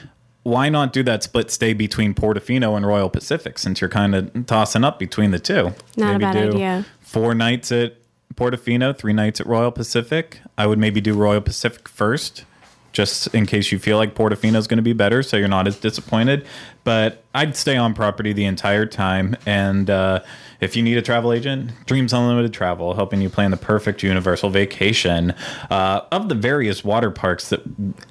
Why 0.44 0.70
not 0.70 0.94
do 0.94 1.04
that 1.04 1.24
split 1.24 1.52
stay 1.52 1.74
between 1.74 2.14
Portofino 2.14 2.76
and 2.76 2.86
Royal 2.86 3.10
Pacific 3.10 3.58
since 3.58 3.82
you're 3.82 3.90
kind 3.90 4.16
of 4.16 4.46
tossing 4.46 4.84
up 4.84 4.98
between 4.98 5.32
the 5.32 5.40
two? 5.40 5.74
Not 5.98 6.16
a 6.16 6.20
bad 6.20 6.34
do 6.34 6.50
idea. 6.50 6.86
Four 7.02 7.36
nights 7.36 7.72
at 7.72 7.96
Portofino, 8.36 8.98
three 8.98 9.14
nights 9.14 9.42
at 9.42 9.48
Royal 9.48 9.72
Pacific. 9.72 10.40
I 10.58 10.66
would 10.66 10.80
maybe 10.80 11.02
do 11.02 11.14
Royal 11.14 11.42
Pacific 11.42 11.90
first, 11.90 12.46
just 12.94 13.28
in 13.36 13.46
case 13.46 13.72
you 13.72 13.80
feel 13.80 13.98
like 13.98 14.16
Portofino 14.16 14.56
is 14.56 14.66
going 14.66 14.78
to 14.78 14.84
be 14.84 14.94
better, 14.94 15.22
so 15.22 15.36
you're 15.38 15.48
not 15.48 15.68
as 15.68 15.78
disappointed. 15.78 16.46
But 16.84 17.24
I'd 17.36 17.56
stay 17.56 17.76
on 17.76 17.94
property 17.94 18.34
the 18.34 18.46
entire 18.46 18.86
time. 18.86 19.36
And 19.46 19.90
uh, 19.90 20.22
if 20.62 20.76
you 20.76 20.84
need 20.84 20.98
a 20.98 21.02
travel 21.02 21.32
agent, 21.34 21.72
Dreams 21.86 22.14
Unlimited 22.14 22.54
Travel, 22.54 22.94
helping 22.94 23.22
you 23.22 23.30
plan 23.30 23.52
the 23.52 23.58
perfect 23.58 24.04
universal 24.04 24.50
vacation 24.50 25.34
uh, 25.70 26.02
of 26.12 26.30
the 26.30 26.36
various 26.36 26.84
water 26.84 27.12
parks 27.12 27.50
that. 27.50 27.62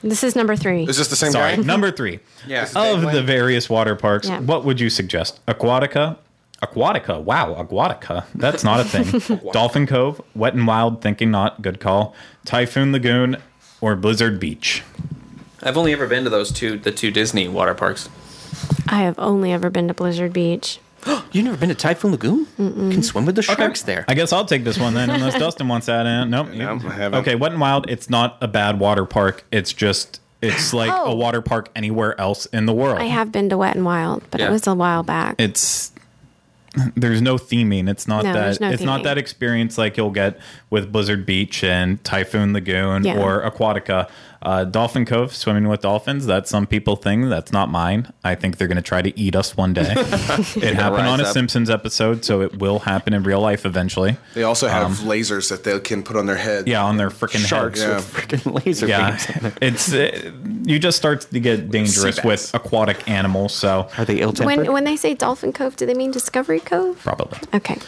This 0.05 0.23
is 0.23 0.37
number 0.37 0.55
three. 0.55 0.85
Is 0.85 0.99
this 0.99 1.09
the 1.09 1.17
same 1.17 1.33
Sorry, 1.33 1.57
guy? 1.57 1.63
number 1.63 1.91
three. 1.91 2.21
Yeah. 2.47 2.69
Of 2.77 3.11
the 3.11 3.23
various 3.23 3.71
water 3.71 3.97
parks, 3.97 4.29
Yeah. 4.29 4.41
what 4.41 4.63
would 4.67 4.79
you 4.79 4.91
suggest? 4.91 5.41
Aquatica. 5.47 6.19
Aquatica. 6.63 7.23
Wow, 7.23 7.55
Aquatica. 7.55 8.27
That's 8.35 8.63
not 8.63 8.81
a 8.81 8.85
thing. 8.85 9.41
Dolphin 9.53 9.87
Cove, 9.87 10.21
Wet 10.35 10.53
and 10.53 10.67
Wild, 10.67 11.01
Thinking 11.01 11.31
Not, 11.31 11.63
good 11.63 11.81
call. 11.81 12.15
Typhoon 12.45 12.93
Lagoon, 12.93 13.39
or 13.81 13.97
Blizzard 13.97 14.39
Beach. 14.39 14.83
I've 15.63 15.79
only 15.79 15.95
ever 15.95 16.07
been 16.07 16.25
to 16.25 16.31
those 16.31 16.53
two, 16.53 16.77
the 16.77 16.93
two 16.93 17.11
Disney 17.11 17.49
water 17.49 17.73
parks. 17.73 18.11
I 18.87 19.01
have 19.01 19.19
only 19.19 19.53
ever 19.53 19.71
been 19.71 19.89
to 19.89 19.95
Blizzard 19.95 20.35
Beach. 20.35 20.81
You've 21.33 21.45
never 21.45 21.57
been 21.57 21.69
to 21.69 21.75
Typhoon 21.75 22.13
Lagoon? 22.13 22.47
You 22.59 22.91
can 22.91 23.03
swim 23.03 23.27
with 23.27 23.35
the 23.37 23.43
sharks 23.43 23.83
there. 23.83 24.05
I 24.09 24.15
guess 24.15 24.33
I'll 24.33 24.45
take 24.45 24.65
this 24.65 24.79
one 24.79 24.95
then, 24.95 25.11
unless 25.11 25.35
Dustin 25.39 25.69
wants 25.69 25.87
that 25.87 26.07
in. 26.07 26.31
Nope. 26.31 26.51
No, 26.53 26.81
I 26.87 26.93
haven't. 26.93 27.21
Okay, 27.21 27.35
Wet 27.35 27.53
and 27.53 27.61
Wild, 27.61 27.91
it's 27.91 28.09
not 28.09 28.39
a 28.41 28.49
bad 28.49 28.79
water 28.79 29.05
park. 29.05 29.45
It's 29.53 29.73
just, 29.73 30.21
it's 30.43 30.73
like 30.75 30.91
a 30.91 30.95
Oh. 31.05 31.15
water 31.15 31.43
park 31.43 31.71
anywhere 31.75 32.19
else 32.21 32.47
in 32.47 32.67
the 32.67 32.73
world. 32.73 32.99
I 32.99 33.05
have 33.07 33.33
been 33.33 33.49
to 33.51 33.59
Wet 33.59 33.75
and 33.77 33.85
Wild, 33.85 34.23
but 34.31 34.41
Yeah. 34.41 34.49
it 34.49 34.51
was 34.51 34.67
a 34.67 34.75
while 34.75 35.03
back. 35.03 35.35
it's 35.39 35.91
there's 36.97 37.23
no 37.23 37.37
theming. 37.37 37.89
It's 37.89 38.09
not 38.09 38.25
No, 38.25 38.33
that 38.33 38.41
there's 38.45 38.61
no 38.61 38.71
it's 38.71 38.83
not 38.83 39.01
theming. 39.01 39.05
that 39.05 39.19
experience 39.19 39.79
like 39.79 39.97
you'll 39.97 40.11
get 40.11 40.41
with 40.71 40.91
Blizzard 40.91 41.25
Beach 41.25 41.63
and 41.63 42.03
Typhoon 42.03 42.53
Lagoon 42.53 43.05
Yeah. 43.05 43.19
or 43.19 43.49
Aquatica. 43.49 44.09
Uh, 44.45 44.65
Dolphin 44.65 45.07
Cove, 45.07 45.35
swimming 45.35 45.69
with 45.69 45.81
dolphins. 45.81 46.27
That's 46.27 46.51
some 46.51 46.67
people 46.67 46.97
thing. 46.97 47.31
That's 47.31 47.51
not 47.53 47.71
mine. 47.71 48.13
I 48.23 48.35
think 48.35 48.59
they're 48.59 48.69
going 48.69 48.77
to 48.77 48.83
try 48.83 49.01
to 49.01 49.19
eat 49.19 49.35
us 49.35 49.57
one 49.57 49.73
day. 49.73 49.91
it 49.97 50.75
happened 50.75 51.07
on 51.07 51.21
a 51.21 51.25
up. 51.25 51.33
Simpsons 51.33 51.71
episode, 51.71 52.25
so 52.25 52.43
it 52.43 52.59
will 52.59 52.81
happen 52.81 53.15
in 53.15 53.23
real 53.23 53.41
life 53.41 53.65
eventually. 53.65 54.17
They 54.35 54.43
also 54.43 54.69
have 54.69 54.91
lasers 54.99 55.49
that 55.49 55.65
they 55.65 55.79
can 55.81 56.03
put 56.03 56.17
on 56.17 56.27
their 56.27 56.37
head. 56.37 56.69
Yeah, 56.69 56.85
on 56.85 56.99
their 56.99 57.09
freaking 57.11 57.47
Sharks 57.47 57.81
Yeah. 57.81 57.97
with 57.97 58.13
freaking 58.13 58.65
laser 58.65 58.87
Yeah, 58.87 59.11
beams. 59.41 59.55
it's 59.63 59.93
uh, 59.95 60.33
you 60.65 60.79
just 60.79 60.99
start 60.99 61.23
to 61.23 61.41
get 61.41 61.71
dangerous 61.71 62.23
with 62.23 62.53
aquatic 62.55 63.09
animals. 63.09 63.55
So 63.55 63.89
Are 63.97 64.05
they 64.05 64.21
ill 64.21 64.33
tempered? 64.33 64.59
when 64.67 64.73
when 64.73 64.85
they 64.85 64.97
say 64.97 65.15
Dolphin 65.15 65.53
Cove, 65.55 65.77
do 65.77 65.87
they 65.87 65.95
mean 65.95 66.11
Discovery 66.11 66.61
Cove? 66.61 66.99
probably. 67.03 67.39
Okay. 67.55 67.79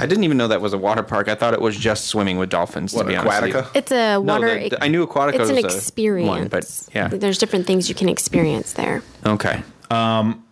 I 0.00 0.06
didn't 0.06 0.24
even 0.24 0.36
know 0.36 0.48
that 0.48 0.60
was 0.60 0.72
a 0.72 0.78
water 0.78 1.02
park. 1.02 1.28
I 1.28 1.34
thought 1.34 1.54
it 1.54 1.60
was 1.60 1.76
just 1.76 2.06
swimming 2.06 2.36
with 2.38 2.50
dolphins. 2.50 2.92
What, 2.92 3.02
to 3.04 3.08
be 3.08 3.16
honest 3.16 3.42
with 3.42 3.50
you. 3.54 3.60
Aquatica? 3.62 3.76
It's 3.76 3.92
a 3.92 4.14
No, 4.14 4.20
water. 4.20 4.58
the- 4.60 4.68
the- 4.70 4.84
I 4.84 4.88
knew 4.88 5.06
Aquatica 5.06 5.40
It's 5.40 5.50
an 5.50 5.56
was 5.56 5.64
a 5.74 5.76
experience. 5.76 6.28
one, 6.28 6.48
but 6.48 6.88
yeah. 6.94 7.08
There's 7.08 7.38
different 7.38 7.66
things 7.66 7.88
you 7.88 7.94
can 7.94 8.08
experience 8.08 8.72
there. 8.72 9.02
Okay. 9.24 9.62
Um, 9.90 10.42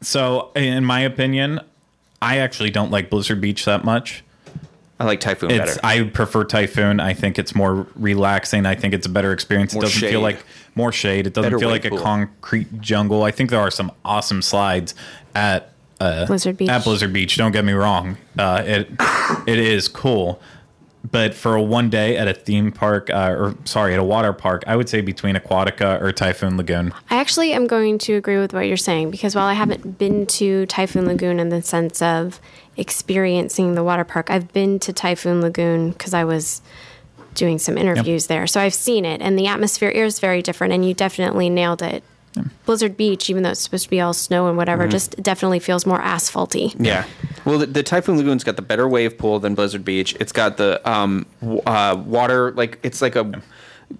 so 0.00 0.50
in 0.56 0.84
my 0.84 1.00
opinion, 1.00 1.60
I 2.20 2.38
actually 2.38 2.70
don't 2.70 2.90
like 2.90 3.10
Blizzard 3.10 3.40
Beach 3.40 3.64
that 3.64 3.84
much. 3.84 4.24
I 5.00 5.04
like 5.04 5.18
Typhoon 5.20 5.50
It's 5.50 5.74
better. 5.76 5.80
I 5.82 6.04
prefer 6.04 6.44
Typhoon. 6.44 7.00
I 7.00 7.12
think 7.12 7.36
it's 7.38 7.54
more 7.56 7.88
relaxing. 7.96 8.66
I 8.66 8.76
think 8.76 8.94
it's 8.94 9.06
a 9.06 9.10
better 9.10 9.32
experience. 9.32 9.74
More 9.74 9.82
it 9.82 9.86
doesn't 9.86 10.00
shade. 10.00 10.10
feel 10.10 10.20
like 10.20 10.44
more 10.76 10.92
shade. 10.92 11.26
It 11.26 11.34
doesn't 11.34 11.50
Better 11.50 11.58
feel 11.58 11.70
wave 11.72 11.84
like 11.84 11.92
a 11.92 11.96
concrete 12.02 12.80
jungle. 12.80 13.24
I 13.24 13.32
think 13.32 13.50
there 13.50 13.58
are 13.60 13.70
some 13.70 13.90
awesome 14.04 14.42
slides 14.42 14.94
at 15.34 15.71
uh, 16.00 16.26
Blizzard 16.26 16.56
Beach. 16.56 16.68
At 16.68 16.84
Blizzard 16.84 17.12
Beach, 17.12 17.36
don't 17.36 17.52
get 17.52 17.64
me 17.64 17.72
wrong. 17.72 18.16
Uh, 18.38 18.62
it 18.64 18.88
it 19.46 19.58
is 19.58 19.88
cool, 19.88 20.40
but 21.10 21.34
for 21.34 21.54
a 21.54 21.62
one 21.62 21.90
day 21.90 22.16
at 22.16 22.28
a 22.28 22.34
theme 22.34 22.72
park, 22.72 23.10
uh, 23.10 23.34
or 23.38 23.54
sorry, 23.64 23.92
at 23.92 24.00
a 24.00 24.04
water 24.04 24.32
park, 24.32 24.64
I 24.66 24.76
would 24.76 24.88
say 24.88 25.00
between 25.00 25.34
Aquatica 25.34 26.00
or 26.00 26.12
Typhoon 26.12 26.56
Lagoon. 26.56 26.92
I 27.10 27.16
actually 27.16 27.52
am 27.52 27.66
going 27.66 27.98
to 27.98 28.14
agree 28.14 28.38
with 28.38 28.52
what 28.52 28.66
you're 28.66 28.76
saying 28.76 29.10
because 29.10 29.34
while 29.34 29.46
I 29.46 29.54
haven't 29.54 29.98
been 29.98 30.26
to 30.26 30.66
Typhoon 30.66 31.06
Lagoon 31.06 31.38
in 31.40 31.48
the 31.48 31.62
sense 31.62 32.00
of 32.02 32.40
experiencing 32.76 33.74
the 33.74 33.84
water 33.84 34.04
park, 34.04 34.30
I've 34.30 34.52
been 34.52 34.78
to 34.80 34.92
Typhoon 34.92 35.40
Lagoon 35.40 35.90
because 35.90 36.14
I 36.14 36.24
was 36.24 36.62
doing 37.34 37.58
some 37.58 37.78
interviews 37.78 38.26
there. 38.26 38.46
So 38.46 38.60
I've 38.60 38.74
seen 38.74 39.04
it, 39.04 39.20
and 39.20 39.38
the 39.38 39.46
atmosphere 39.46 39.88
is 39.88 40.20
very 40.20 40.42
different, 40.42 40.72
and 40.72 40.86
you 40.86 40.94
definitely 40.94 41.48
nailed 41.48 41.82
it. 41.82 42.04
Blizzard 42.64 42.96
Beach, 42.96 43.28
even 43.28 43.42
though 43.42 43.50
it's 43.50 43.60
supposed 43.60 43.84
to 43.84 43.90
be 43.90 44.00
all 44.00 44.14
snow 44.14 44.48
and 44.48 44.56
whatever, 44.56 44.88
just 44.88 45.22
definitely 45.22 45.58
feels 45.58 45.84
more 45.84 46.00
asphalty. 46.00 46.74
Yeah. 46.78 47.04
Well, 47.44 47.58
the, 47.58 47.66
the 47.66 47.82
Typhoon 47.82 48.16
Lagoon's 48.16 48.44
got 48.44 48.56
the 48.56 48.62
better 48.62 48.88
wave 48.88 49.18
pool 49.18 49.38
than 49.38 49.54
Blizzard 49.54 49.84
Beach. 49.84 50.16
It's 50.20 50.32
got 50.32 50.56
the 50.56 50.80
um, 50.88 51.26
w- 51.40 51.60
uh, 51.66 52.02
water 52.06 52.52
like 52.52 52.78
it's 52.82 53.02
like 53.02 53.16
a 53.16 53.42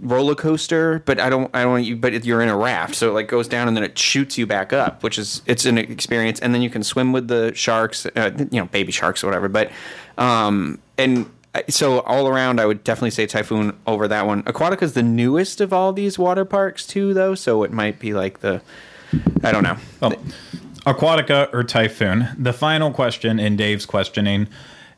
roller 0.00 0.34
coaster, 0.34 1.02
but 1.04 1.20
I 1.20 1.28
don't 1.28 1.50
I 1.54 1.64
don't 1.64 1.82
you. 1.84 1.96
But 1.96 2.24
you're 2.24 2.40
in 2.40 2.48
a 2.48 2.56
raft, 2.56 2.94
so 2.94 3.10
it 3.10 3.12
like 3.12 3.28
goes 3.28 3.48
down 3.48 3.68
and 3.68 3.76
then 3.76 3.84
it 3.84 3.98
shoots 3.98 4.38
you 4.38 4.46
back 4.46 4.72
up, 4.72 5.02
which 5.02 5.18
is 5.18 5.42
it's 5.46 5.66
an 5.66 5.76
experience. 5.76 6.40
And 6.40 6.54
then 6.54 6.62
you 6.62 6.70
can 6.70 6.82
swim 6.82 7.12
with 7.12 7.28
the 7.28 7.52
sharks, 7.54 8.06
uh, 8.06 8.30
you 8.50 8.60
know, 8.60 8.66
baby 8.66 8.92
sharks 8.92 9.22
or 9.22 9.26
whatever. 9.26 9.48
But 9.48 9.70
um, 10.16 10.78
and. 10.96 11.30
So 11.68 12.00
all 12.00 12.28
around, 12.28 12.60
I 12.60 12.66
would 12.66 12.82
definitely 12.82 13.10
say 13.10 13.26
Typhoon 13.26 13.78
over 13.86 14.08
that 14.08 14.26
one. 14.26 14.42
Aquatica 14.44 14.82
is 14.82 14.94
the 14.94 15.02
newest 15.02 15.60
of 15.60 15.72
all 15.72 15.92
these 15.92 16.18
water 16.18 16.44
parks 16.44 16.86
too, 16.86 17.12
though, 17.12 17.34
so 17.34 17.62
it 17.62 17.70
might 17.70 17.98
be 17.98 18.14
like 18.14 18.40
the, 18.40 18.62
I 19.44 19.52
don't 19.52 19.62
know. 19.62 19.76
Well, 20.00 20.12
Aquatica 20.86 21.52
or 21.52 21.62
Typhoon? 21.62 22.28
The 22.38 22.54
final 22.54 22.90
question 22.90 23.38
in 23.38 23.56
Dave's 23.56 23.84
questioning. 23.84 24.48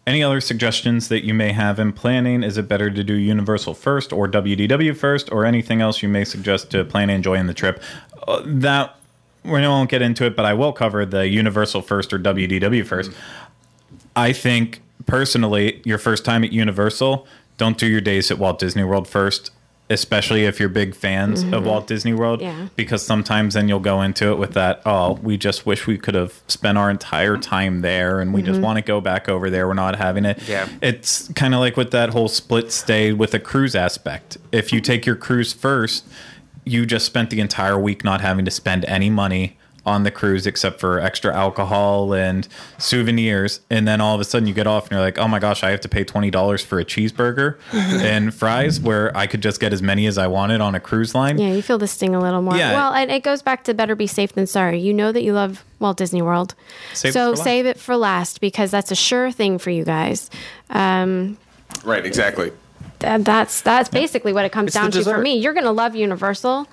Any 0.07 0.23
other 0.23 0.41
suggestions 0.41 1.09
that 1.09 1.25
you 1.25 1.35
may 1.35 1.53
have 1.53 1.79
in 1.79 1.93
planning? 1.93 2.43
Is 2.43 2.57
it 2.57 2.69
better 2.69 2.91
to 2.91 3.03
do 3.03 3.15
Universal 3.15 3.75
first 3.75 4.13
or 4.13 4.29
WDW 4.29 4.97
first 4.97 5.33
or 5.33 5.45
anything 5.45 5.81
else 5.81 6.03
you 6.03 6.09
may 6.09 6.25
suggest 6.25 6.71
to 6.71 6.85
plan 6.85 7.11
and 7.11 7.17
enjoying 7.17 7.47
the 7.47 7.55
trip? 7.55 7.83
Uh, 8.29 8.43
that 8.45 8.97
we 9.45 9.51
won't 9.51 9.91
get 9.91 10.03
into 10.03 10.25
it, 10.25 10.37
but 10.37 10.45
I 10.45 10.55
will 10.55 10.73
cover 10.73 11.05
the 11.05 11.27
Universal 11.29 11.83
first 11.83 12.13
or 12.13 12.19
WDW 12.19 12.87
first. 12.87 13.11
I 14.15 14.33
think 14.33 14.83
personally, 15.07 15.83
your 15.85 15.99
first 15.99 16.25
time 16.25 16.45
at 16.45 16.53
Universal, 16.53 17.27
don't 17.57 17.79
do 17.79 17.87
your 17.87 18.01
days 18.01 18.31
at 18.31 18.39
Walt 18.39 18.59
Disney 18.59 18.85
World 18.85 19.07
first, 19.07 19.51
especially 19.91 20.45
if 20.45 20.59
you're 20.59 20.69
big 20.69 20.95
fans 20.95 21.43
of 21.43 21.49
mm-hmm. 21.51 21.67
Walt 21.67 21.87
Disney 21.87 22.13
World. 22.13 22.41
Yeah. 22.41 22.69
Because 22.75 23.05
sometimes 23.05 23.55
then 23.55 23.69
you'll 23.69 23.81
go 23.81 24.03
into 24.03 24.31
it 24.33 24.39
with 24.39 24.55
that, 24.55 24.83
oh, 24.87 25.13
we 25.23 25.37
just 25.37 25.67
wish 25.67 25.87
we 25.87 25.99
could 25.99 26.15
have 26.15 26.41
spent 26.49 26.79
our 26.79 26.91
entire 26.91 27.37
time 27.37 27.83
there 27.83 28.21
and 28.21 28.33
we 28.33 28.43
just 28.43 28.57
mm-hmm. 28.57 28.65
want 28.65 28.79
to 28.79 28.83
go 28.83 29.01
back 29.01 29.29
over 29.29 29.51
there. 29.51 29.69
We're 29.69 29.75
not 29.75 29.97
having 29.97 30.25
it. 30.25 30.49
Yeah. 30.49 30.69
It's 30.83 31.29
kind 31.35 31.55
of 31.55 31.61
like 31.61 31.77
with 31.77 31.91
that 31.93 32.11
whole 32.11 32.29
split 32.29 32.73
stay 32.73 33.13
with 33.13 33.35
a 33.35 33.41
cruise 33.41 33.77
aspect. 33.77 34.39
If 34.53 34.73
you 34.73 34.81
take 34.81 35.07
your 35.07 35.17
cruise 35.17 35.53
first, 35.53 36.05
you 36.65 36.87
just 36.87 37.07
spent 37.07 37.31
the 37.31 37.41
entire 37.41 37.79
week 37.79 38.05
not 38.05 38.21
having 38.21 38.45
to 38.47 38.51
spend 38.51 38.85
any 38.87 39.11
money 39.11 39.59
on 39.87 40.03
the 40.05 40.11
cruise 40.11 40.47
except 40.47 40.80
for 40.80 40.99
extra 41.01 41.35
alcohol 41.35 42.12
and 42.14 42.49
souvenirs 42.78 43.61
and 43.70 43.87
then 43.87 44.01
all 44.01 44.14
of 44.14 44.20
a 44.20 44.24
sudden 44.24 44.47
you 44.49 44.55
get 44.55 44.66
off 44.66 44.85
and 44.85 44.93
you're 44.93 45.01
like 45.01 45.18
oh 45.18 45.28
my 45.28 45.39
gosh 45.39 45.62
i 45.62 45.70
have 45.70 45.80
to 45.80 45.89
pay 45.89 46.05
$20 46.05 46.64
for 46.64 46.78
a 46.80 46.85
cheeseburger 46.85 47.57
and 47.72 48.32
fries 48.35 48.80
where 48.80 49.14
i 49.16 49.26
could 49.26 49.41
just 49.43 49.61
get 49.61 49.72
as 49.72 49.82
many 49.82 50.07
as 50.07 50.16
i 50.18 50.26
wanted 50.26 50.61
on 50.61 50.74
a 50.74 50.80
cruise 50.80 51.14
line 51.14 51.39
Yeah, 51.39 51.53
you 51.53 51.62
feel 51.62 51.78
the 51.78 51.87
sting 51.89 52.14
a 52.14 52.20
little 52.20 52.43
more. 52.43 52.57
Yeah. 52.57 52.72
Well, 52.74 52.93
and 52.95 53.11
it 53.11 53.22
goes 53.22 53.43
back 53.43 53.64
to 53.64 53.74
better 53.74 53.95
be 53.95 54.07
safe 54.07 54.32
than 54.32 54.47
sorry. 54.47 54.80
You 54.80 54.93
know 54.95 55.12
that 55.12 55.22
you 55.22 55.32
love 55.32 55.64
Walt 55.80 55.97
Disney 55.97 56.22
World. 56.22 56.55
Save 56.93 57.12
so 57.12 57.20
for 57.26 57.30
last. 57.37 57.45
save 57.45 57.66
it 57.66 57.78
for 57.78 57.97
last 57.97 58.41
because 58.41 58.70
that's 58.70 58.91
a 58.91 58.95
sure 58.95 59.30
thing 59.32 59.59
for 59.59 59.70
you 59.70 59.85
guys. 59.85 60.30
Right, 61.85 62.05
exactly. 62.07 62.53
That- 63.01 63.24
that's 63.24 63.61
that's 63.61 63.89
basically 63.89 64.32
what 64.32 64.45
it 64.45 64.53
comes 64.53 64.68
It's 64.68 64.74
down 64.74 64.91
to 64.93 65.03
for 65.03 65.18
me. 65.18 65.37
You're 65.39 65.53
going 65.53 65.64
to 65.64 65.72
love 65.72 65.95
Universal, 65.95 66.66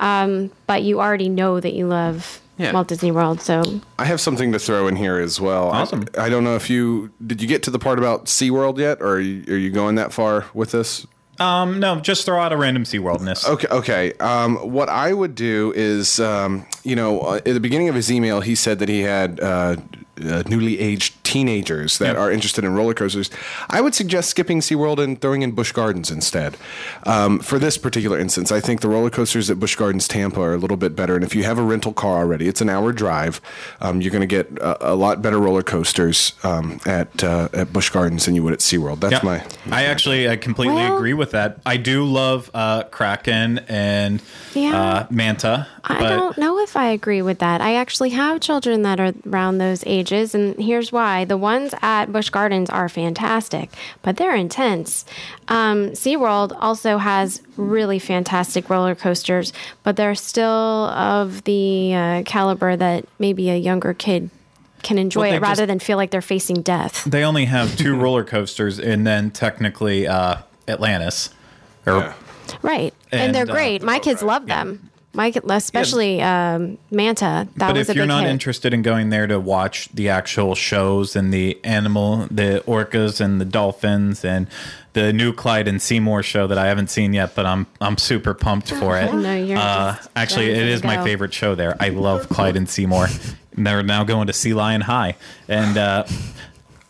um, 0.00 0.50
but 0.66 0.82
you 0.82 1.00
already 1.00 1.28
know 1.28 1.60
that 1.60 1.74
you 1.74 1.86
love 1.86 2.40
Yeah. 2.58 2.72
Walt 2.72 2.88
Disney 2.88 3.10
World. 3.10 3.40
So 3.40 3.80
I 3.98 4.04
have 4.06 4.20
something 4.20 4.52
to 4.52 4.58
throw 4.58 4.88
in 4.88 4.96
here 4.96 5.18
as 5.18 5.40
well. 5.40 5.70
I- 5.70 5.82
Awesome. 5.82 6.04
I, 6.18 6.28
don't 6.30 6.42
know 6.44 6.56
if 6.56 6.70
you 6.70 7.10
did 7.26 7.42
you 7.42 7.48
get 7.48 7.62
to 7.64 7.70
the 7.70 7.78
part 7.78 7.98
about 7.98 8.26
SeaWorld 8.26 8.78
yet, 8.78 9.00
or 9.02 9.16
are 9.16 9.20
you, 9.20 9.44
are 9.52 9.58
you 9.58 9.70
going 9.70 9.96
that 9.96 10.12
far 10.12 10.46
with 10.54 10.70
this? 10.72 11.06
um 11.38 11.78
no 11.80 12.00
just 12.00 12.24
throw 12.24 12.40
out 12.40 12.50
a 12.50 12.56
random 12.56 12.84
seaworldness 12.84 13.46
Okay, 13.46 13.66
okay. 13.70 14.12
Um, 14.20 14.56
what 14.72 14.88
I 14.88 15.12
would 15.12 15.34
do 15.34 15.70
is, 15.76 16.18
um, 16.18 16.64
you 16.82 16.96
know, 16.96 17.20
uh, 17.20 17.34
at 17.36 17.44
the 17.44 17.60
beginning 17.60 17.90
of 17.90 17.94
his 17.94 18.10
email, 18.10 18.40
he 18.40 18.54
said 18.54 18.78
that 18.78 18.88
he 18.88 19.00
had 19.02 19.38
uh, 19.40 19.76
uh, 20.24 20.42
newly 20.48 20.78
aged 20.80 21.22
teenagers 21.26 21.98
that 21.98 22.14
are 22.16 22.30
interested 22.30 22.64
in 22.64 22.72
roller 22.74 22.94
coasters, 22.94 23.28
I 23.68 23.80
would 23.80 23.94
suggest 23.94 24.30
skipping 24.30 24.60
SeaWorld 24.60 25.02
and 25.02 25.20
throwing 25.20 25.42
in 25.42 25.50
Busch 25.52 25.72
Gardens 25.72 26.08
instead. 26.10 26.56
Um, 27.04 27.40
for 27.40 27.58
this 27.58 27.76
particular 27.76 28.16
instance, 28.18 28.52
I 28.52 28.60
think 28.60 28.80
the 28.80 28.88
roller 28.88 29.10
coasters 29.10 29.50
at 29.50 29.58
Busch 29.58 29.74
Gardens 29.74 30.06
Tampa 30.06 30.40
are 30.40 30.54
a 30.54 30.56
little 30.58 30.76
bit 30.76 30.94
better. 30.94 31.16
And 31.16 31.24
if 31.24 31.34
you 31.34 31.42
have 31.42 31.58
a 31.58 31.62
rental 31.62 31.92
car 31.92 32.18
already, 32.18 32.46
it's 32.46 32.60
an 32.60 32.68
hour 32.68 32.92
drive. 32.92 33.40
Um, 33.80 34.00
you're 34.00 34.12
going 34.12 34.20
to 34.20 34.26
get 34.26 34.46
a, 34.58 34.92
a, 34.92 34.94
lot 34.94 35.20
better 35.20 35.38
roller 35.38 35.62
coasters 35.64 36.32
um, 36.44 36.78
at 36.86 37.22
uh, 37.24 37.48
at 37.52 37.72
Busch 37.72 37.90
Gardens 37.90 38.24
than 38.26 38.34
you 38.36 38.42
would 38.44 38.52
at 38.52 38.60
SeaWorld. 38.60 39.00
That's 39.00 39.12
Yep. 39.14 39.24
my. 39.24 39.42
I 39.72 39.84
actually 39.84 40.28
I 40.28 40.36
completely 40.36 40.76
Well- 40.76 40.96
agree 40.96 41.14
with 41.14 41.32
that. 41.32 41.58
I 41.66 41.76
do 41.76 42.04
love 42.04 42.50
uh, 42.54 42.84
Kraken 42.84 43.60
and 43.68 44.22
Yeah. 44.54 44.80
uh, 44.80 45.06
Manta, 45.10 45.66
I 45.84 45.98
but 45.98 46.08
don't 46.08 46.38
know 46.38 46.58
if 46.60 46.76
I 46.76 46.88
agree 46.90 47.22
with 47.22 47.38
that. 47.40 47.60
I 47.60 47.74
actually 47.74 48.10
have 48.10 48.40
children 48.40 48.82
that 48.82 49.00
are 49.00 49.12
around 49.28 49.58
those 49.58 49.82
ages, 49.86 50.34
and 50.34 50.56
here's 50.58 50.92
why. 50.92 51.15
The 51.24 51.36
ones 51.36 51.74
at 51.82 52.06
Busch 52.12 52.28
Gardens 52.30 52.68
are 52.70 52.88
fantastic, 52.88 53.70
but 54.02 54.16
they're 54.16 54.34
intense. 54.36 55.04
Um, 55.48 55.90
SeaWorld 55.92 56.56
also 56.60 56.98
has 56.98 57.40
really 57.56 57.98
fantastic 57.98 58.68
roller 58.68 58.94
coasters, 58.94 59.52
but 59.82 59.96
they're 59.96 60.14
still 60.14 60.44
of 60.90 61.42
the 61.44 61.94
uh, 61.94 62.22
caliber 62.24 62.76
that 62.76 63.06
maybe 63.18 63.50
a 63.50 63.56
younger 63.56 63.94
kid 63.94 64.30
can 64.82 64.98
enjoy 64.98 65.20
Well, 65.22 65.34
it 65.34 65.40
rather 65.40 65.62
just- 65.62 65.66
than 65.68 65.78
feel 65.78 65.96
like 65.96 66.10
they're 66.10 66.20
facing 66.22 66.62
death. 66.62 67.04
they 67.04 67.24
only 67.24 67.46
have 67.46 67.76
two 67.76 67.96
roller 68.00 68.22
coasters, 68.24 68.78
and 68.78 69.06
then 69.06 69.30
technically 69.30 70.06
uh, 70.06 70.36
Atlantis. 70.68 71.30
Or 71.86 71.98
Yeah. 71.98 72.12
Right. 72.62 72.94
And, 73.10 73.20
And, 73.20 73.34
they're 73.34 73.42
uh, 73.50 73.52
great. 73.52 73.82
My 73.82 73.98
kids 73.98 74.22
love 74.22 74.46
them. 74.46 74.90
My 75.16 75.32
especially 75.48 76.20
um, 76.22 76.78
Manta. 76.90 77.48
That 77.56 77.68
but 77.68 77.76
was 77.76 77.88
if 77.88 77.94
a 77.94 77.96
you're 77.96 78.04
big 78.04 78.08
not 78.08 78.22
hit. 78.24 78.30
interested 78.30 78.74
in 78.74 78.82
going 78.82 79.10
there 79.10 79.26
to 79.26 79.40
watch 79.40 79.88
the 79.94 80.08
actual 80.10 80.54
shows 80.54 81.16
and 81.16 81.32
the 81.32 81.58
animal, 81.64 82.26
the 82.30 82.62
orcas 82.66 83.20
and 83.20 83.40
the 83.40 83.44
dolphins 83.46 84.24
and 84.24 84.46
the 84.92 85.12
new 85.12 85.32
Clyde 85.32 85.68
and 85.68 85.80
Seymour 85.80 86.22
show 86.22 86.46
that 86.46 86.58
I 86.58 86.66
haven't 86.66 86.88
seen 86.90 87.12
yet, 87.12 87.34
but 87.34 87.46
I'm 87.46 87.66
I'm 87.80 87.98
super 87.98 88.34
pumped 88.34 88.70
for 88.70 88.98
it. 88.98 89.12
No, 89.12 89.36
you're 89.36 89.58
uh, 89.58 89.96
actually, 90.14 90.50
it 90.50 90.68
is 90.68 90.82
to 90.82 90.86
my 90.86 91.02
favorite 91.02 91.34
show 91.34 91.54
there. 91.54 91.76
I 91.80 91.88
love 91.90 92.28
Clyde 92.28 92.56
and 92.56 92.68
Seymour. 92.68 93.08
And 93.56 93.66
They're 93.66 93.82
now 93.82 94.04
going 94.04 94.26
to 94.26 94.32
Sea 94.34 94.52
Lion 94.54 94.82
High, 94.82 95.16
and 95.48 95.78
uh, 95.78 96.04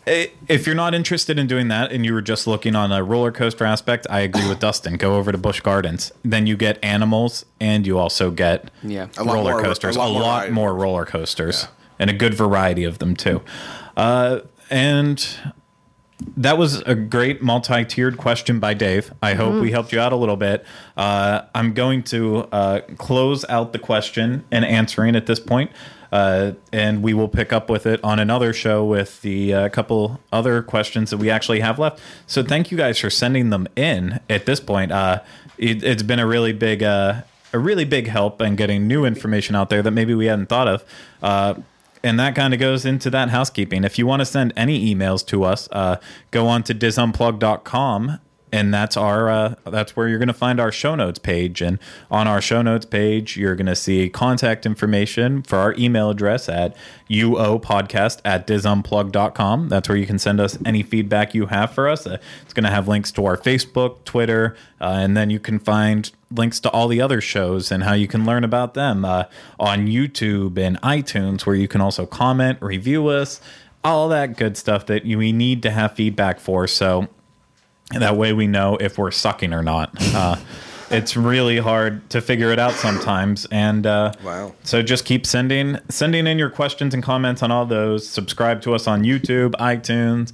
if 0.07 0.67
you're 0.67 0.77
not 0.77 0.95
interested 0.95 1.39
in 1.39 1.47
doing 1.47 1.69
that 1.69 1.91
and 1.93 2.05
you 2.05 2.13
were 2.13 2.23
just 2.23 2.47
looking 2.47 2.77
on 2.77 2.93
a 2.93 3.03
roller 3.03 3.33
coaster 3.33 3.65
aspect, 3.65 4.07
I 4.09 4.21
agree 4.21 4.49
with 4.49 4.61
Dustin. 4.61 4.97
Go 4.97 5.17
over 5.17 5.33
to 5.33 5.39
Busch 5.39 5.61
Gardens. 5.61 6.13
Then 6.25 6.47
you 6.47 6.57
get 6.57 6.79
animals 6.83 7.45
and 7.61 7.87
you 7.87 7.99
also 7.99 8.31
get 8.31 8.71
Yeah. 8.83 9.09
Roller 9.19 9.53
more- 9.53 9.63
coasters. 9.63 9.97
a 9.97 9.99
A 9.99 10.01
lot 10.01 10.09
lot, 10.13 10.21
more 10.21 10.31
variety. 10.33 10.53
more 10.53 10.75
roller 10.75 11.05
coasters 11.07 11.69
and 11.99 12.09
a 12.09 12.13
good 12.13 12.35
variety 12.35 12.85
of 12.85 12.99
them 12.99 13.17
too. 13.17 13.43
Uh, 13.97 14.41
and 14.71 15.27
that 16.37 16.57
was 16.59 16.81
a 16.83 16.95
great 16.95 17.43
multi-tiered 17.43 18.17
question 18.17 18.59
by 18.59 18.75
Dave. 18.75 19.13
I 19.23 19.35
hope 19.35 19.53
Mm-hmm. 19.53 19.61
we 19.63 19.71
helped 19.71 19.93
you 19.93 20.01
out 20.01 20.13
a 20.13 20.17
little 20.17 20.37
bit. 20.37 20.65
Uh, 20.97 21.43
I'm 21.55 21.73
going 21.75 22.03
to 22.05 22.49
uh, 22.53 22.81
close 22.97 23.45
out 23.49 23.73
the 23.73 23.79
question 23.79 24.45
and 24.51 24.65
answering 24.65 25.15
at 25.17 25.27
this 25.27 25.41
point. 25.41 25.71
Uh, 26.13 26.53
and 26.73 27.03
we 27.03 27.13
will 27.13 27.29
pick 27.29 27.53
up 27.53 27.69
with 27.69 27.85
it 27.85 28.03
on 28.05 28.19
another 28.19 28.53
show 28.53 28.85
with 28.85 29.21
the 29.23 29.53
uh, 29.53 29.69
couple 29.71 30.21
other 30.33 30.63
questions 30.63 31.11
that 31.11 31.17
we 31.19 31.29
actually 31.29 31.61
have 31.61 31.79
left. 31.79 32.01
So 32.27 32.43
thank 32.45 32.71
you 32.71 32.79
guys 32.79 32.99
for 32.99 33.11
sending 33.11 33.51
them 33.51 33.67
in. 33.77 34.21
At 34.31 34.47
this 34.47 34.61
point, 34.61 34.93
uh, 34.93 35.23
it, 35.59 35.83
it's 35.83 36.05
been 36.05 36.21
a 36.21 36.27
really 36.27 36.53
big, 36.53 36.83
uh, 36.83 37.23
a 37.53 37.59
really 37.59 37.85
big 37.85 38.07
help 38.07 38.41
in 38.41 38.55
getting 38.57 38.87
new 38.87 39.05
information 39.05 39.57
out 39.57 39.69
there 39.69 39.83
that 39.83 39.91
maybe 39.91 40.15
we 40.15 40.27
hadn't 40.27 40.47
thought 40.47 40.69
of. 40.69 40.85
And 42.07 42.21
that 42.21 42.37
kind 42.37 42.55
of 42.55 42.61
goes 42.61 42.87
into 42.87 43.11
that 43.11 43.31
housekeeping. 43.31 43.83
If 43.83 43.99
you 43.99 44.07
want 44.07 44.21
to 44.21 44.27
send 44.27 44.53
any 44.57 44.95
emails 44.95 45.27
to 45.27 45.43
us, 45.43 45.69
uh, 45.73 45.97
go 46.31 46.47
on 46.47 46.63
to 46.63 46.75
disunplug.com 46.75 48.21
and 48.53 48.73
that's 48.73 48.97
our 48.97 49.29
uh, 49.29 49.55
that's 49.65 49.97
where 49.97 50.09
you're 50.09 50.19
going 50.19 50.29
to 50.29 50.35
find 50.35 50.61
our 50.61 50.73
show 50.73 50.95
notes 50.95 51.19
page. 51.19 51.61
And 51.61 51.79
on 52.11 52.27
our 52.29 52.41
show 52.41 52.63
notes 52.63 52.87
page 52.87 53.37
you're 53.37 53.55
going 53.55 53.67
to 53.67 53.77
see 53.77 54.09
contact 54.09 54.67
information 54.67 55.43
for 55.43 55.59
our 55.59 55.75
email 55.75 56.11
address 56.11 56.49
at 56.49 56.77
uopodcast 57.11 58.21
at 58.25 58.47
disunplug.com 58.47 59.69
that's 59.69 59.89
where 59.89 59.99
you 59.99 60.07
can 60.07 60.19
send 60.19 60.41
us 60.41 60.59
any 60.65 60.83
feedback 60.83 61.35
you 61.35 61.47
have 61.47 61.73
for 61.73 61.89
us. 61.89 62.07
Uh, 62.07 62.19
it's 62.43 62.53
going 62.53 62.65
to 62.65 62.71
have 62.71 62.89
links 62.89 63.11
to 63.13 63.25
our 63.25 63.37
facebook 63.37 64.03
twitter 64.05 64.57
uh, 64.81 64.97
and 64.99 65.17
then 65.17 65.31
you 65.31 65.41
can 65.41 65.59
find 65.59 66.13
links 66.31 66.59
to 66.61 66.71
all 66.71 66.89
the 66.89 67.01
other 67.01 67.21
shows 67.21 67.71
and 67.71 67.85
how 67.85 67.93
you 67.93 68.09
can 68.09 68.25
learn 68.25 68.45
about 68.45 68.75
them 68.75 69.05
uh, 69.05 69.25
on 69.59 69.87
youtube 69.87 70.59
and 70.59 70.81
itunes 70.83 71.47
where 71.47 71.57
you 71.57 71.69
can 71.69 71.81
also 71.81 72.07
comment 72.07 72.59
review 72.61 73.07
us 73.09 73.41
all 73.87 74.09
that 74.09 74.37
good 74.37 74.57
stuff 74.57 74.87
that 74.87 75.05
we 75.05 75.31
need 75.31 75.63
to 75.63 75.71
have 75.71 75.95
feedback 75.95 76.41
for. 76.41 76.67
So 76.67 77.09
and 77.93 78.03
that 78.03 78.17
way 78.17 78.33
we 78.33 78.47
know 78.47 78.77
if 78.77 78.99
we're 78.99 79.11
sucking 79.11 79.53
or 79.53 79.63
not. 79.63 79.91
Uh, 80.15 80.37
it's 80.91 81.17
really 81.17 81.59
hard 81.59 82.09
to 82.11 82.21
figure 82.21 82.53
it 82.53 82.59
out 82.59 82.73
sometimes, 82.73 83.47
and 83.51 83.87
uh, 83.87 84.13
Wow. 84.25 84.55
So 84.63 84.83
just 84.83 85.05
keep 85.05 85.27
sending 85.27 85.79
sending 85.89 86.27
in 86.27 86.39
your 86.39 86.51
questions 86.51 86.95
and 86.95 87.03
comments 87.03 87.43
on 87.43 87.51
all 87.51 87.67
those. 87.67 88.09
Subscribe 88.09 88.63
to 88.63 88.75
us 88.75 88.87
on 88.87 89.03
YouTube, 89.03 89.53
iTunes. 89.53 90.33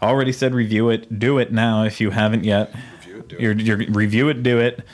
I 0.00 0.08
already 0.08 0.32
said 0.32 0.54
review 0.54 0.90
it. 0.90 1.18
Do 1.18 1.38
it 1.38 1.52
now 1.52 1.84
if 1.84 2.00
you 2.00 2.10
haven't 2.10 2.44
yet. 2.44 2.74
Review 2.98 3.18
it, 3.18 3.28
do 3.28 3.36
it. 3.36 3.40
You're, 3.40 3.54
you're, 3.54 3.92
review 3.92 4.28
it. 4.28 4.42
Do 4.42 4.58
it. 4.58 4.84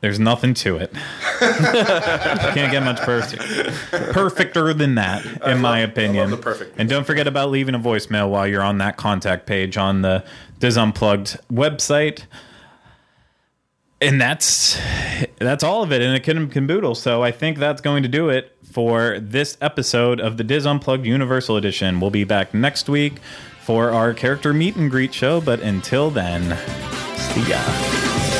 There's 0.00 0.20
nothing 0.20 0.52
to 0.54 0.76
it. 0.76 0.92
Can't 1.40 2.70
get 2.70 2.82
much 2.82 3.00
perfect, 3.00 3.42
perfecter 4.12 4.74
than 4.74 4.96
that, 4.96 5.24
in 5.46 5.60
my 5.60 5.78
opinion. 5.80 6.30
the 6.30 6.36
perfect. 6.36 6.78
And 6.78 6.88
don't 6.88 7.06
forget 7.06 7.26
about 7.26 7.50
leaving 7.50 7.74
a 7.74 7.78
voicemail 7.78 8.28
while 8.30 8.46
you're 8.46 8.62
on 8.62 8.78
that 8.78 8.98
contact 8.98 9.46
page 9.46 9.76
on 9.78 10.02
the 10.02 10.22
DIS 10.58 10.76
Unplugged 10.76 11.38
website. 11.50 12.24
And 14.00 14.20
that's 14.20 14.78
that's 15.38 15.64
all 15.64 15.82
of 15.82 15.90
it 15.92 16.02
in 16.02 16.14
a 16.14 16.20
kid 16.20 16.36
and 16.36 16.52
caboodle. 16.52 16.94
So 16.94 17.22
I 17.22 17.32
think 17.32 17.56
that's 17.56 17.80
going 17.80 18.02
to 18.02 18.08
do 18.08 18.28
it 18.28 18.54
for 18.70 19.18
this 19.18 19.56
episode 19.62 20.20
of 20.20 20.36
the 20.36 20.44
DIS 20.44 20.66
Unplugged 20.66 21.06
Universal 21.06 21.56
Edition. 21.56 22.00
We'll 22.00 22.10
be 22.10 22.24
back 22.24 22.52
next 22.52 22.90
week 22.90 23.14
for 23.62 23.90
our 23.90 24.12
character 24.12 24.52
meet 24.52 24.76
and 24.76 24.90
greet 24.90 25.14
show. 25.14 25.40
But 25.40 25.60
until 25.60 26.10
then, 26.10 26.42
see 27.16 27.48
ya. 27.48 28.35